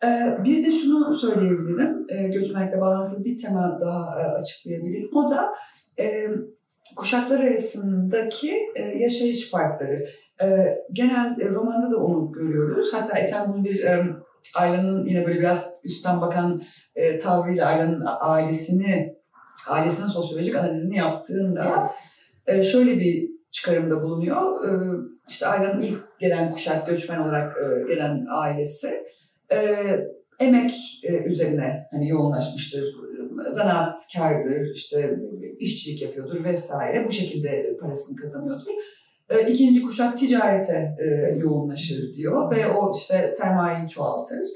E, 0.05 0.39
bir 0.45 0.67
de 0.67 0.71
şunu 0.71 1.15
söyleyebilirim, 1.15 2.07
e, 2.09 2.29
göçmenlikle 2.29 2.81
bağlantılı 2.81 3.25
bir 3.25 3.39
tema 3.39 3.79
daha 3.81 4.21
e, 4.21 4.25
açıklayabilirim. 4.25 5.17
O 5.17 5.31
da 5.31 5.49
e, 5.99 6.29
kuşaklar 6.97 7.41
arasındaki 7.41 8.53
e, 8.77 8.83
yaşayış 8.83 9.51
farkları. 9.51 10.07
E, 10.43 10.47
genel 10.93 11.41
e, 11.41 11.49
romanda 11.49 11.91
da 11.91 11.97
onu 11.97 12.33
görüyoruz. 12.33 12.95
Hatta 12.95 13.19
Ethem 13.19 13.53
bunu 13.53 13.65
bir 13.65 13.85
e, 13.85 14.07
Ayla'nın 14.55 15.07
yine 15.07 15.27
böyle 15.27 15.39
biraz 15.39 15.75
üstten 15.85 16.21
bakan 16.21 16.63
e, 16.95 17.19
tavrıyla 17.19 17.67
Ayla'nın 17.67 18.05
ailesini, 18.21 19.17
ailesinin 19.71 20.07
sosyolojik 20.07 20.57
analizini 20.57 20.97
yaptığında 20.97 21.93
e, 22.47 22.63
şöyle 22.63 23.01
bir 23.01 23.31
çıkarımda 23.51 24.03
bulunuyor. 24.03 24.65
E, 24.69 24.71
işte 25.29 25.47
Ayla'nın 25.47 25.81
ilk 25.81 26.19
gelen 26.21 26.53
kuşak 26.53 26.87
göçmen 26.87 27.19
olarak 27.19 27.57
e, 27.57 27.95
gelen 27.95 28.27
ailesi 28.31 29.05
e, 29.53 29.59
emek 30.41 30.75
e, 31.05 31.25
üzerine 31.25 31.87
hani 31.91 32.09
yoğunlaşmıştır. 32.09 32.85
Zanaatkardır, 33.51 34.75
işte 34.75 35.19
işçilik 35.59 36.03
yapıyordur 36.03 36.45
vesaire. 36.45 37.07
Bu 37.07 37.13
şekilde 37.13 37.77
parasını 37.81 38.17
kazanıyordur. 38.17 38.73
E, 39.31 39.53
ikinci 39.53 39.83
kuşak 39.83 40.19
ticarete 40.19 40.97
e, 40.99 41.39
yoğunlaşır 41.39 42.15
diyor 42.17 42.57
ve 42.57 42.67
o 42.67 42.93
işte 42.97 43.31
sermayeyi 43.39 43.89
çoğaltır. 43.89 44.49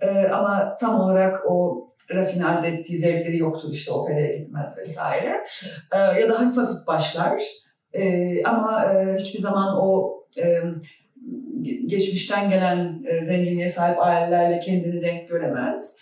E, 0.00 0.28
ama 0.28 0.76
tam 0.80 1.00
olarak 1.00 1.42
o 1.46 1.88
rafine 2.14 2.44
elde 2.44 2.68
ettiği 2.68 2.98
zevkleri 2.98 3.38
yoktur 3.38 3.68
işte 3.72 3.92
operaya 3.92 4.36
gitmez 4.36 4.72
vesaire. 4.78 5.44
Ya 6.20 6.28
da 6.28 6.40
hafif 6.40 6.56
hafif 6.56 6.86
başlar. 6.86 7.42
Ama 8.44 8.94
hiçbir 9.18 9.40
zaman 9.40 9.76
o 9.80 10.18
geçmişten 11.86 12.50
gelen 12.50 13.02
zenginliğe 13.24 13.70
sahip 13.70 13.98
ailelerle 13.98 14.60
kendini 14.60 15.02
denk 15.02 15.28
göremez. 15.28 15.96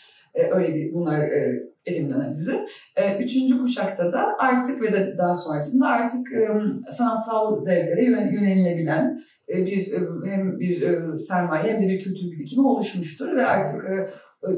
Öyle 0.50 0.74
bir 0.74 0.94
bunlar 0.94 1.18
e, 1.18 1.62
elimin 1.86 2.10
analizi. 2.10 2.66
E, 2.96 3.24
üçüncü 3.24 3.58
kuşakta 3.58 4.12
da 4.12 4.26
artık 4.38 4.82
ve 4.82 4.92
de 4.92 5.14
daha 5.18 5.34
sonrasında 5.34 5.86
artık 5.86 6.32
e, 6.32 6.48
sanatsal 6.92 7.60
zevklere 7.60 8.04
yönelilebilen 8.04 9.22
e, 9.48 9.66
bir 9.66 9.92
hem 10.26 10.60
bir 10.60 10.88
sermaye 11.18 11.72
hem 11.72 11.82
de 11.82 11.88
bir 11.88 12.04
kültür 12.04 12.30
birikimi 12.30 12.66
oluşmuştur 12.66 13.36
ve 13.36 13.46
artık 13.46 13.84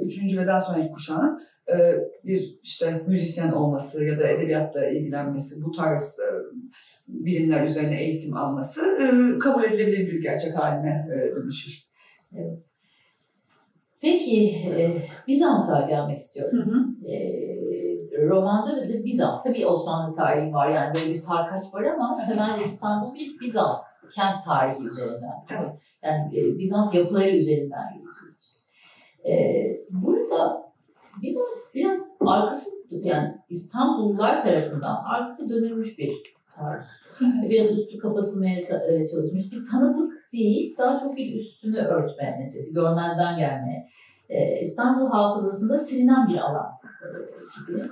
üçüncü 0.03 0.41
ve 0.41 0.47
daha 0.47 0.61
sonraki 0.61 0.93
kuşağın 0.93 1.41
bir 2.25 2.59
işte 2.63 3.03
müzisyen 3.07 3.53
olması 3.53 4.05
ya 4.05 4.21
da 4.21 4.29
edebiyatla 4.29 4.87
ilgilenmesi, 4.87 5.55
bu 5.67 5.73
tarz 5.73 6.19
bilimler 7.09 7.67
üzerine 7.67 8.03
eğitim 8.03 8.37
alması 8.37 8.81
kabul 9.43 9.65
edilebilir 9.65 10.13
bir 10.13 10.23
gerçek 10.23 10.59
haline 10.59 11.07
dönüşür. 11.37 11.89
Evet. 12.37 12.68
Peki 14.01 14.57
Bizans'a 15.27 15.81
gelmek 15.81 16.21
istiyorum. 16.21 16.59
Hı 16.59 16.63
hı. 16.63 16.85
romanda 18.29 18.77
da 18.77 19.05
Bizans, 19.05 19.45
tabii 19.45 19.67
Osmanlı 19.67 20.17
tarihi 20.17 20.53
var 20.53 20.71
yani 20.71 20.95
böyle 20.95 21.11
bir 21.11 21.15
sarkaç 21.15 21.75
var 21.75 21.83
ama 21.83 22.19
temelde 22.29 22.65
İstanbul 22.65 23.15
bir 23.15 23.41
Bizans 23.41 24.05
kent 24.15 24.45
tarihi 24.45 24.87
üzerinden. 24.87 25.45
Evet. 25.51 25.75
Yani 26.03 26.59
Bizans 26.59 26.95
yapıları 26.95 27.31
üzerinden 27.31 27.85
yürütülüyor. 27.95 29.79
burada 29.91 30.73
Bizans 31.23 31.49
biraz 31.75 31.99
arkası 32.21 32.71
yani 32.91 33.35
İstanbullular 33.49 34.43
tarafından 34.43 35.05
arkası 35.05 35.51
dönülmüş 35.51 35.99
bir 35.99 36.13
tarih. 36.57 36.85
biraz 37.51 37.71
üstü 37.71 37.99
kapatılmaya 37.99 38.61
e, 38.61 39.09
çalışmış 39.09 39.53
bir 39.53 39.65
tanıklık 39.73 40.18
değil, 40.33 40.77
daha 40.79 40.99
çok 40.99 41.17
bir 41.17 41.35
üstünü 41.35 41.79
örtme 41.79 42.37
meselesi, 42.41 42.75
görmezden 42.75 43.39
gelme. 43.39 43.89
Ee, 44.29 44.61
İstanbul 44.61 45.11
hafızasında 45.11 45.77
silinen 45.77 46.29
bir 46.29 46.39
alan 46.39 46.71
e, 47.03 47.09
gibi. 47.61 47.83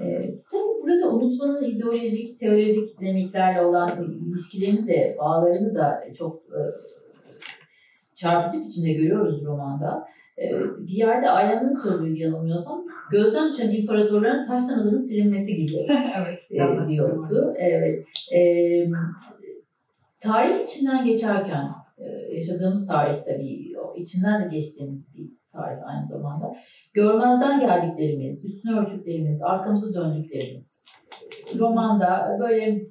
Ee, 0.00 0.34
tabii 0.50 0.82
burada 0.82 1.14
unutmanın 1.14 1.64
ideolojik, 1.64 2.38
teolojik 2.38 3.00
dinamiklerle 3.00 3.60
olan 3.60 3.90
ilişkilerini 4.02 4.86
de, 4.88 5.16
bağlarını 5.18 5.74
da 5.74 6.04
çok 6.18 6.36
e, 6.36 6.60
çarpıcı 8.14 8.64
biçimde 8.64 8.92
görüyoruz 8.92 9.44
romanda. 9.44 10.08
Ee, 10.38 10.60
bir 10.78 10.92
yerde 10.92 11.30
Ayla'nın 11.30 11.74
sözüydü 11.74 12.18
yanılmıyorsam 12.18 12.84
gözden 13.10 13.52
düşen 13.52 13.72
imparatorların 13.72 14.46
taştan 14.46 14.78
adının 14.78 14.98
silinmesi 14.98 15.56
gibi 15.56 15.86
evet, 16.18 16.40
e, 16.50 16.86
diyordu. 16.86 17.54
Evet. 17.58 18.04
E, 18.34 18.40
tarih 20.20 20.64
içinden 20.64 21.04
geçerken 21.04 21.68
e, 21.98 22.04
yaşadığımız 22.36 22.86
tarih 22.86 23.16
tabii 23.24 23.72
içinden 23.96 24.44
de 24.44 24.56
geçtiğimiz 24.56 25.14
bir 25.16 25.30
tarih 25.52 25.86
aynı 25.86 26.04
zamanda. 26.04 26.56
Görmezden 26.94 27.60
geldiklerimiz, 27.60 28.44
üstüne 28.44 28.78
örtüklerimiz, 28.80 29.42
arkamızı 29.42 29.94
döndüklerimiz 29.94 30.86
romanda 31.58 32.36
böyle 32.40 32.82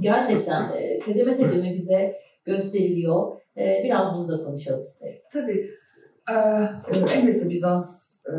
gerçekten 0.00 0.72
e, 0.76 0.98
kademe 0.98 1.36
kademe 1.36 1.74
bize 1.74 2.16
gösteriliyor. 2.44 3.40
E, 3.56 3.80
biraz 3.84 4.16
bunu 4.16 4.28
da 4.28 4.44
konuşalım 4.44 4.82
isterim. 4.82 5.20
Tabii. 5.32 5.70
Ee, 6.30 6.68
elbette 7.14 7.50
Bizans 7.50 8.16
e, 8.26 8.32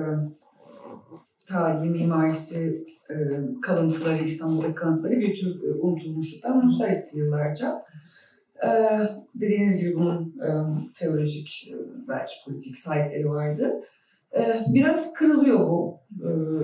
tarihi, 1.47 1.89
mimarisi, 1.89 2.85
e, 3.09 3.15
kalıntıları, 3.61 4.23
İstanbul'daki 4.23 4.75
kalıntıları 4.75 5.19
bir 5.19 5.35
tür 5.35 5.63
e, 5.63 5.73
unutulmuşluktan 5.81 6.65
müsaitti 6.65 7.17
yıllarca. 7.17 7.85
Ee, 8.65 8.99
dediğiniz 9.35 9.77
gibi 9.77 9.95
bunun 9.95 10.35
teolojik, 10.99 11.73
belki 12.07 12.33
politik 12.45 12.79
sahipleri 12.79 13.29
vardı. 13.29 13.73
biraz 14.67 15.13
kırılıyor 15.13 15.59
bu 15.59 15.99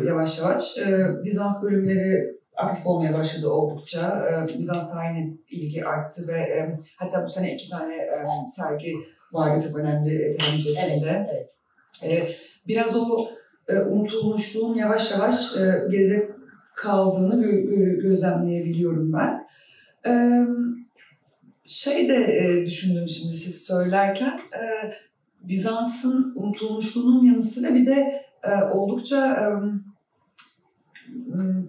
yavaş 0.08 0.40
yavaş. 0.40 0.76
Bizans 1.24 1.64
bölümleri 1.64 2.40
aktif 2.56 2.88
olmaya 2.88 3.14
başladı 3.14 3.50
oldukça. 3.50 4.26
Bizans 4.60 4.94
tarihine 4.94 5.34
ilgi 5.50 5.86
arttı 5.86 6.22
ve 6.28 6.70
hatta 6.98 7.26
bu 7.26 7.30
sene 7.30 7.56
iki 7.56 7.70
tane 7.70 8.10
sergi 8.56 8.94
vardı 9.32 9.68
çok 9.68 9.80
önemli 9.80 10.16
Epey 10.16 10.56
Müzesi'nde. 10.56 11.28
Evet, 11.32 11.54
evet. 12.04 12.36
biraz 12.68 12.96
o 12.96 13.28
e, 13.68 13.80
unutulmuşluğun 13.80 14.76
yavaş 14.76 15.12
yavaş 15.12 15.58
e, 15.58 15.88
geride 15.92 16.30
kaldığını 16.76 17.46
gö- 17.46 17.66
gö- 17.66 18.02
gözlemleyebiliyorum 18.02 19.14
ben. 19.14 19.48
E, 20.06 20.12
şey 21.70 22.10
de 22.10 22.16
e, 22.16 22.66
düşündüm 22.66 23.08
şimdi 23.08 23.36
siz 23.36 23.62
söylerken, 23.62 24.40
e, 24.54 24.64
Bizans'ın 25.42 26.34
unutulmuşluğunun 26.36 27.26
yanı 27.26 27.44
sıra 27.44 27.76
bir 27.76 27.86
de 27.86 28.22
e, 28.44 28.64
oldukça 28.74 29.36
e, 29.36 29.44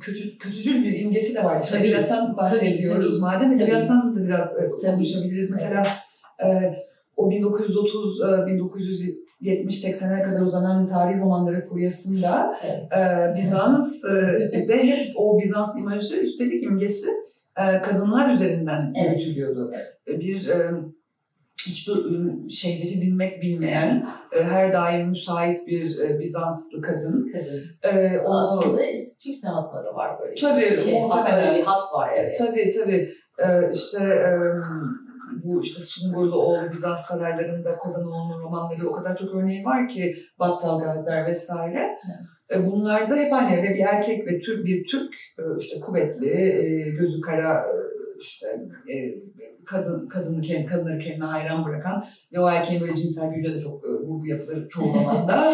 kötü, 0.00 0.38
kötücül 0.38 0.84
bir 0.84 1.00
imgesi 1.00 1.34
de 1.34 1.44
var. 1.44 1.62
İşte 1.62 1.78
edebiyattan 1.78 2.36
bahsediyoruz. 2.36 2.94
Tabii, 2.94 3.08
tabii. 3.08 3.20
Madem 3.20 3.52
edebiyattan 3.52 4.16
da 4.16 4.24
biraz 4.24 4.58
e, 4.58 4.70
konuşabiliriz. 4.70 5.50
Mesela 5.50 5.86
e, 6.44 6.48
o 7.16 7.30
1930 7.30 8.20
1970-80'e 8.20 10.22
kadar 10.22 10.40
uzanan 10.40 10.88
tarih 10.88 11.20
romanları 11.20 11.60
furyasında 11.60 12.56
evet. 12.62 12.92
e, 12.92 13.34
Bizans 13.36 14.04
e, 14.04 14.08
ve 14.68 14.86
hep 14.86 15.06
o 15.16 15.40
Bizans 15.40 15.78
imajı 15.78 16.20
üstelik 16.20 16.64
imgesi 16.64 17.08
e, 17.60 17.82
kadınlar 17.82 18.32
üzerinden 18.32 18.94
evet. 18.96 19.10
yürütülüyordu. 19.10 19.72
Evet. 19.74 20.20
Bir 20.20 20.48
e, 20.48 20.70
hiç 21.66 21.90
şehveti 22.60 23.00
dinmek 23.00 23.42
bilmeyen, 23.42 24.08
e, 24.32 24.44
her 24.44 24.72
daim 24.72 25.08
müsait 25.08 25.66
bir 25.66 25.98
e, 25.98 26.18
Bizanslı 26.20 26.82
kadın. 26.82 27.32
Kadın. 27.32 27.62
E, 27.82 28.18
onu... 28.18 28.60
Aslında 28.60 28.82
Türk 29.24 29.36
sinemasında 29.36 29.84
da 29.84 29.94
var 29.94 30.20
böyle 30.20 30.34
tabii, 30.34 30.80
şey. 30.84 31.02
Muhtemelen. 31.02 31.56
bir 31.56 31.62
hat 31.62 31.84
var. 31.94 32.10
Evet. 32.16 32.38
Tabii 32.38 32.70
tabii. 32.84 33.14
E, 33.38 33.70
işte 33.72 34.04
e, 34.04 34.32
bu 35.44 35.62
işte 35.62 35.82
Sungurluoğlu, 35.82 36.72
Bizans 36.72 37.06
saraylarında 37.06 37.76
Kozanoğlu'nun 37.76 38.42
romanları 38.42 38.88
o 38.88 38.92
kadar 38.92 39.16
çok 39.16 39.34
örneği 39.34 39.64
var 39.64 39.88
ki 39.88 40.16
Battal 40.38 40.80
Gaziler 40.80 41.26
vesaire. 41.26 41.78
Evet. 41.78 42.28
Bunlarda 42.58 43.16
hep 43.16 43.32
aynı 43.32 43.62
ve 43.62 43.74
bir 43.74 43.80
erkek 43.80 44.26
ve 44.26 44.40
Türk 44.40 44.66
bir 44.66 44.84
Türk 44.84 45.14
e, 45.38 45.42
işte 45.58 45.80
kuvvetli, 45.80 46.28
e, 46.28 46.90
gözü 46.90 47.20
kara 47.20 47.54
e, 47.54 47.74
işte 48.20 48.46
kadın 49.66 50.08
kadını 50.08 50.40
kendi 50.40 50.66
kadınları 50.66 50.98
kendine 50.98 51.24
hayran 51.24 51.64
bırakan 51.64 52.04
ve 52.32 52.40
o 52.40 52.48
erkeğin 52.48 52.80
böyle 52.80 52.96
cinsel 52.96 53.34
gücüne 53.34 53.54
de 53.54 53.60
çok 53.60 53.84
vurgu 53.84 54.26
yapılır 54.26 54.68
çoğu 54.68 54.92
zamanda. 54.98 55.52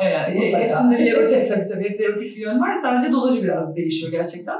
yani 0.00 0.54
hepsinde 0.56 0.98
bir 0.98 1.12
erotik 1.12 1.48
tabii 1.54 1.66
tabii 1.66 1.84
hepsi 1.84 2.04
erotik 2.04 2.36
bir 2.36 2.40
yön 2.40 2.60
var. 2.60 2.72
Sadece 2.82 3.12
dozajı 3.12 3.44
biraz 3.44 3.76
değişiyor 3.76 4.12
gerçekten. 4.12 4.56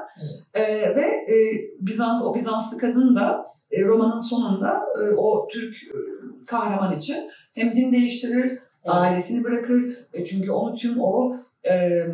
Evet. 0.55 0.69
Ee, 0.69 0.97
ve 0.97 1.03
e, 1.03 1.37
Bizans 1.81 2.23
o 2.23 2.35
Bizanslı 2.35 2.79
kadın 2.79 3.17
da 3.17 3.47
e, 3.71 3.83
romanın 3.83 4.19
sonunda 4.19 4.83
e, 5.03 5.15
o 5.17 5.49
Türk 5.49 5.75
e, 5.75 5.97
kahraman 6.47 6.97
için 6.97 7.17
hem 7.55 7.77
din 7.77 7.93
değiştirir, 7.93 8.59
evet. 8.85 8.97
ailesini 8.97 9.45
bırakır. 9.45 9.99
E, 10.13 10.25
çünkü 10.25 10.51
onu 10.51 10.75
tüm 10.75 11.01
o 11.01 11.37
e, 11.71 12.07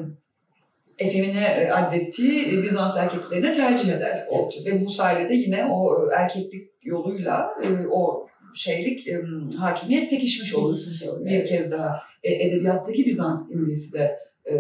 efemine 0.99 1.73
addettiği 1.73 2.63
Bizans 2.63 2.97
erkeklerine 2.97 3.53
tercih 3.53 3.93
eder. 3.93 4.27
Evet. 4.33 4.67
Ve 4.67 4.87
bu 4.87 4.91
sayede 4.91 5.35
yine 5.35 5.67
o 5.67 6.11
erkeklik 6.11 6.71
yoluyla 6.83 7.55
e, 7.65 7.87
o 7.87 8.27
şeylik 8.55 9.09
e, 9.09 9.23
hakimiyet 9.59 10.11
pekişmiş 10.11 10.55
olur. 10.55 10.75
Pekişmiş 10.75 11.03
olur 11.03 11.25
bir 11.25 11.31
evet. 11.31 11.49
kez 11.49 11.71
daha. 11.71 12.03
E, 12.23 12.35
edebiyattaki 12.35 13.07
Bizans 13.07 13.55
imgesi 13.55 13.93
de 13.93 14.19
e, 14.45 14.55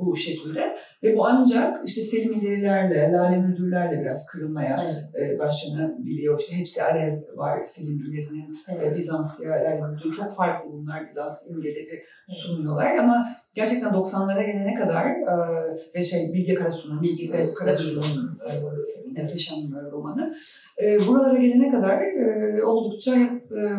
bu 0.00 0.16
şekilde. 0.16 0.76
Ve 1.02 1.16
bu 1.16 1.26
ancak 1.26 1.88
işte 1.88 2.02
Selimililerle, 2.02 3.12
Lale 3.12 3.36
Müdürlerle 3.36 4.00
biraz 4.00 4.26
kırılmaya 4.26 4.84
evet. 4.84 5.34
e, 5.34 5.38
başlanabiliyor. 5.38 6.40
İşte 6.40 6.56
hepsi 6.56 6.82
Alev 6.82 7.18
var 7.36 7.64
Selimlilerinin, 7.64 8.58
evet. 8.68 8.92
e, 8.92 8.94
Bizansya, 8.94 9.50
Lale 9.50 9.80
Müdür. 9.80 10.12
Çok 10.12 10.36
farklı 10.36 10.72
bunlar 10.72 11.08
Bizans 11.08 11.50
imgeleri 11.50 12.02
sunuyorlar 12.28 12.96
ama 12.96 13.26
gerçekten 13.54 13.90
90'lara 13.90 14.46
gelene 14.46 14.74
kadar 14.74 15.06
e, 15.06 15.34
ve 15.94 16.02
şey 16.02 16.32
Bilge 16.34 16.54
Karasu'nun 16.54 17.02
Bilge 17.02 17.30
Karasu'nun 17.30 18.02
e, 19.16 19.22
muhteşem 19.22 19.58
romanı. 19.92 20.34
E, 20.82 21.06
buralara 21.06 21.38
gelene 21.38 21.70
kadar 21.70 22.02
e, 22.02 22.64
oldukça 22.64 23.16
hep 23.16 23.52
e, 23.52 23.78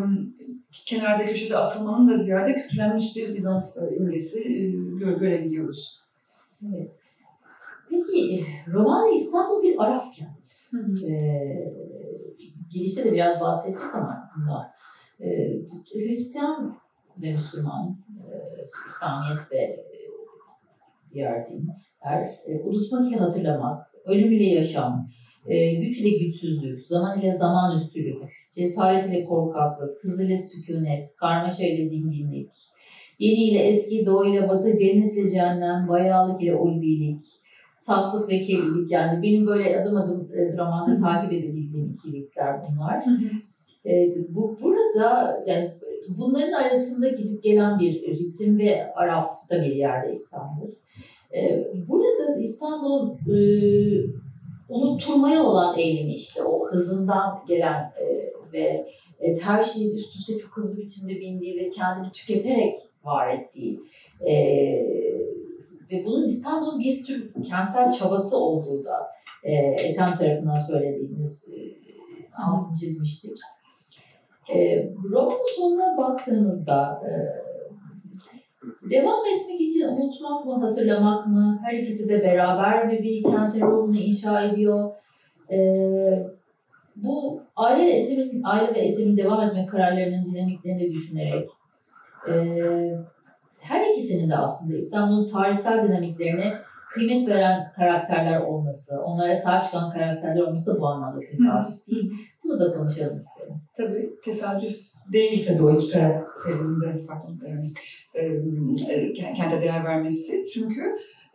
kenarda 0.85 1.25
köşede 1.25 1.57
atılmanın 1.57 2.09
da 2.09 2.17
ziyade 2.17 2.53
kötülenmiş 2.53 3.15
bir 3.15 3.35
Bizans 3.35 3.77
imgesi 3.99 4.39
e, 4.39 4.71
gö- 4.73 5.19
görebiliyoruz. 5.19 6.03
Evet. 6.75 6.91
Peki 7.89 8.45
romanda 8.73 9.15
İstanbul 9.15 9.63
bir 9.63 9.83
Araf 9.83 10.13
kent. 10.13 11.03
Ee, 11.09 11.73
girişte 12.69 13.03
de 13.03 13.13
biraz 13.13 13.41
bahsettik 13.41 13.95
ama 13.95 14.31
bundan. 14.35 14.67
Ee, 15.19 15.61
Hristiyan 15.93 16.77
ve 17.21 17.31
Müslüman, 17.31 17.97
e, 18.09 18.35
İslamiyet 18.87 19.51
ve 19.51 19.57
e, 19.57 19.85
diğer 21.13 21.49
dinler 21.49 22.41
e, 22.47 22.59
unutmak 22.63 23.11
ile 23.11 23.17
hatırlamak, 23.17 23.87
ölüm 24.05 24.31
ile 24.31 24.43
yaşam, 24.43 25.09
e, 25.47 25.75
güç 25.75 25.99
ile 25.99 26.17
güçsüzlük, 26.17 26.85
zaman 26.85 27.21
ile 27.21 27.33
zaman 27.33 27.77
üstülük, 27.77 28.23
cesaret 28.55 29.05
ile 29.05 29.25
korkaklık, 29.25 30.03
hız 30.03 30.21
ile 30.21 30.37
sükunet, 30.37 31.15
karmaşa 31.15 31.65
ile 31.65 31.91
dinginlik, 31.91 32.51
yeni 33.19 33.43
ile 33.43 33.59
eski, 33.59 34.05
doğu 34.05 34.25
ile 34.25 34.49
batı, 34.49 34.77
cennet 34.77 35.17
ile 35.17 35.31
cehennem, 35.31 35.87
bayağılık 35.87 36.41
ile 36.41 36.55
ulvilik, 36.55 37.23
saflık 37.75 38.29
ve 38.29 38.39
kirlilik 38.39 38.91
yani 38.91 39.23
benim 39.23 39.47
böyle 39.47 39.81
adım 39.81 39.97
adım 39.97 40.29
e, 40.33 40.57
romanda 40.57 41.01
takip 41.01 41.33
edebildiğim 41.33 41.93
ikilikler 41.93 42.55
bunlar. 42.69 43.05
E, 43.85 44.15
bu 44.29 44.57
burada 44.61 45.43
yani 45.47 45.71
bunların 46.09 46.51
arasında 46.51 47.09
gidip 47.09 47.43
gelen 47.43 47.79
bir 47.79 48.01
ritim 48.01 48.59
ve 48.59 48.93
arafta 48.93 49.55
bir 49.55 49.75
yerde 49.75 50.11
İstanbul. 50.11 50.71
E, 51.35 51.67
burada 51.87 52.41
İstanbul'un 52.41 53.13
e, 53.13 53.37
unutturmaya 54.69 55.43
olan 55.43 55.77
eğilimi 55.77 56.13
işte 56.13 56.43
o 56.43 56.67
hızından 56.71 57.43
gelen 57.47 57.93
e, 58.01 58.33
ve 58.53 58.87
e, 59.19 59.35
her 59.41 59.63
şeyin 59.63 59.95
üst 59.95 60.15
üste 60.15 60.37
çok 60.37 60.57
hızlı 60.57 60.83
biçimde 60.83 61.15
bindiği 61.19 61.55
ve 61.59 61.69
kendini 61.69 62.11
tüketerek 62.11 62.79
var 63.03 63.29
ettiği 63.29 63.79
e, 64.21 64.33
ve 65.91 66.05
bunun 66.05 66.25
İstanbul'un 66.25 66.79
bir 66.79 67.03
tür 67.03 67.33
kentsel 67.43 67.91
çabası 67.91 68.37
olduğu 68.37 68.85
da 68.85 69.07
e, 69.43 69.53
Ethem 69.55 70.15
tarafından 70.15 70.57
söylediğimiz 70.57 71.47
e, 71.47 71.59
altını 72.37 72.77
çizmiştik. 72.77 73.37
E, 74.53 74.89
romanın 75.11 75.55
sonuna 75.55 75.97
baktığımızda 75.97 77.01
e, 77.09 77.11
devam 78.91 79.25
etmek 79.25 79.61
için 79.61 79.87
unutmak 79.87 80.45
mı, 80.45 80.65
hatırlamak 80.65 81.27
mı? 81.27 81.59
Her 81.63 81.73
ikisi 81.73 82.09
de 82.09 82.23
beraber 82.23 82.91
ve 82.91 83.03
bir 83.03 83.23
kentin 83.23 83.61
ruhunu 83.61 83.97
inşa 83.97 84.43
ediyor. 84.43 84.91
E, 85.51 85.57
bu 86.95 87.41
aile 87.55 87.91
Ethem'in, 87.91 88.41
aile 88.43 88.75
ve 88.75 88.79
Ethem'in 88.79 89.17
devam 89.17 89.41
etme 89.41 89.65
kararlarının 89.65 90.25
dinamiklerini 90.25 90.91
düşünerek 90.91 91.49
e, 92.27 92.33
her 93.59 93.91
ikisinin 93.91 94.29
de 94.29 94.37
aslında 94.37 94.77
İstanbul'un 94.77 95.27
tarihsel 95.27 95.87
dinamiklerine 95.87 96.53
kıymet 96.89 97.27
veren 97.27 97.73
karakterler 97.75 98.41
olması, 98.41 99.01
onlara 99.01 99.35
sahip 99.35 99.65
çıkan 99.65 99.91
karakterler 99.91 100.41
olması 100.41 100.81
bu 100.81 100.87
anlamda 100.87 101.19
tesadüf 101.19 101.87
değil. 101.87 102.13
Bunu 102.43 102.59
da 102.59 102.73
konuşalım 102.77 103.17
isterim. 103.17 103.53
Tabii 103.77 104.09
tesadüf 104.23 104.94
değil 105.13 105.47
tabii 105.47 105.63
o 105.63 105.75
iki 105.75 105.91
karakterin 105.91 106.81
de 106.81 107.05
pardon, 107.07 107.39
e, 108.13 109.13
kente 109.13 109.61
değer 109.61 109.83
vermesi. 109.83 110.45
Çünkü 110.53 110.81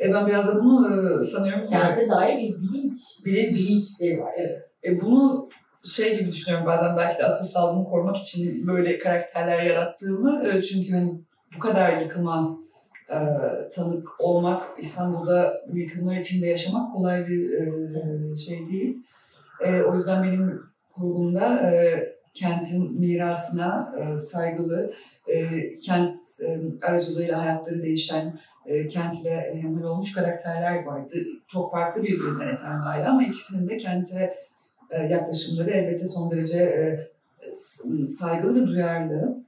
e, 0.01 0.13
ben 0.15 0.27
biraz 0.27 0.49
da 0.49 0.65
bunu 0.65 0.89
e, 1.21 1.25
sanıyorum 1.25 1.65
ki 1.65 1.71
Kente 1.71 2.09
dair 2.09 2.39
bir 2.39 2.55
bilinç, 2.63 3.01
bilinç, 3.27 3.55
bilinçleri 3.55 4.21
var. 4.21 4.33
Evet. 4.37 4.63
e, 4.85 5.01
bunu 5.01 5.49
şey 5.85 6.19
gibi 6.19 6.31
düşünüyorum 6.31 6.67
bazen 6.67 6.97
belki 6.97 7.19
de 7.19 7.27
akıl 7.27 7.45
sağlığımı 7.45 7.85
korumak 7.85 8.17
için 8.17 8.67
böyle 8.67 8.99
karakterler 8.99 9.63
yarattığımı. 9.63 10.63
Çünkü 10.63 10.93
hani 10.93 11.21
bu 11.57 11.59
kadar 11.59 12.01
yıkıma 12.01 12.59
e, 13.11 13.19
tanık 13.75 14.21
olmak, 14.21 14.79
İstanbul'da 14.79 15.63
bu 15.73 15.79
yıkımlar 15.79 16.17
içinde 16.17 16.47
yaşamak 16.47 16.93
kolay 16.93 17.29
bir 17.29 17.53
e, 17.53 18.37
şey 18.37 18.69
değil. 18.69 18.99
E, 19.65 19.83
o 19.83 19.95
yüzden 19.95 20.23
benim 20.23 20.63
kurgumda 20.95 21.71
e, 21.71 22.05
kentin 22.35 23.01
mirasına 23.01 23.95
e, 23.99 24.19
saygılı, 24.19 24.93
e, 25.27 25.79
kent 25.79 26.17
e, 26.41 26.61
aracılığıyla 26.83 27.43
hayatları 27.43 27.83
değişen, 27.83 28.41
e, 28.67 28.89
kent 28.89 29.15
ile 29.23 29.61
hemhal 29.63 29.83
olmuş 29.83 30.13
karakterler 30.13 30.85
vardı. 30.85 31.15
Çok 31.49 31.73
farklı 31.73 32.03
birbirinden 32.03 32.49
Ethem 32.49 32.83
ama 33.09 33.25
ikisinin 33.25 33.69
de 33.69 33.79
kente 33.79 34.35
e, 34.91 35.03
yaklaşımları 35.03 35.71
elbette 35.71 36.07
son 36.07 36.31
derece 36.31 36.59
e, 36.59 37.11
saygılı 38.07 38.63
ve 38.63 38.67
duyarlı. 38.67 39.45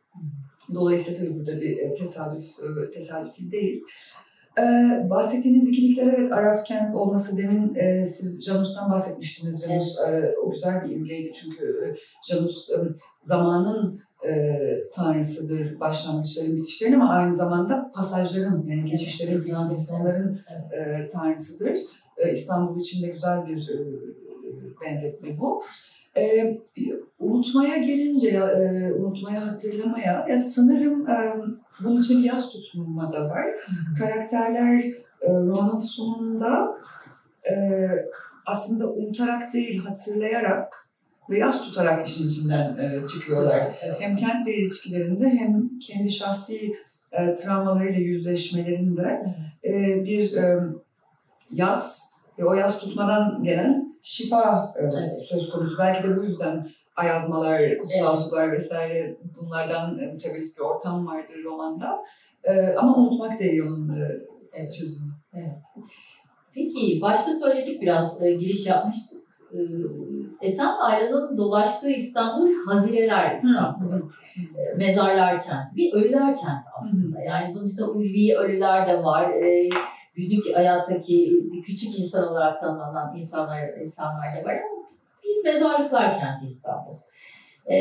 Dolayısıyla 0.74 1.20
tabii 1.20 1.38
burada 1.38 1.60
bir 1.60 1.78
e, 1.78 1.94
tesadüf 1.94 2.44
e, 2.44 2.90
tesadüfi 2.90 3.52
değil. 3.52 3.82
E, 4.58 4.62
bahsettiğiniz 5.10 5.68
ikilikler 5.68 6.14
evet 6.18 6.32
Araf 6.32 6.64
kent 6.66 6.94
olması 6.94 7.36
demin 7.36 7.74
e, 7.74 8.06
siz 8.06 8.44
Janus'tan 8.44 8.90
bahsetmiştiniz. 8.90 9.64
Janus 9.64 9.98
e, 10.00 10.34
o 10.44 10.50
güzel 10.50 10.84
bir 10.84 10.90
imgeydi 10.90 11.32
çünkü 11.32 11.64
e, 11.64 11.86
Janus 12.28 12.70
e, 12.70 12.76
zamanın 13.22 14.02
e, 14.28 14.58
tanrısıdır 14.94 15.80
başlangıçların 15.80 16.56
bitişlerin 16.56 16.92
ama 16.92 17.10
aynı 17.10 17.34
zamanda 17.34 17.92
pasajların 17.94 18.66
yani 18.66 18.90
geçişlerin, 18.90 19.40
tranzisyonların 19.40 20.40
e, 20.72 21.08
tanrısıdır. 21.08 21.78
E, 22.16 22.32
İstanbul 22.32 22.80
için 22.80 23.06
de 23.06 23.12
güzel 23.12 23.46
bir 23.46 23.68
e, 23.68 23.76
benzetme 24.84 25.38
bu. 25.38 25.62
E, 26.16 26.58
unutmaya 27.18 27.76
gelince, 27.78 28.28
e, 28.28 28.92
unutmaya, 28.92 29.46
hatırlamaya, 29.46 30.26
ya 30.28 30.42
sanırım 30.42 31.10
e, 31.10 31.34
bunun 31.84 32.00
için 32.00 32.22
yaz 32.22 32.52
tutulma 32.52 33.12
da 33.12 33.28
var. 33.28 33.46
Karakterler 33.98 34.84
e, 35.20 35.28
romanın 35.32 35.78
sonunda 35.78 36.78
e, 37.50 37.54
aslında 38.46 38.92
unutarak 38.92 39.52
değil, 39.52 39.84
hatırlayarak 39.84 40.82
ve 41.30 41.38
yaz 41.38 41.64
tutarak 41.64 42.08
işin 42.08 42.28
içinden 42.28 42.76
e, 42.76 43.06
çıkıyorlar. 43.06 43.78
Evet. 43.82 43.96
Hem 44.00 44.16
kentle 44.16 44.54
ilişkilerinde 44.54 45.28
hem 45.30 45.78
kendi 45.78 46.10
şahsi 46.10 46.76
e, 47.12 47.34
travmalarıyla 47.34 48.00
yüzleşmelerinde 48.00 49.36
e, 49.64 50.04
bir 50.04 50.36
e, 50.36 50.60
yaz 51.50 52.12
ve 52.38 52.44
o 52.44 52.54
yaz 52.54 52.80
tutmadan 52.80 53.42
gelen 53.42 53.91
şifa 54.02 54.74
e, 54.76 54.80
Evet. 54.82 54.94
söz 55.28 55.50
konusu. 55.50 55.78
Belki 55.78 56.08
de 56.08 56.16
bu 56.16 56.24
yüzden 56.24 56.68
ayazmalar, 56.96 57.78
kutsal 57.78 58.14
Evet. 58.16 58.26
sular 58.26 58.52
vesaire 58.52 59.16
bunlardan 59.40 59.98
e, 59.98 60.06
mütevellit 60.06 60.56
bir 60.56 60.62
ortam 60.62 61.06
vardır 61.06 61.44
romanda. 61.44 61.98
E, 62.44 62.74
ama 62.74 62.96
unutmak 62.96 63.40
değil 63.40 63.62
onun 63.62 63.88
e, 64.00 64.20
Evet. 64.52 64.74
çözümü. 64.74 65.12
Peki 66.54 66.98
başta 67.02 67.32
söyledik 67.32 67.82
biraz 67.82 68.22
e, 68.22 68.32
giriş 68.32 68.66
yapmıştık. 68.66 69.22
E, 69.52 69.58
Ethem 70.48 70.70
Aylan'ın 70.80 71.38
dolaştığı 71.38 71.90
İstanbul 71.90 72.48
hazireler 72.66 73.36
İstanbul. 73.36 73.92
E, 74.58 74.74
mezarlar 74.76 75.42
kenti. 75.42 75.76
Bir 75.76 75.92
ölüler 75.92 76.36
kenti 76.36 76.68
aslında. 76.80 77.20
Yani 77.20 77.54
bunun 77.54 77.66
içinde 77.66 77.84
ulvi 77.84 78.36
ölüler 78.36 78.88
de 78.88 79.04
var. 79.04 79.30
E, 79.30 79.68
günlük 80.14 80.56
hayattaki 80.56 81.46
küçük 81.66 81.98
insan 81.98 82.28
olarak 82.28 82.60
tanımlanan 82.60 83.16
insanlar, 83.16 83.68
insanlar 83.82 84.26
da 84.40 84.48
var 84.48 84.54
ama 84.54 84.82
bir 85.24 85.44
mezarlıklar 85.44 86.18
kenti 86.18 86.46
İstanbul. 86.46 86.94
E, 87.70 87.76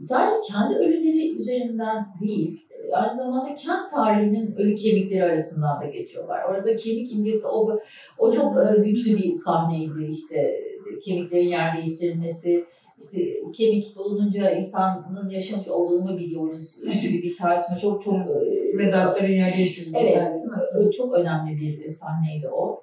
sadece 0.00 0.36
kendi 0.52 0.74
ölüleri 0.74 1.36
üzerinden 1.38 2.06
değil, 2.20 2.66
aynı 2.92 3.14
zamanda 3.14 3.54
kent 3.54 3.90
tarihinin 3.90 4.54
ölü 4.56 4.74
kemikleri 4.74 5.24
arasından 5.24 5.80
da 5.80 5.86
geçiyorlar. 5.86 6.44
Orada 6.44 6.76
kemik 6.76 7.12
imgesi 7.12 7.46
o, 7.46 7.80
o 8.18 8.32
çok 8.32 8.56
e, 8.56 8.80
güçlü 8.80 9.16
bir 9.16 9.34
sahneydi 9.34 10.04
işte 10.10 10.60
kemiklerin 11.04 11.48
yer 11.48 11.76
değiştirilmesi, 11.76 12.64
işte 13.00 13.20
kemik 13.54 13.96
bulununca 13.96 14.50
insanın 14.50 15.28
yaşamış 15.30 15.68
olduğunu 15.68 16.18
biliyoruz 16.18 16.80
gibi 17.02 17.22
bir 17.22 17.36
tartışma 17.36 17.78
çok 17.78 18.02
çok 18.02 18.14
e, 18.14 18.62
Mezarlıkların 18.74 19.32
yer 19.32 19.56
değiştirilmesi. 19.56 20.04
Evet, 20.04 20.88
e, 20.88 20.90
çok 20.90 21.14
önemli 21.14 21.60
bir 21.60 21.88
sahneydi 21.88 22.48
o. 22.48 22.82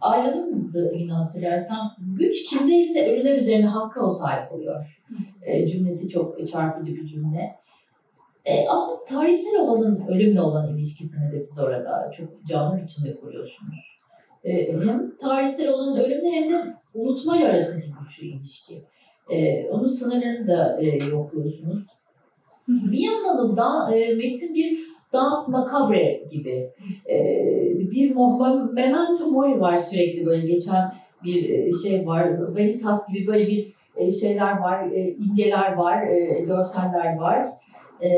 Ayla'nın 0.00 0.72
da 0.72 0.92
yine 0.94 1.12
hatırlarsam 1.12 1.96
güç 1.98 2.46
kimdeyse 2.50 3.12
ölüler 3.12 3.38
üzerine 3.38 3.66
hakka 3.66 4.06
o 4.06 4.10
sahip 4.10 4.52
oluyor. 4.52 5.00
E, 5.42 5.66
cümlesi 5.66 6.08
çok 6.08 6.48
çarpıcı 6.48 6.94
bir 6.94 7.06
cümle. 7.06 7.56
E, 8.44 8.68
aslında 8.68 9.04
tarihsel 9.04 9.60
olanın 9.60 10.06
ölümle 10.08 10.40
olan 10.40 10.74
ilişkisini 10.74 11.32
de 11.32 11.38
siz 11.38 11.58
orada 11.58 12.10
çok 12.16 12.46
canlı 12.46 12.82
biçimde 12.82 13.20
kuruyorsunuz. 13.20 13.97
E, 14.48 14.72
hem 14.72 15.16
tarihsel 15.20 15.68
olanın 15.72 16.00
ölümle 16.00 16.30
hem 16.30 16.50
de 16.50 16.74
unutmayla 16.94 17.48
arasındaki 17.48 17.88
güçlü 18.00 18.26
ilişki. 18.26 18.82
E, 19.30 19.68
onun 19.70 19.86
sınırlarını 19.86 20.48
da 20.48 20.80
e, 20.80 21.04
yokluyorsunuz. 21.10 21.82
Bir 22.68 22.98
yandan 22.98 23.56
da 23.56 23.96
e, 23.96 24.14
metin 24.14 24.54
bir 24.54 24.78
dans 25.12 25.48
macabre 25.48 26.22
gibi 26.30 26.70
e, 27.10 27.16
bir 27.90 28.14
memento 28.72 29.30
mori 29.30 29.60
var 29.60 29.78
sürekli 29.78 30.26
böyle 30.26 30.46
geçen 30.46 30.94
bir 31.24 31.50
e, 31.50 31.72
şey 31.72 32.06
var. 32.06 32.54
Vanitas 32.54 33.12
gibi 33.12 33.26
böyle 33.26 33.46
bir 33.46 33.72
e, 33.96 34.10
şeyler 34.10 34.58
var, 34.58 34.90
e, 34.90 35.10
imgeler 35.10 35.72
var, 35.72 36.06
görseller 36.46 37.16
var. 37.16 37.48
E, 38.02 38.10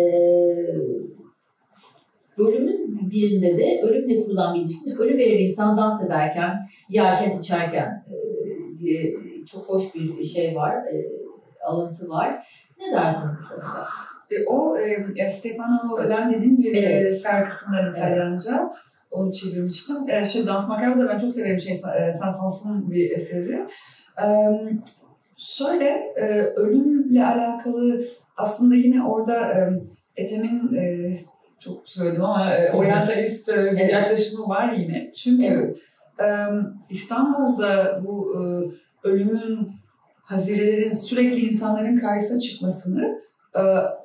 bölümün 2.41 3.11
birinde 3.11 3.59
de 3.59 3.81
ölümle 3.83 4.25
kurulan 4.25 4.55
bir 4.55 4.61
ilişkide 4.61 4.95
ölü 4.95 5.19
veren 5.19 5.39
insan 5.39 5.77
dans 5.77 6.05
ederken, 6.05 6.69
yerken, 6.89 7.39
içerken 7.39 8.05
e, 8.11 8.17
diye 8.79 9.15
çok 9.53 9.69
hoş 9.69 9.95
bir 9.95 10.25
şey 10.25 10.57
var, 10.57 10.75
e, 10.75 11.07
alıntı 11.67 12.09
var. 12.09 12.47
Ne 12.81 12.93
dersiniz 12.93 13.33
bu 13.43 13.49
konuda? 13.49 13.87
E, 14.31 14.45
o 14.47 14.79
e, 15.17 15.31
Stefano 15.31 16.09
Landi'nin 16.11 16.59
bir 16.59 16.83
Evet. 16.83 17.23
şarkısından 17.23 17.91
İtalyanca. 17.93 18.73
Onu 19.11 19.33
çevirmiştim. 19.33 19.97
E, 20.11 20.27
şey, 20.27 20.47
Dans 20.47 20.69
Macabre 20.69 21.01
da 21.01 21.09
ben 21.09 21.19
çok 21.19 21.33
severim. 21.33 21.61
Şey, 21.61 21.75
Saint-Saëns'ın 21.75 22.91
bir 22.91 23.11
eseri. 23.11 23.67
E, 24.23 24.29
şöyle, 25.39 25.85
e, 26.17 26.27
ölümle 26.57 27.25
alakalı 27.25 28.05
aslında 28.37 28.75
yine 28.75 29.05
orada 29.05 29.53
e, 29.53 29.71
Ethem'in 30.17 30.75
e, 30.75 31.11
çok 31.61 31.89
söyledim 31.89 32.25
ama 32.25 32.55
e, 32.55 32.73
oryantalist 32.73 33.49
e, 33.49 33.53
bir 33.53 33.59
Evet. 33.59 33.93
yaklaşımı 33.93 34.49
var 34.49 34.73
yine. 34.73 35.13
Çünkü 35.13 35.45
Evet. 35.45 35.77
İstanbul'da 36.91 38.03
bu 38.07 38.37
ölümün, 39.05 39.73
hazirelerin 40.23 40.93
sürekli 40.93 41.41
insanların 41.41 42.01
karşısına 42.01 42.41
çıkmasını 42.41 43.21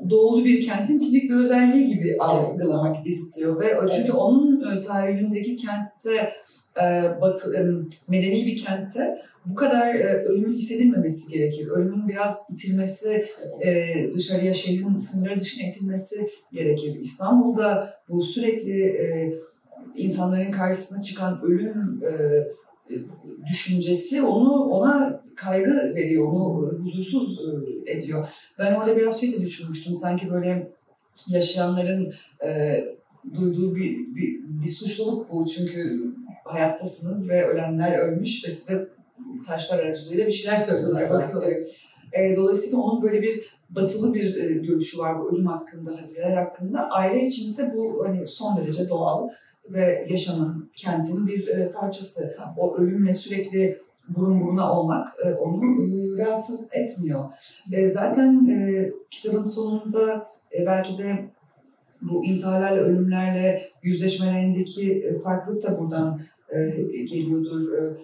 doğulu 0.10 0.46
bir 0.46 0.66
kentin 0.66 1.00
tipik 1.00 1.30
bir 1.30 1.36
özelliği 1.36 1.88
gibi 1.88 2.18
algılamak 2.20 3.08
istiyor 3.08 3.60
ve 3.60 3.68
çünkü 3.82 4.02
Evet. 4.04 4.16
onun 4.16 4.82
tahayyülündeki 4.82 5.58
kentte 5.58 6.34
batı, 7.22 7.56
e, 7.56 7.62
medeni 8.10 8.46
bir 8.46 8.58
kentte 8.58 9.22
bu 9.46 9.56
kadar 9.56 9.96
e, 9.96 10.24
ölümün 10.24 10.54
hissedilmemesi 10.54 11.32
gerekir. 11.32 11.68
Ölümün 11.68 12.08
biraz 12.08 12.48
itilmesi, 12.54 13.26
e, 13.66 13.84
dışarıya 14.14 14.54
şehrin 14.54 14.98
sınırları 14.98 15.40
dışına 15.40 15.70
itilmesi 15.70 16.30
gerekir. 16.52 17.00
İstanbul'da 17.00 17.94
bu 18.10 18.22
sürekli 18.22 18.84
e, 18.84 19.34
insanların 19.96 20.52
karşısına 20.52 21.02
çıkan 21.02 21.42
ölüm 21.44 22.02
e, 22.04 22.14
e, 22.94 22.96
düşüncesi 23.50 24.22
onu 24.22 24.64
ona 24.64 25.24
kaygı 25.36 25.96
veriyor, 25.96 26.28
onu 26.28 26.68
e, 26.68 26.76
huzursuz 26.78 27.40
e, 27.86 27.92
ediyor. 27.92 28.28
Ben 28.60 28.76
orada 28.76 28.98
biraz 28.98 29.22
şey 29.22 29.34
de 29.34 29.42
düşünmüştüm, 29.42 29.96
sanki 29.96 30.32
böyle 30.32 30.72
yaşayanların 31.28 32.14
e, 32.46 32.84
duyduğu 33.36 33.76
bir, 33.76 34.16
bir, 34.16 34.40
bir 34.64 34.70
suçluluk 34.70 35.32
bu. 35.32 35.46
Çünkü 35.46 36.06
hayattasınız 36.46 37.30
ve 37.30 37.48
ölenler 37.48 38.00
ölmüş 38.00 38.46
ve 38.46 38.52
size 38.52 38.88
taşlar 39.48 39.80
aracılığıyla 39.80 40.28
bir 40.28 40.32
şeyler 40.32 40.58
söylüyorlar, 40.58 41.10
bakıyorlar. 41.10 41.52
E, 42.14 42.36
dolayısıyla 42.36 42.78
onun 42.78 43.02
böyle 43.02 43.22
bir 43.22 43.56
batılı 43.70 44.14
bir 44.14 44.38
e, 44.38 44.54
görüşü 44.54 45.00
var 45.00 45.20
bu 45.20 45.32
ölüm 45.32 45.46
hakkında, 45.46 46.02
hazineler 46.02 46.38
hakkında. 46.38 46.90
Aile 46.90 47.28
için 47.28 47.50
ise 47.50 47.74
bu 47.76 48.06
hani 48.08 48.28
son 48.28 48.58
derece 48.58 48.90
doğal 48.90 49.30
ve 49.70 50.08
yaşamın, 50.10 50.72
kentin 50.76 51.28
bir 51.28 51.48
e, 51.48 51.72
parçası. 51.72 52.38
O 52.58 52.78
ölümle 52.78 53.14
sürekli 53.14 53.82
burun 54.10 54.42
buruna 54.42 54.80
olmak 54.80 55.14
e, 55.26 55.34
onu 55.34 55.64
e, 55.64 56.18
rahatsız 56.18 56.70
etmiyor. 56.74 57.26
E, 57.72 57.90
zaten 57.90 58.48
e, 58.50 58.92
kitabın 59.12 59.44
sonunda 59.44 60.28
e, 60.54 60.66
belki 60.66 60.98
de 60.98 61.26
bu 62.02 62.26
intiharlarla, 62.26 62.82
ölümlerle 62.82 63.70
yüzleşmelerindeki 63.84 64.94
e, 64.94 65.20
farklılık 65.20 65.64
da 65.64 65.80
buradan 65.80 66.22
geliyordur. 67.10 67.74
E, 67.74 67.98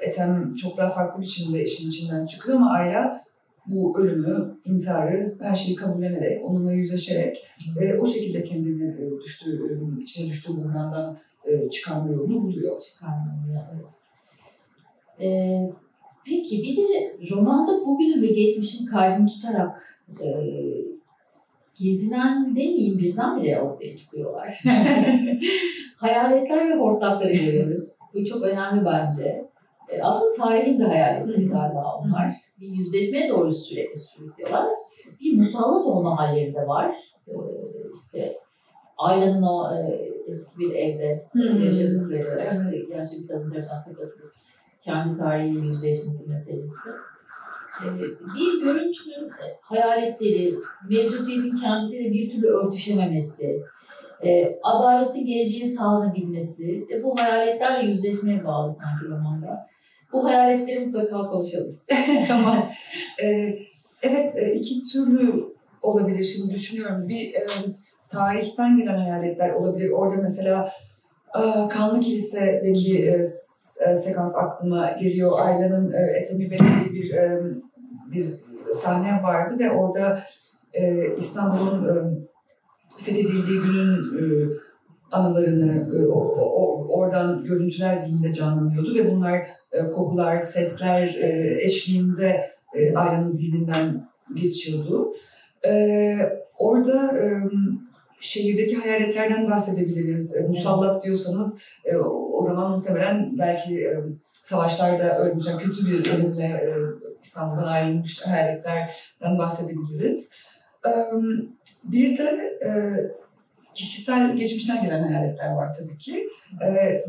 Ethem 0.00 0.52
çok 0.52 0.78
daha 0.78 0.90
farklı 0.90 1.22
biçimde 1.22 1.64
işin 1.64 1.88
içinden 1.88 2.26
çıkıyor 2.26 2.56
ama 2.56 2.70
Ayla 2.70 3.24
bu 3.66 4.00
ölümü, 4.00 4.58
intiharı, 4.64 5.34
her 5.40 5.56
şeyi 5.56 5.76
kabullenerek, 5.76 6.44
onunla 6.44 6.72
yüzleşerek 6.72 7.44
ve 7.80 8.00
o 8.00 8.06
şekilde 8.06 8.42
kendini 8.42 8.84
e, 8.84 9.20
düştüğü, 9.24 9.80
e, 9.98 10.02
içine 10.02 10.28
düştüğü 10.28 10.56
buhrandan 10.56 11.18
e, 11.44 11.70
çıkarma 11.70 12.12
yolunu 12.12 12.42
buluyor. 12.42 12.80
çıkarmamaya. 12.80 13.70
Evet. 13.74 13.98
Ee, 15.20 15.72
peki 16.24 16.62
bir 16.62 16.76
de 16.76 17.16
romanda 17.30 17.86
bugünü 17.86 18.22
ve 18.22 18.26
geçmişin 18.26 18.86
kaydını 18.86 19.26
tutarak 19.26 19.98
e, 20.20 20.28
gezinen 21.82 22.50
demeyeyim 22.50 22.98
birdenbire 22.98 23.60
ortaya 23.60 23.96
çıkıyorlar. 23.96 24.60
Hayaletler 25.96 26.70
ve 26.70 26.74
hortlakları 26.80 27.32
görüyoruz. 27.32 27.98
Bu 28.14 28.24
çok 28.24 28.42
önemli 28.42 28.84
bence. 28.84 29.48
E, 29.88 30.02
aslında 30.02 30.44
tarihin 30.44 30.80
de 30.80 30.84
hayaletleri 30.84 31.48
galiba 31.48 31.94
onlar. 31.96 32.34
Bir 32.60 32.66
yüzleşmeye 32.66 33.28
doğru 33.28 33.54
sürekli 33.54 34.00
sürüklüyorlar. 34.00 34.68
Bir 35.20 35.36
musallat 35.36 35.86
olma 35.86 36.18
halleri 36.18 36.54
de 36.54 36.66
var. 36.66 36.96
E, 37.28 37.34
işte 37.94 38.36
Ayla'nın 38.98 39.42
o 39.42 39.74
e, 39.74 40.08
eski 40.28 40.60
bir 40.60 40.74
evde 40.74 41.26
yaşadıkları, 41.64 42.54
işte 43.04 43.22
bir 43.22 43.28
kadın 43.28 43.48
tarafından 43.48 44.08
kendi 44.84 45.18
tarihiyle 45.18 45.66
yüzleşmesi 45.66 46.30
meselesi. 46.30 46.88
Ee, 47.84 48.00
Bir 48.34 48.62
görüntünün 48.62 49.28
e, 49.28 49.46
hayaletleri, 49.60 50.54
mevcudiyetin 50.90 51.56
kendisiyle 51.56 52.12
bir 52.12 52.30
türlü 52.30 52.46
örtüşememesi, 52.46 53.62
e, 54.24 54.58
adaletin 54.62 55.26
geleceğini 55.26 55.68
sağlanabilmesi, 55.68 56.86
e, 56.92 57.02
bu 57.02 57.18
hayaletlerle 57.20 57.88
yüzleşmeye 57.88 58.44
bağlı 58.44 58.72
sanki 58.72 59.04
romanda. 59.04 59.66
Bu 60.12 60.24
hayaletleri 60.24 60.86
mutlaka 60.86 61.30
konuşalım 61.30 61.70
tamam. 62.28 62.64
Ee, 63.22 63.58
evet, 64.02 64.36
e, 64.36 64.52
iki 64.54 64.82
türlü 64.92 65.44
olabilir 65.82 66.24
şimdi 66.24 66.54
düşünüyorum. 66.54 67.08
Bir 67.08 67.34
e, 67.34 67.46
tarihten 68.08 68.78
gelen 68.78 68.98
hayaletler 68.98 69.50
olabilir. 69.50 69.90
Orada 69.90 70.22
mesela 70.22 70.72
e, 71.34 71.68
Kanlı 71.68 72.00
Kilise'deki 72.00 73.08
e, 73.08 73.26
sekans 73.96 74.36
aklıma 74.36 74.92
geliyor. 74.92 75.32
Ayla'nın 75.40 75.92
e, 75.92 76.18
Etemi 76.20 76.50
Belediye 76.50 76.92
bir 76.92 77.14
e, 77.14 77.40
bir 78.12 78.34
sahne 78.74 79.22
vardı 79.22 79.54
ve 79.58 79.70
orada 79.70 80.22
e, 80.72 81.14
İstanbul'un 81.16 81.88
e, 81.88 81.94
fethedildiği 83.04 83.60
günün 83.60 84.18
e, 84.18 84.48
anılarını 85.12 85.98
e, 85.98 86.06
o, 86.06 86.18
o- 86.38 86.88
oradan 86.98 87.44
görüntüler 87.44 87.96
zihninde 87.96 88.32
canlanıyordu 88.32 88.94
ve 88.94 89.10
bunlar 89.10 89.38
e, 89.72 89.90
kokular, 89.90 90.38
sesler 90.40 91.14
e, 91.14 91.58
eşliğinde 91.64 92.50
e, 92.74 92.94
Ayla'nın 92.94 93.30
zihninden 93.30 94.08
geçiyordu. 94.34 95.12
E, 95.66 96.14
orada 96.58 97.18
e, 97.18 97.42
şehirdeki 98.20 98.76
hayaletlerden 98.76 99.50
bahsedebiliriz. 99.50 100.36
E, 100.36 100.40
musallat 100.48 101.04
diyorsanız 101.04 101.58
e, 101.84 101.96
o, 101.96 102.42
zaman 102.44 102.70
muhtemelen 102.70 103.38
belki 103.38 103.84
e, 103.84 103.96
savaşlarda 104.32 105.18
ölmüş, 105.18 105.46
yani 105.46 105.62
kötü 105.62 105.86
bir 105.86 106.12
ölümle 106.14 106.44
e, 106.44 106.72
İstanbul'dan 107.22 107.66
ayrılmış 107.68 108.22
hayaletlerden 108.26 109.38
bahsedebiliriz. 109.38 110.30
Bir 111.84 112.18
de 112.18 112.52
kişisel 113.74 114.36
geçmişten 114.36 114.82
gelen 114.82 115.02
hayaletler 115.02 115.52
var 115.52 115.76
tabii 115.78 115.98
ki. 115.98 116.28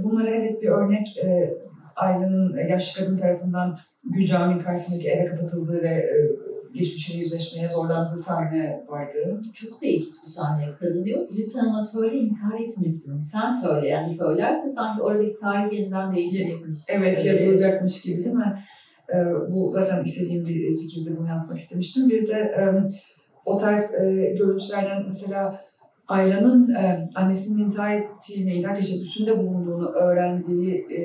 Bunlara 0.04 0.30
evet 0.30 0.62
bir 0.62 0.68
örnek 0.68 1.18
Ayla'nın 2.00 2.58
e, 2.58 2.62
yaşlı 2.62 3.04
kadın 3.06 3.16
tarafından 3.16 3.80
Gül 4.04 4.26
Camii'nin 4.26 4.64
karşısındaki 4.64 5.10
eve 5.10 5.26
kapatıldığı 5.26 5.84
ve 5.84 5.90
e, 5.90 6.16
geçmişine 6.74 7.22
yüzleşmeye 7.22 7.70
zorlandığı 7.70 8.18
sahne 8.18 8.86
vardı. 8.88 9.42
Çok 9.54 9.82
da 9.82 9.86
ilginç 9.86 10.14
bir 10.26 10.32
sahne. 10.32 10.66
Kadın 10.80 11.06
diyor 11.06 11.28
ki 11.28 11.34
lütfen 11.38 11.66
ona 11.66 11.82
söyle 11.82 12.18
intihar 12.18 12.60
etmesin. 12.60 13.22
Sen 13.22 13.52
söyle. 13.52 13.88
Yani 13.88 14.16
söylerse 14.16 14.70
sanki 14.70 15.02
oradaki 15.02 15.36
tarih 15.36 15.74
yeniden 15.74 16.16
değişecekmiş. 16.16 16.80
Evet, 16.90 17.26
Ee, 17.26 17.28
yazılacakmış 17.30 18.02
gibi 18.02 18.24
değil 18.24 18.36
mi? 18.36 18.64
E, 19.14 19.18
bu 19.52 19.72
zaten 19.74 20.04
istediğim 20.04 20.46
bir 20.46 20.80
fikirde 20.80 21.18
bunu 21.18 21.28
yazmak 21.28 21.60
istemiştim. 21.60 22.10
Bir 22.10 22.28
de 22.28 22.34
e, 22.34 22.64
o 23.46 23.58
tarz 23.58 23.94
e, 23.94 24.36
görüntülerden 24.38 25.04
mesela 25.08 25.62
Ayla'nın 26.08 26.76
e, 26.76 27.10
annesinin 27.16 27.66
intihar 27.66 27.96
ettiğini, 27.96 28.54
intihar 28.54 28.76
teşebbüsünde 28.76 29.38
bulunduğunu 29.38 29.90
öğrendiği 29.90 30.76
e, 30.76 31.02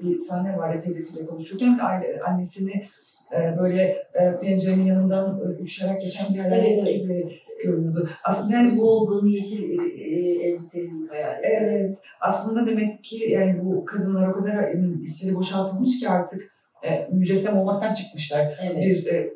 bir 0.00 0.18
sahne 0.18 0.58
vardı 0.58 0.82
teyzesiyle 0.84 1.26
konuşurken. 1.26 1.78
Aile, 1.82 2.20
annesini 2.20 2.86
e, 3.32 3.58
böyle 3.58 3.82
e, 4.14 4.40
pencerenin 4.40 4.84
yanından 4.84 5.40
e, 5.40 5.62
uçarak 5.62 6.00
geçen 6.00 6.34
bir 6.34 6.38
hayalet 6.38 6.78
Evet, 6.82 7.00
gibi 7.00 7.38
görünüyordu. 7.64 8.08
Aslında 8.24 8.56
yani 8.56 8.70
bu, 8.70 8.74
Solgun 8.76 9.28
yeşil 9.28 9.78
e, 9.78 9.82
e, 9.84 10.48
elbiseli 10.48 10.90
bir 11.02 11.08
hayal. 11.08 11.38
evet, 11.42 11.96
aslında 12.20 12.66
demek 12.66 13.04
ki 13.04 13.16
yani 13.30 13.64
bu 13.64 13.84
kadınlar 13.84 14.28
o 14.28 14.32
kadar 14.32 14.72
içeri 15.02 15.34
boşaltılmış 15.34 16.00
ki 16.00 16.08
artık 16.08 16.57
e, 16.84 17.08
mücessem 17.12 17.58
olmaktan 17.58 17.94
çıkmışlar. 17.94 18.58
Evet. 18.62 18.76
Bir 18.76 19.06
e, 19.06 19.30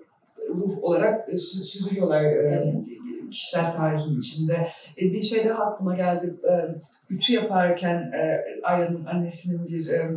ruh 0.48 0.82
olarak 0.82 1.28
e, 1.28 1.32
sü- 1.32 1.64
süzülüyorlar 1.64 2.24
e, 2.24 2.28
Evet. 2.28 2.86
kişisel 3.30 3.72
tarihin 3.72 4.18
içinde. 4.18 4.68
E, 4.98 5.00
bir 5.00 5.22
şey 5.22 5.48
daha 5.48 5.64
aklıma 5.64 5.96
geldi. 5.96 6.34
E, 6.44 6.52
ütü 7.14 7.32
yaparken 7.32 7.96
e, 7.96 8.44
Ayla'nın 8.62 9.04
annesinin 9.04 9.68
bir 9.68 9.88
e, 9.88 10.10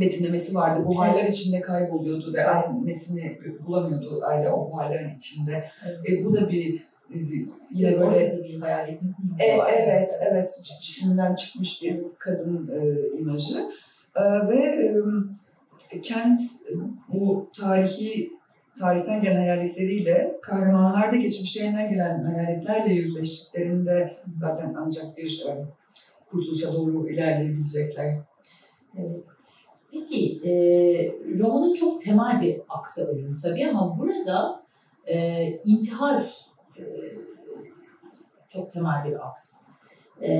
betimlemesi 0.00 0.54
vardı. 0.54 0.84
Buharlar 0.86 1.24
içinde 1.24 1.60
kayboluyordu 1.60 2.32
ve 2.34 2.46
annesini 2.46 3.38
bulamıyordu 3.66 4.22
aile 4.24 4.50
o 4.50 4.70
buharların 4.70 5.16
içinde. 5.16 5.64
Evet. 5.88 5.98
E, 6.20 6.24
bu 6.24 6.32
da 6.32 6.48
bir 6.50 6.74
e, 7.14 7.16
yine 7.74 8.00
böyle 8.00 8.38
da 8.38 8.44
bir 8.44 8.60
hayaletimizin 8.60 9.32
e, 9.38 9.58
var. 9.58 9.70
evet 9.76 10.10
evet 10.30 10.60
cisimden 10.80 11.34
çıkmış 11.34 11.82
bir 11.82 12.00
kadın 12.18 12.70
e, 12.74 13.18
imajı 13.18 13.58
E, 14.16 14.48
ve 14.48 14.56
e, 14.56 14.94
Kent 16.02 16.40
bu 17.08 17.50
tarihi 17.60 18.32
tarihten 18.78 19.22
gelen 19.22 19.36
hayaletleriyle 19.36 20.38
kahramanlar 20.42 21.12
da 21.12 21.16
geçmişlerinden 21.16 21.90
gelen 21.90 22.24
hayaletlerle 22.24 22.94
yüzleştiklerinde 22.94 24.16
zaten 24.32 24.74
ancak 24.78 25.16
bir 25.16 25.44
e, 25.48 25.64
kurtuluşa 26.30 26.72
doğru 26.72 27.08
ilerleyebilecekler. 27.08 28.18
Evet. 28.98 29.24
Peki, 29.92 30.48
e, 30.48 30.52
romanın 31.38 31.74
çok 31.74 32.00
temel 32.00 32.40
bir 32.40 32.60
aksa 32.68 33.02
ölüm 33.02 33.36
tabii 33.42 33.68
ama 33.68 33.98
burada 33.98 34.62
e, 35.06 35.46
intihar 35.64 36.26
e, 36.78 36.82
çok 38.52 38.72
temel 38.72 39.04
bir 39.04 39.26
aks. 39.28 39.56
E, 40.22 40.30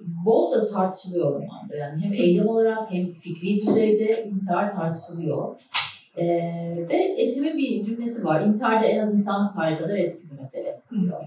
bol 0.00 0.52
da 0.52 0.66
tartışılıyor 0.66 1.34
romanda. 1.34 1.76
Yani 1.76 2.02
hem 2.02 2.12
eylem 2.12 2.48
olarak 2.48 2.90
hem 2.90 3.12
fikri 3.12 3.66
düzeyde 3.66 4.24
intihar 4.24 4.72
tartışılıyor. 4.72 5.56
E, 6.16 6.26
ve 6.90 6.96
Ethem'in 7.18 7.58
bir 7.58 7.84
cümlesi 7.84 8.24
var. 8.24 8.40
İntihar 8.40 8.82
da 8.82 8.86
en 8.86 8.98
az 8.98 9.14
insanlık 9.14 9.54
tarihi 9.54 9.78
kadar 9.78 9.96
eski 9.96 10.30
bir 10.30 10.38
mesele 10.38 10.80
diyor. 10.90 11.20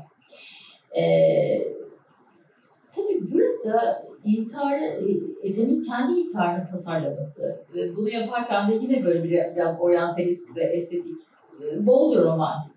E, 0.97 1.03
tabii 2.95 3.31
burada 3.31 4.07
intiharı, 4.25 4.83
Ethem'in 5.43 5.83
kendi 5.83 6.19
intiharını 6.19 6.65
tasarlaması, 6.65 7.59
bunu 7.95 8.09
yaparken 8.09 8.71
de 8.71 8.75
yine 8.75 9.05
böyle 9.05 9.23
bir, 9.23 9.55
biraz 9.55 9.81
oryantalist 9.81 10.57
ve 10.57 10.63
estetik, 10.63 11.21
e, 11.63 11.85
bolca 11.85 12.21
romantik. 12.23 12.71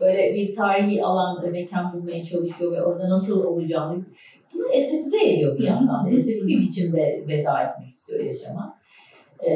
Böyle 0.00 0.34
bir 0.34 0.52
tarihi 0.52 1.04
alan, 1.04 1.50
mekan 1.50 1.92
bulmaya 1.92 2.24
çalışıyor 2.24 2.72
ve 2.72 2.82
orada 2.82 3.10
nasıl 3.10 3.44
olacağını 3.44 4.04
estetize 4.72 5.24
ediyor 5.24 5.58
bir 5.58 5.64
yandan 5.64 6.06
da. 6.06 6.10
Estetik 6.10 6.48
bir 6.48 6.60
biçimde 6.60 7.24
veda 7.28 7.62
etmek 7.62 7.88
istiyor 7.88 8.24
yaşama. 8.24 8.78
E, 9.46 9.50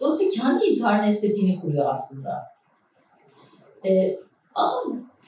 dolayısıyla 0.00 0.32
kendi 0.32 0.64
intiharın 0.64 1.08
estetiğini 1.08 1.60
kuruyor 1.60 1.86
aslında. 1.92 2.42
E, 3.86 4.16
ama 4.54 4.72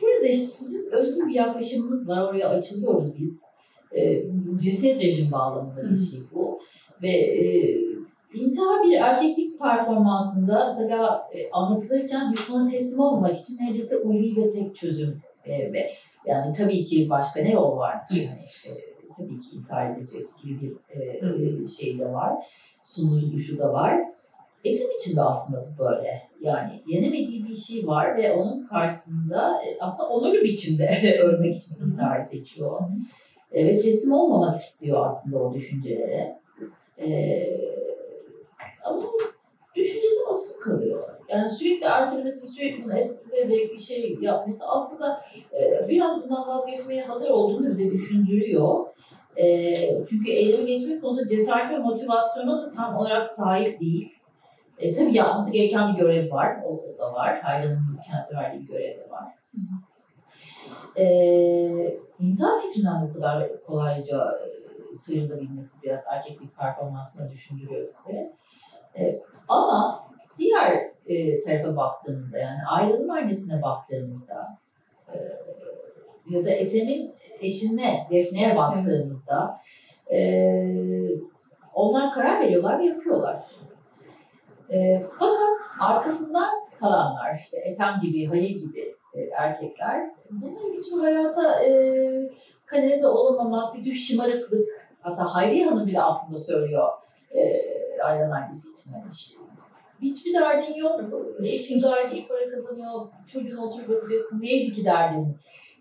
burada 0.02 0.28
sizin 0.28 0.92
özgür 0.92 1.26
bir 1.26 1.34
yaklaşımınız 1.34 2.08
var, 2.08 2.22
oraya 2.22 2.48
açılıyoruz 2.48 3.18
biz 3.18 3.44
e, 3.92 4.22
cinsiyet 4.56 5.02
rejim 5.02 5.32
bağlamında 5.32 5.82
bir 5.90 6.06
şey 6.10 6.20
bu. 6.34 6.58
Ve 7.02 7.10
e, 7.10 7.44
intihar 8.34 8.84
bir 8.84 8.92
erkeklik 8.92 9.58
performansında 9.58 10.64
mesela 10.64 11.30
e, 11.34 11.50
anlatılırken 11.50 12.32
düşmana 12.32 12.70
teslim 12.70 13.00
olmamak 13.00 13.40
için 13.40 13.56
neredeyse 13.60 13.96
ulvi 13.96 14.36
ve 14.36 14.48
tek 14.48 14.76
çözüm. 14.76 15.22
E, 15.44 15.72
ve 15.72 15.90
yani 16.26 16.52
tabii 16.52 16.84
ki 16.84 17.10
başka 17.10 17.40
ne 17.40 17.52
yol 17.52 17.76
var? 17.76 17.96
Yani 18.10 18.44
işte, 18.46 18.70
tabii 19.16 19.40
ki 19.40 19.56
intihar 19.56 19.90
edecek 19.90 20.26
gibi 20.42 20.60
bir 20.60 21.64
e, 21.64 21.68
şey 21.68 21.98
de 21.98 22.12
var. 22.12 22.32
Sunucu 22.82 23.58
da 23.58 23.72
var. 23.72 24.00
Etim 24.64 24.90
içinde 25.00 25.20
aslında 25.22 25.66
bu 25.66 25.84
böyle. 25.84 26.22
Yani 26.40 26.82
yenemediği 26.86 27.44
bir 27.44 27.56
şey 27.56 27.86
var 27.86 28.16
ve 28.16 28.32
onun 28.32 28.66
karşısında 28.66 29.62
e, 29.62 29.78
aslında 29.80 30.08
onurlu 30.08 30.42
biçimde 30.42 31.18
ölmek 31.22 31.56
için 31.56 31.86
intihar 31.86 32.20
seçiyor. 32.20 32.80
E, 33.52 33.66
ve 33.66 33.76
teslim 33.76 34.12
olmamak 34.12 34.60
istiyor 34.60 35.04
aslında 35.06 35.44
o 35.44 35.54
düşüncelere. 35.54 36.38
E, 36.98 37.08
ama 38.84 39.02
düşüncede 39.76 40.20
asıl 40.30 40.60
kalıyor. 40.60 41.11
Yani 41.32 41.50
sürekli 41.50 41.86
ertelemesi 41.86 42.48
sürekli 42.48 42.84
bunu 42.84 42.98
estetize 42.98 43.40
ederek 43.40 43.72
bir 43.72 43.78
şey 43.78 44.18
yapması 44.20 44.64
aslında 44.68 45.24
e, 45.52 45.88
biraz 45.88 46.22
bundan 46.22 46.48
vazgeçmeye 46.48 47.04
hazır 47.04 47.30
olduğunu 47.30 47.64
da 47.66 47.70
bize 47.70 47.90
düşündürüyor. 47.90 48.86
E, 49.36 49.74
çünkü 50.06 50.30
eyleme 50.30 50.64
geçmek 50.64 51.02
konusunda 51.02 51.28
cesaret 51.28 51.70
ve 51.70 51.78
motivasyona 51.78 52.62
da 52.62 52.70
tam 52.70 52.96
olarak 52.96 53.28
sahip 53.28 53.80
değil. 53.80 54.12
E, 54.78 54.92
tabii 54.92 55.16
yapması 55.16 55.52
gereken 55.52 55.94
bir 55.94 55.98
görev 55.98 56.30
var, 56.30 56.56
o 56.66 56.84
da 57.02 57.14
var. 57.14 57.40
Hayran'ın 57.40 58.00
kendisi 58.06 58.36
verdiği 58.36 58.62
bir 58.62 58.68
görev 58.68 58.98
de 58.98 59.10
var. 59.10 59.24
E, 60.96 61.04
intihar 62.20 62.60
fikrinden 62.62 63.08
bu 63.08 63.12
kadar 63.14 63.62
kolayca 63.66 64.40
e, 64.90 64.94
sıyrılabilmesi 64.94 65.82
biraz 65.82 66.04
erkeklik 66.12 66.56
performansına 66.56 67.30
düşündürüyor 67.30 67.88
bizi. 67.88 68.32
E, 68.98 69.22
ama 69.48 70.08
diğer 70.38 70.91
e, 71.06 71.38
tarafa 71.38 71.76
baktığımızda 71.76 72.38
yani 72.38 72.58
Ayla'nın 72.70 73.08
annesine 73.08 73.62
baktığımızda 73.62 74.58
e, 75.08 75.16
ya 76.30 76.44
da 76.44 76.50
Ethem'in 76.50 77.14
eşine, 77.40 78.06
Defne'ye 78.10 78.56
baktığımızda 78.56 79.60
e, 80.12 80.52
onlar 81.74 82.14
karar 82.14 82.40
veriyorlar 82.40 82.78
ve 82.78 82.84
yapıyorlar. 82.84 83.42
E, 84.70 85.02
fakat 85.18 85.58
arkasından 85.80 86.50
kalanlar, 86.80 87.38
işte 87.38 87.56
Ethem 87.64 88.00
gibi, 88.02 88.26
Halil 88.26 88.58
gibi 88.58 88.94
e, 89.14 89.20
erkekler 89.20 90.10
bunlar 90.30 90.72
bir 90.72 90.82
tür 90.82 91.00
hayata 91.00 91.64
e, 91.64 91.70
kanalize 92.66 93.06
olamamak, 93.06 93.74
bir 93.74 93.82
tür 93.82 93.94
şımarıklık, 93.94 94.68
hatta 95.00 95.34
Hayriye 95.34 95.66
Hanım 95.66 95.86
bile 95.86 96.02
aslında 96.02 96.38
söylüyor 96.38 96.88
e, 97.30 97.60
Aylan 98.02 98.30
annesi 98.30 98.72
için 98.72 98.92
hani 98.92 99.12
işte. 99.12 99.40
Hiçbir 100.02 100.34
derdin 100.34 100.74
yok, 100.74 101.00
eşin 101.42 101.82
gayet 101.82 102.28
para 102.28 102.50
kazanıyor, 102.50 103.08
çocuğun 103.26 103.56
oturup 103.56 103.88
bakacaksın, 103.88 104.42
neydi 104.42 104.72
ki 104.72 104.84
derdin 104.84 105.36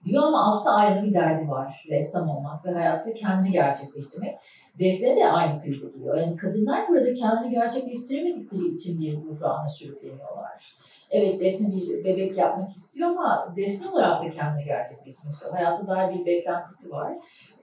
diyor 0.05 0.23
ama 0.23 0.49
aslında 0.49 0.75
aynı 0.75 1.03
bir 1.03 1.13
derdi 1.13 1.49
var. 1.49 1.85
Ressam 1.89 2.29
olmak 2.29 2.65
ve 2.65 2.71
hayatta 2.71 3.13
kendini 3.13 3.51
gerçekleştirmek. 3.51 4.35
Defne 4.79 5.15
de 5.15 5.27
aynı 5.27 5.61
krize 5.61 5.87
giriyor. 5.89 6.17
Yani 6.17 6.37
kadınlar 6.37 6.89
burada 6.89 7.13
kendini 7.13 7.51
gerçekleştiremedikleri 7.51 8.73
için 8.73 9.01
bir 9.01 9.17
buhrana 9.17 9.69
sürükleniyorlar. 9.69 10.75
Evet 11.11 11.39
Defne 11.39 11.67
bir 11.71 12.03
bebek 12.03 12.37
yapmak 12.37 12.69
istiyor 12.69 13.09
ama 13.09 13.53
Defne 13.55 13.89
olarak 13.89 14.23
da 14.23 14.31
kendini 14.31 14.65
gerçekleştirmek 14.65 15.33
istiyor. 15.33 15.53
Hayata 15.53 15.87
dair 15.87 16.19
bir 16.19 16.25
beklentisi 16.25 16.91
var. 16.91 17.13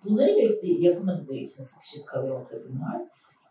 Bunları 0.05 0.37
bekle 0.37 0.89
yapamadıkları 0.89 1.39
için 1.39 1.63
sıkışık 1.63 2.09
kalıyor 2.09 2.49
kadınlar. 2.49 3.03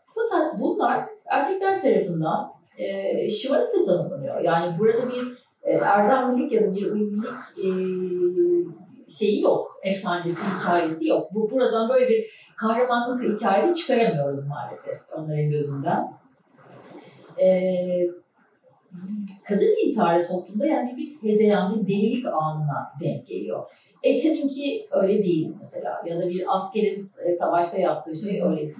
Fakat 0.07 0.59
bunlar 0.59 1.05
erkekler 1.25 1.81
tarafından 1.81 2.56
e, 2.77 3.29
şımarıkça 3.29 3.83
tanımlanıyor. 3.85 4.41
Yani 4.41 4.79
burada 4.79 5.09
bir 5.09 5.37
e, 5.63 5.71
erdemlilik 5.73 6.51
ya 6.51 6.61
da 6.61 6.75
bir 6.75 6.91
uyumluluk 6.91 7.39
e, 7.57 7.67
şeyi 9.09 9.41
yok. 9.41 9.79
Efsanesi, 9.83 10.41
hikayesi 10.59 11.07
yok. 11.07 11.33
Bu 11.33 11.51
buradan 11.51 11.89
böyle 11.89 12.09
bir 12.09 12.29
kahramanlık 12.57 13.23
hikayesi 13.23 13.75
çıkaramıyoruz 13.75 14.47
maalesef 14.47 14.99
onların 15.15 15.49
gözünden. 15.49 16.17
Ee, 17.41 18.07
kadın 19.47 19.75
intiharı 19.85 20.27
toplumda 20.27 20.65
yani 20.65 20.97
bir 20.97 21.29
hezeyan, 21.29 21.75
bir 21.75 21.87
delilik 21.87 22.25
anına 22.25 22.93
denk 22.99 23.27
geliyor. 23.27 23.63
Ethem'inki 24.03 24.87
öyle 24.91 25.23
değil 25.23 25.51
mesela. 25.59 26.03
Ya 26.05 26.21
da 26.21 26.29
bir 26.29 26.55
askerin 26.55 27.05
savaşta 27.39 27.77
yaptığı 27.77 28.15
şey 28.15 28.41
öyle 28.43 28.61
değil. 28.61 28.75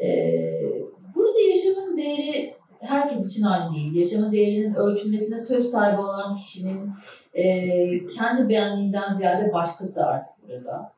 Ee, 0.00 0.82
burada 1.14 1.40
yaşamın 1.40 1.98
değeri 1.98 2.54
herkes 2.80 3.26
için 3.26 3.42
aynı 3.42 3.74
değil. 3.74 3.94
Yaşamın 3.94 4.32
değerinin 4.32 4.74
ölçülmesine 4.74 5.38
söz 5.38 5.66
sahibi 5.70 6.00
olan 6.00 6.36
kişinin 6.36 6.90
e, 7.34 8.06
kendi 8.06 8.48
beğendiğinden 8.48 9.12
ziyade 9.14 9.52
başkası 9.52 10.06
artık 10.06 10.32
burada. 10.48 10.92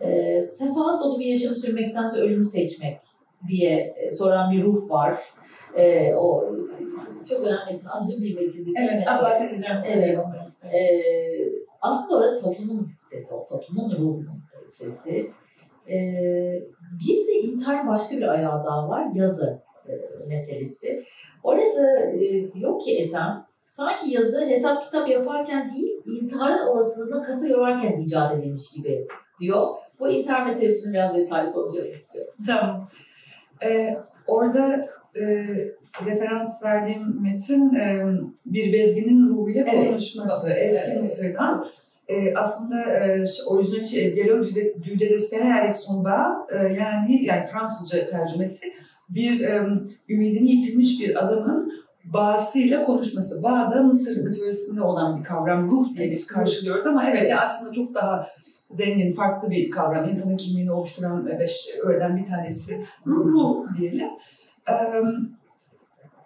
E, 0.00 0.42
sefahat 0.42 1.04
dolu 1.04 1.20
bir 1.20 1.26
yaşam 1.26 1.54
sürmektense 1.54 2.20
ölümü 2.20 2.44
seçmek 2.44 3.00
diye 3.48 3.94
e, 3.96 4.10
soran 4.10 4.52
bir 4.52 4.62
ruh 4.62 4.90
var. 4.90 5.20
E, 5.76 6.14
o 6.14 6.54
çok 7.28 7.40
önemli, 7.40 7.80
anladığım 7.88 8.22
bir 8.22 8.34
metin. 8.34 8.74
Evet, 8.76 9.06
bahsedeceğim. 9.06 9.76
Evet. 9.86 10.18
E, 10.64 11.02
aslında 11.80 12.18
orada 12.20 12.36
toplumun 12.36 12.90
sesi, 13.00 13.34
o 13.34 13.46
toplumun 13.46 13.90
ruhunun 13.90 14.42
sesi. 14.66 15.30
E, 15.88 15.96
bir 17.00 17.26
de 17.26 17.32
intihar 17.32 17.88
başka 17.88 18.16
bir 18.16 18.22
ayağı 18.22 18.64
daha 18.64 18.88
var, 18.88 19.06
yazı 19.14 19.62
meselesi. 20.30 21.04
Orada 21.42 22.00
e, 22.00 22.52
diyor 22.52 22.80
ki 22.80 22.98
Ethem, 22.98 23.44
sanki 23.60 24.14
yazı 24.14 24.46
hesap 24.46 24.84
kitap 24.84 25.08
yaparken 25.08 25.70
değil, 25.76 26.02
intiharın 26.06 26.66
olasılığına 26.66 27.22
kafa 27.22 27.46
yorarken 27.46 28.00
icat 28.00 28.38
edilmiş 28.38 28.72
gibi 28.76 29.06
diyor. 29.40 29.68
Bu 30.00 30.08
intihar 30.08 30.46
meselesini 30.46 30.94
biraz 30.94 31.16
detaylı 31.16 31.52
konuşmak 31.52 31.94
istiyorum. 31.94 32.34
Tamam. 32.46 32.88
Ee, 33.62 33.98
orada 34.26 34.88
e, 35.16 35.22
referans 36.06 36.64
verdiğim 36.64 37.22
metin 37.22 37.74
e, 37.74 38.06
bir 38.46 38.72
bezginin 38.72 39.28
ruhuyla 39.28 39.64
Evet. 39.68 39.88
konuşması. 39.88 40.50
Eski 40.50 40.90
Evet. 40.90 41.02
Mısır'dan. 41.02 41.66
E, 42.08 42.34
aslında 42.34 42.82
e, 42.82 43.24
orijinal 43.50 43.84
şey, 43.84 44.16
Dialogue 44.16 44.50
du 44.84 44.98
désespéré 45.00 45.60
Alex 45.60 45.76
Somba, 45.76 46.46
e, 46.52 46.56
yani 46.56 47.24
yani 47.24 47.46
Fransızca 47.46 48.06
tercümesi 48.06 48.72
bir 49.10 49.40
e, 49.40 49.66
ümidini 50.08 50.50
yitirmiş 50.50 51.00
bir 51.00 51.24
adamın 51.24 51.72
bağısıyla 52.04 52.84
konuşması. 52.84 53.42
Bağ 53.42 53.72
da 53.74 53.82
Mısır 53.82 54.24
mitolojisinde 54.24 54.82
olan 54.82 55.18
bir 55.18 55.24
kavram. 55.24 55.70
Ruh 55.70 55.96
diye 55.96 56.10
biz 56.10 56.26
karşılıyoruz 56.26 56.86
ama 56.86 57.10
evet 57.10 57.32
aslında 57.42 57.72
çok 57.72 57.94
daha 57.94 58.26
zengin, 58.70 59.12
farklı 59.12 59.50
bir 59.50 59.70
kavram. 59.70 60.08
İnsanın 60.08 60.36
kimliğini 60.36 60.72
oluşturan 60.72 61.26
beş 61.40 61.68
öğeden 61.84 62.16
bir 62.16 62.24
tanesi. 62.24 62.84
Ruh 63.06 63.66
diyelim. 63.78 64.08
Ee, 64.68 64.74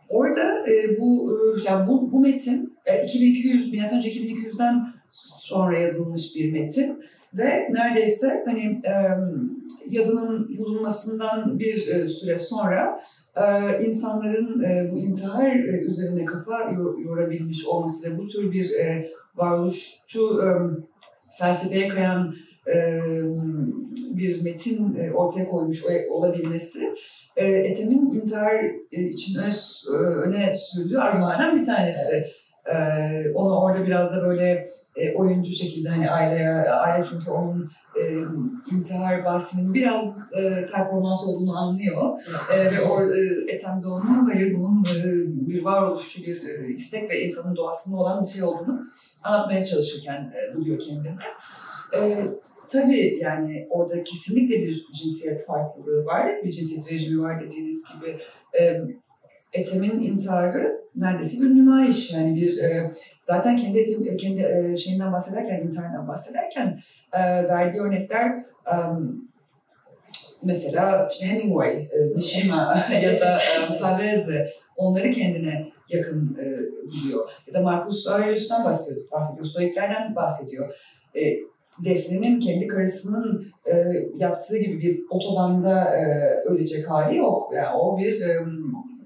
orada 0.08 0.70
e, 0.70 1.00
bu 1.00 1.38
yani 1.66 1.88
bu, 1.88 2.12
bu 2.12 2.20
metin 2.20 2.76
e, 2.86 3.04
2200 3.04 3.72
milattan 3.72 3.98
önce 3.98 4.10
2200'den 4.10 4.86
sonra 5.08 5.78
yazılmış 5.78 6.36
bir 6.36 6.52
metin 6.52 7.04
ve 7.36 7.68
neredeyse 7.72 8.42
hani 8.46 8.82
e, 8.84 8.94
yazının 9.90 10.58
bulunmasından 10.58 11.58
bir 11.58 11.88
e, 11.88 12.08
süre 12.08 12.38
sonra 12.38 13.00
e, 13.36 13.84
insanların 13.84 14.62
e, 14.62 14.92
bu 14.92 14.98
intihar 14.98 15.56
e, 15.56 15.78
üzerine 15.78 16.24
kafa 16.24 16.70
yorabilmiş 17.04 17.66
olması 17.66 18.12
ve 18.12 18.18
bu 18.18 18.26
tür 18.26 18.52
bir 18.52 18.70
e, 18.70 19.10
varoluşçu 19.36 20.40
felsefeye 21.38 21.88
kayan 21.88 22.34
bir 24.10 24.42
metin 24.42 24.96
ortaya 25.14 25.48
koymuş 25.50 25.84
olabilmesi 26.10 26.94
e, 27.36 27.46
Ethem'in 27.46 28.12
intihar 28.12 28.64
için 28.90 29.40
öne, 29.40 29.52
öne 30.00 30.56
sürdüğü 30.56 30.98
argümanlardan 30.98 31.60
bir 31.60 31.66
tanesi. 31.66 32.24
Onu 33.34 33.60
orada 33.60 33.86
biraz 33.86 34.12
da 34.12 34.22
böyle 34.22 34.70
e, 34.96 35.14
oyuncu 35.14 35.52
şekilde 35.52 35.88
hani 35.88 36.10
aileye, 36.10 36.50
aile 36.50 37.04
çünkü 37.04 37.30
onun 37.30 37.70
e, 38.00 38.02
intihar 38.72 39.24
bahsinin 39.24 39.74
biraz 39.74 40.32
e, 40.32 40.66
performans 40.74 41.24
olduğunu 41.24 41.56
anlıyor. 41.56 42.20
E, 42.54 42.64
ve 42.64 42.80
o 42.80 43.02
e, 43.02 43.52
Ethem 43.54 43.82
de 43.82 43.86
hayır 44.26 44.58
bunun 44.58 44.84
e, 44.84 45.02
bir 45.48 45.64
varoluşçu 45.64 46.22
bir 46.22 46.36
e, 46.48 46.72
istek 46.72 47.10
ve 47.10 47.20
insanın 47.20 47.56
doğasında 47.56 47.96
olan 47.96 48.24
bir 48.24 48.28
şey 48.28 48.42
olduğunu 48.42 48.80
anlatmaya 49.22 49.64
çalışırken 49.64 50.32
e, 50.34 50.56
buluyor 50.56 50.78
kendini. 50.78 51.16
E, 51.96 52.26
tabii 52.68 53.18
yani 53.20 53.66
orada 53.70 54.04
kesinlikle 54.04 54.56
bir 54.62 54.86
cinsiyet 54.94 55.46
farklılığı 55.46 56.04
var, 56.04 56.30
bir 56.44 56.50
cinsiyet 56.50 56.92
rejimi 56.92 57.22
var 57.22 57.40
dediğiniz 57.40 57.84
gibi. 57.94 58.18
E, 58.60 58.80
Ethem'in 59.54 60.02
intiharı 60.02 60.84
neredeyse 60.96 61.40
bir 61.40 61.54
nümayiş 61.54 62.12
yani 62.14 62.36
bir 62.36 62.58
e, 62.58 62.90
zaten 63.20 63.56
kendi 63.56 63.78
etim, 63.78 64.16
kendi 64.16 64.42
e, 64.42 64.76
şeyinden 64.76 65.12
bahsederken 65.12 65.60
intihardan 65.60 66.08
bahsederken 66.08 66.80
e, 67.12 67.20
verdiği 67.48 67.80
örnekler 67.80 68.28
e, 68.66 68.76
mesela 70.42 71.08
işte 71.12 71.26
Hemingway, 71.26 71.72
e, 71.72 71.98
Mishima 72.14 72.84
ya 73.02 73.20
da 73.20 73.38
e, 73.38 73.78
Pavese 73.78 74.50
onları 74.76 75.10
kendine 75.10 75.72
yakın 75.88 76.36
e, 76.40 76.44
buluyor. 76.86 77.28
Ya 77.46 77.54
da 77.54 77.60
Marcus 77.60 78.06
Aurelius'tan 78.08 78.64
bahsediyor, 78.64 79.10
bahsediyor 79.10 79.46
Stoiklerden 79.46 80.16
bahsediyor. 80.16 80.74
E, 81.16 81.20
Defne'nin 81.84 82.40
kendi 82.40 82.66
karısının 82.66 83.46
e, 83.66 83.74
yaptığı 84.16 84.58
gibi 84.58 84.80
bir 84.80 85.00
otobanda 85.10 85.96
e, 85.96 86.04
ölecek 86.44 86.90
hali 86.90 87.16
yok. 87.16 87.52
Yani 87.54 87.76
o 87.76 87.98
bir 87.98 88.20
e, 88.20 88.40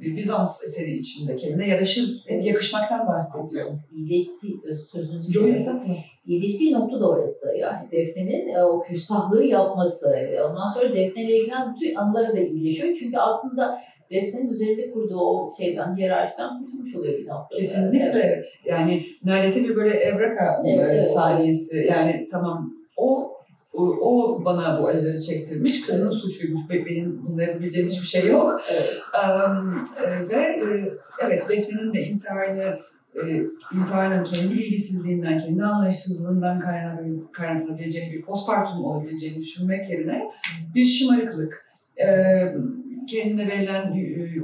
Bizans 0.01 0.65
eseri 0.65 0.91
içinde 0.91 1.37
kendine 1.37 1.69
yaraşır, 1.69 2.25
yakışmaktan 2.43 3.07
bahsediyor. 3.07 3.71
İyileştiği, 3.93 4.61
sözünüzü 4.93 5.39
Yok 5.39 5.87
mı? 5.87 5.97
İyileştiği 6.27 6.73
nokta 6.73 7.01
da 7.01 7.11
orası. 7.11 7.57
Yani 7.59 7.91
Defne'nin 7.91 8.55
e, 8.55 8.65
o 8.65 8.83
küstahlığı 8.83 9.45
yapması, 9.45 10.17
ondan 10.51 10.67
sonra 10.67 10.95
Defne 10.95 11.23
ile 11.23 11.37
ilgili 11.37 11.55
bütün 11.75 11.95
anıları 11.95 12.37
da 12.37 12.41
iyileşiyor. 12.41 12.97
Çünkü 12.97 13.19
aslında 13.19 13.81
Defne'nin 14.11 14.51
üzerinde 14.51 14.91
kurduğu 14.91 15.21
o 15.21 15.53
şeyden, 15.59 15.97
hiyerarşiden 15.97 16.49
kurtulmuş 16.59 16.97
oluyor 16.97 17.19
bir 17.19 17.27
noktada. 17.27 17.61
Kesinlikle. 17.61 18.13
Evet. 18.15 18.45
Yani 18.65 19.07
neredeyse 19.25 19.69
bir 19.69 19.77
böyle 19.77 19.95
evraka 19.95 20.63
evet, 20.67 20.89
evet, 20.93 21.13
saniyesi. 21.13 21.87
Yani 21.89 22.27
tamam 22.31 22.78
o 23.79 23.97
o, 24.01 24.45
bana 24.45 24.83
bu 24.83 24.89
acıları 24.89 25.21
çektirmiş. 25.21 25.87
Kadının 25.87 26.11
suçuymuş. 26.11 26.61
Benim 26.71 27.27
bunları 27.27 27.47
yapabileceğim 27.47 27.91
hiçbir 27.91 28.07
şey 28.07 28.27
yok. 28.27 28.61
Evet. 28.71 29.01
Um, 29.25 29.85
ve 30.29 30.35
e, 30.35 30.93
evet 31.21 31.49
Defne'nin 31.49 31.95
de 31.95 32.03
intiharını 32.03 32.79
e, 33.15 33.43
intiharın 33.75 34.25
kendi 34.25 34.55
ilgisizliğinden, 34.55 35.39
kendi 35.39 35.63
anlayışsızlığından 35.63 36.61
kaynaklanabileceğini, 37.33 38.15
bir 38.15 38.23
postpartum 38.23 38.85
olabileceğini 38.85 39.41
düşünmek 39.43 39.91
yerine 39.91 40.23
bir 40.75 40.85
şımarıklık, 40.85 41.67
e, 41.97 42.07
kendine 43.09 43.49
verilen, 43.49 43.95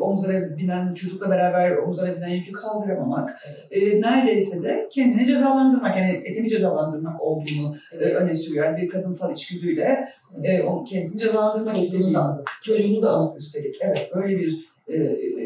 omuzlara 0.00 0.56
binen, 0.56 0.94
çocukla 0.94 1.30
beraber 1.30 1.76
omuzlara 1.76 2.16
binen 2.16 2.28
yükü 2.28 2.52
kaldıramamak, 2.52 3.30
e, 3.70 4.00
neredeyse 4.00 4.62
de 4.62 4.88
kendini 4.92 5.26
cezalandırmak, 5.26 5.96
yani 5.96 6.22
etimi 6.24 6.48
cezalandırmak 6.48 7.20
olduğunu 7.20 7.76
e, 7.92 7.96
öne 7.96 8.34
sürüyor. 8.34 8.66
Yani 8.66 8.82
bir 8.82 8.88
kadınsal 8.88 9.34
içgüdüyle 9.34 10.08
e, 10.42 10.60
kendisini 10.90 11.20
cezalandırmak 11.20 11.78
istediği, 11.78 12.16
çocuğunu 12.60 13.02
da 13.02 13.10
alıp 13.10 13.40
üstelik. 13.40 13.76
Evet, 13.80 14.10
böyle 14.14 14.38
bir 14.38 14.74
e, 14.88 14.96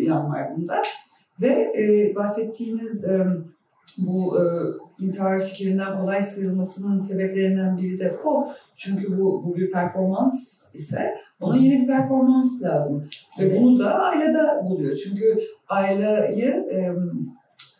yan 0.02 0.32
var 0.32 0.56
bunda. 0.56 0.80
Ve 1.40 1.72
e, 1.78 2.14
bahsettiğiniz 2.14 3.04
e, 3.04 3.26
bu 3.98 4.38
e, 4.38 4.42
intihar 5.04 5.40
fikrinden 5.40 5.98
kolay 5.98 6.22
sıyrılmasının 6.22 7.00
sebeplerinden 7.00 7.78
biri 7.78 8.00
de 8.00 8.16
o. 8.24 8.52
Çünkü 8.76 9.18
bu, 9.18 9.44
bu 9.46 9.56
bir 9.56 9.70
performans 9.70 10.74
ise 10.74 11.14
ona 11.40 11.56
yeni 11.56 11.82
bir 11.82 11.86
performans 11.86 12.62
lazım. 12.62 13.08
Ve 13.40 13.60
bunu 13.60 13.78
da 13.78 13.94
ailede 13.94 14.68
buluyor. 14.68 14.96
Çünkü 14.96 15.40
e, 16.72 16.92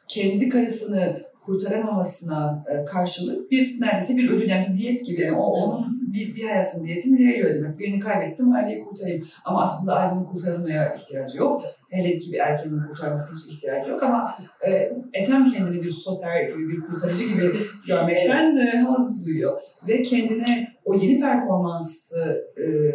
kendi 0.09 0.49
karısını 0.49 1.29
kurtaramamasına 1.47 2.65
karşılık 2.87 3.51
bir 3.51 3.81
neredeyse 3.81 4.17
bir 4.17 4.31
ödül 4.31 4.51
yani 4.51 4.67
bir 4.69 4.75
diyet 4.75 5.07
gibi. 5.07 5.23
Yani 5.23 5.37
o, 5.37 5.43
onun 5.43 5.99
bir, 6.13 6.37
bir 6.37 6.49
hayatın 6.49 6.87
diyetini 6.87 7.29
veriyor 7.29 7.55
demek. 7.55 7.79
Birini 7.79 8.01
kaybettim 8.01 8.53
aileyi 8.53 8.85
kurtarayım. 8.85 9.29
Ama 9.45 9.63
aslında 9.63 9.97
ailenin 9.97 10.25
kurtarılmaya 10.25 10.95
ihtiyacı 10.95 11.39
yok. 11.39 11.63
Hele 11.91 12.19
ki 12.19 12.33
bir 12.33 12.39
erkeğin 12.39 12.81
kurtarması 12.89 13.35
hiç 13.35 13.57
ihtiyacı 13.57 13.91
yok 13.91 14.03
ama 14.03 14.35
e, 14.67 14.93
Ethem 15.13 15.51
kendini 15.51 15.83
bir 15.83 15.91
soter 15.91 16.43
gibi, 16.43 16.69
bir 16.69 16.81
kurtarıcı 16.81 17.25
gibi 17.25 17.53
görmekten 17.87 18.57
e, 18.57 18.79
haz 18.79 19.27
duyuyor. 19.27 19.61
Ve 19.89 20.03
kendine 20.03 20.69
o 20.89 20.95
yeni 20.95 21.21
performans 21.21 22.13
e, 22.13 22.95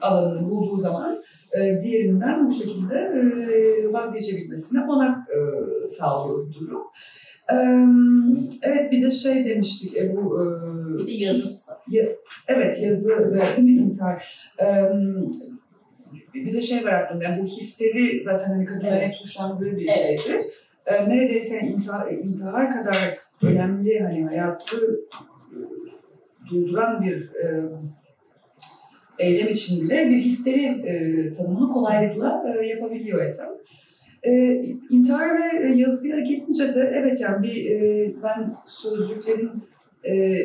alanını 0.00 0.50
bulduğu 0.50 0.80
zaman 0.80 1.22
e, 1.52 1.80
diğerinden 1.82 2.46
bu 2.46 2.52
şekilde 2.52 2.94
e, 2.94 3.92
vazgeçebilmesine 3.92 4.84
olanak 4.84 5.18
e, 5.30 5.38
sağlıyor 5.88 6.46
bu 6.46 6.52
durum. 6.52 6.82
Evet 8.62 8.92
bir 8.92 9.02
de 9.02 9.10
şey 9.10 9.44
demiştik 9.44 9.96
e, 9.96 10.16
bu 10.16 10.38
bir 10.98 11.06
de 11.06 11.12
yazı. 11.12 11.72
evet 12.48 12.82
yazı 12.82 13.32
ve 13.32 13.56
değil 13.56 13.68
mi 13.68 13.82
intihar. 13.82 14.48
Bir 16.34 16.54
de 16.54 16.60
şey 16.60 16.84
var 16.84 16.92
aklımda 16.92 17.24
yani 17.24 17.42
bu 17.42 17.46
histeri 17.46 18.22
zaten 18.24 18.46
hani 18.46 18.64
kadınların 18.64 18.96
evet. 18.96 19.06
hep 19.06 19.14
suçlandığı 19.14 19.76
bir 19.76 19.88
evet. 19.88 20.20
şeydir. 20.20 20.44
Neredeyse 20.90 21.58
intihar, 21.60 22.12
intihar 22.12 22.72
kadar 22.72 23.18
önemli 23.42 24.00
hani 24.00 24.24
hayatı 24.24 24.76
durduran 26.52 27.02
bir 27.02 27.30
eylem 29.18 29.48
için 29.48 29.84
bile 29.84 30.08
bir 30.10 30.18
histeri 30.18 30.82
tanımını 31.32 31.72
kolaylıkla 31.72 32.44
yapabiliyor 32.64 33.22
Ethem. 33.22 33.48
E, 34.22 34.54
intihar 34.90 35.38
ve 35.38 35.66
e, 35.66 35.74
yazıya 35.74 36.20
gelince 36.20 36.74
de 36.74 36.92
evet 36.94 37.20
yani 37.20 37.42
bir 37.42 37.70
e, 37.70 38.12
ben 38.22 38.56
sözcüklerin 38.66 39.50
e, 40.04 40.38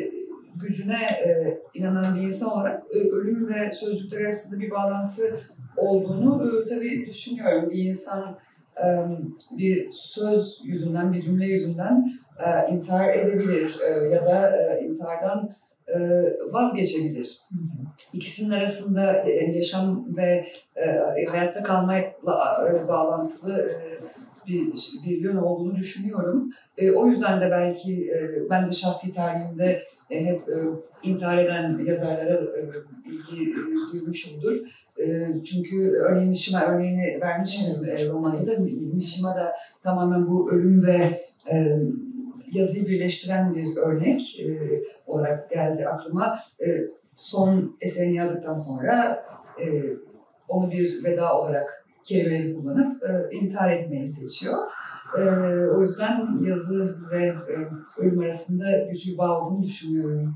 gücüne 0.56 1.02
e, 1.26 1.58
inanan 1.74 2.16
bir 2.16 2.28
insan 2.28 2.50
olarak 2.50 2.82
e, 2.94 2.98
ölüm 2.98 3.48
ve 3.48 3.72
sözcükler 3.72 4.20
arasında 4.20 4.60
bir 4.60 4.70
bağlantı 4.70 5.40
olduğunu 5.76 6.62
e, 6.62 6.64
tabii 6.64 7.06
düşünüyorum. 7.06 7.70
Bir 7.70 7.84
insan 7.84 8.38
e, 8.76 8.86
bir 9.58 9.88
söz 9.92 10.62
yüzünden, 10.64 11.12
bir 11.12 11.22
cümle 11.22 11.46
yüzünden 11.46 12.12
e, 12.38 12.72
intihar 12.72 13.14
edebilir 13.14 13.76
e, 13.82 14.14
ya 14.14 14.26
da 14.26 14.56
e, 14.56 14.84
intihardan 14.84 15.44
e, 15.44 15.67
vazgeçebilir. 16.52 17.38
İkisinin 18.12 18.50
arasında 18.50 19.22
e, 19.22 19.30
yani 19.30 19.56
yaşam 19.56 20.16
ve 20.16 20.48
e, 20.76 21.24
hayatta 21.30 21.62
kalmayla 21.62 22.12
bağlantılı 22.88 23.70
bir, 24.46 24.72
bir 25.06 25.20
yön 25.20 25.36
olduğunu 25.36 25.76
düşünüyorum. 25.76 26.50
O 26.96 27.06
yüzden 27.06 27.40
de 27.40 27.50
belki 27.50 28.12
ben 28.50 28.68
de 28.68 28.72
şahsi 28.72 29.14
tarihimde 29.14 29.82
hep 30.08 30.42
intihar 31.02 31.38
eden 31.38 31.84
yazarlara 31.84 32.40
ilgi 33.06 33.54
duymuşumdur. 33.92 34.56
Çünkü 35.50 35.90
örneğin 35.90 36.28
Mishima 36.28 36.64
örneğini 36.66 37.20
vermiştim 37.20 37.86
romanında. 38.12 38.58
Mishima 38.94 39.28
da 39.28 39.52
tamamen 39.82 40.28
bu 40.28 40.52
ölüm 40.52 40.86
ve 40.86 41.20
yazıyı 42.52 42.86
birleştiren 42.86 43.54
bir 43.54 43.76
örnek 43.76 44.20
olarak 45.06 45.50
geldi 45.50 45.86
aklıma. 45.86 46.38
E, 46.60 46.66
son 47.16 47.76
eserini 47.80 48.16
yazdıktan 48.16 48.56
sonra 48.56 49.24
e, 49.60 49.66
onu 50.48 50.70
bir 50.70 51.04
veda 51.04 51.40
olarak 51.40 51.84
kelimeleri 52.04 52.54
kullanıp 52.54 53.02
e, 53.02 53.36
intihar 53.36 53.70
etmeyi 53.70 54.08
seçiyor. 54.08 54.58
E, 55.18 55.22
o 55.76 55.82
yüzden 55.82 56.38
yazı 56.42 56.96
ve 57.10 57.26
e, 57.26 57.56
ölüm 57.96 58.20
arasında 58.20 58.78
güçlü 58.90 59.12
bir 59.12 59.18
bağ 59.18 59.40
olduğunu 59.40 59.62
düşünüyorum. 59.62 60.34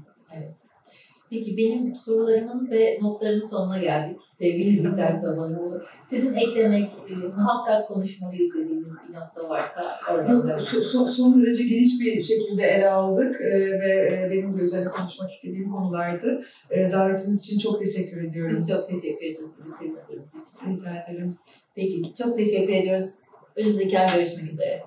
Peki 1.33 1.57
benim 1.57 1.95
sorularımın 1.95 2.71
ve 2.71 2.99
notlarımın 3.03 3.51
sonuna 3.51 3.79
geldik 3.79 4.21
sevgili 4.39 4.85
Biter 4.85 5.13
Sabanoğlu. 5.13 5.83
Sizin 6.07 6.35
eklemek, 6.35 6.91
e, 7.11 7.15
muhakkak 7.15 7.89
konuşmalıyız 7.89 8.55
dediğiniz 8.55 8.87
bir 9.09 9.15
nokta 9.15 9.49
varsa 9.49 10.01
oradan 10.11 10.33
Yok, 10.33 10.47
devam 10.47 10.59
so- 10.59 10.83
so- 10.83 11.07
son 11.07 11.43
derece 11.43 11.63
geniş 11.63 12.01
bir 12.01 12.23
şekilde 12.23 12.63
ele 12.63 12.91
aldık 12.91 13.41
e, 13.41 13.81
ve 13.81 13.93
e, 13.93 14.31
benim 14.31 14.59
de 14.59 14.63
üzerine 14.63 14.89
konuşmak 14.91 15.31
istediğim 15.31 15.73
konulardı. 15.73 16.43
E, 16.71 16.93
davetiniz 16.93 17.45
için 17.45 17.59
çok 17.59 17.79
teşekkür 17.81 18.25
ediyorum. 18.25 18.57
Biz 18.57 18.69
çok 18.69 18.89
teşekkür 18.89 19.27
ediyoruz 19.27 19.51
bizi 19.59 19.71
kırmadığınız 19.71 20.57
için. 20.57 20.71
Rica 20.71 21.05
ederim. 21.09 21.37
Peki 21.75 22.15
çok 22.19 22.37
teşekkür 22.37 22.73
ediyoruz. 22.73 23.25
Önümüzdeki 23.57 23.99
ay 23.99 24.17
görüşmek 24.17 24.53
üzere. 24.53 24.83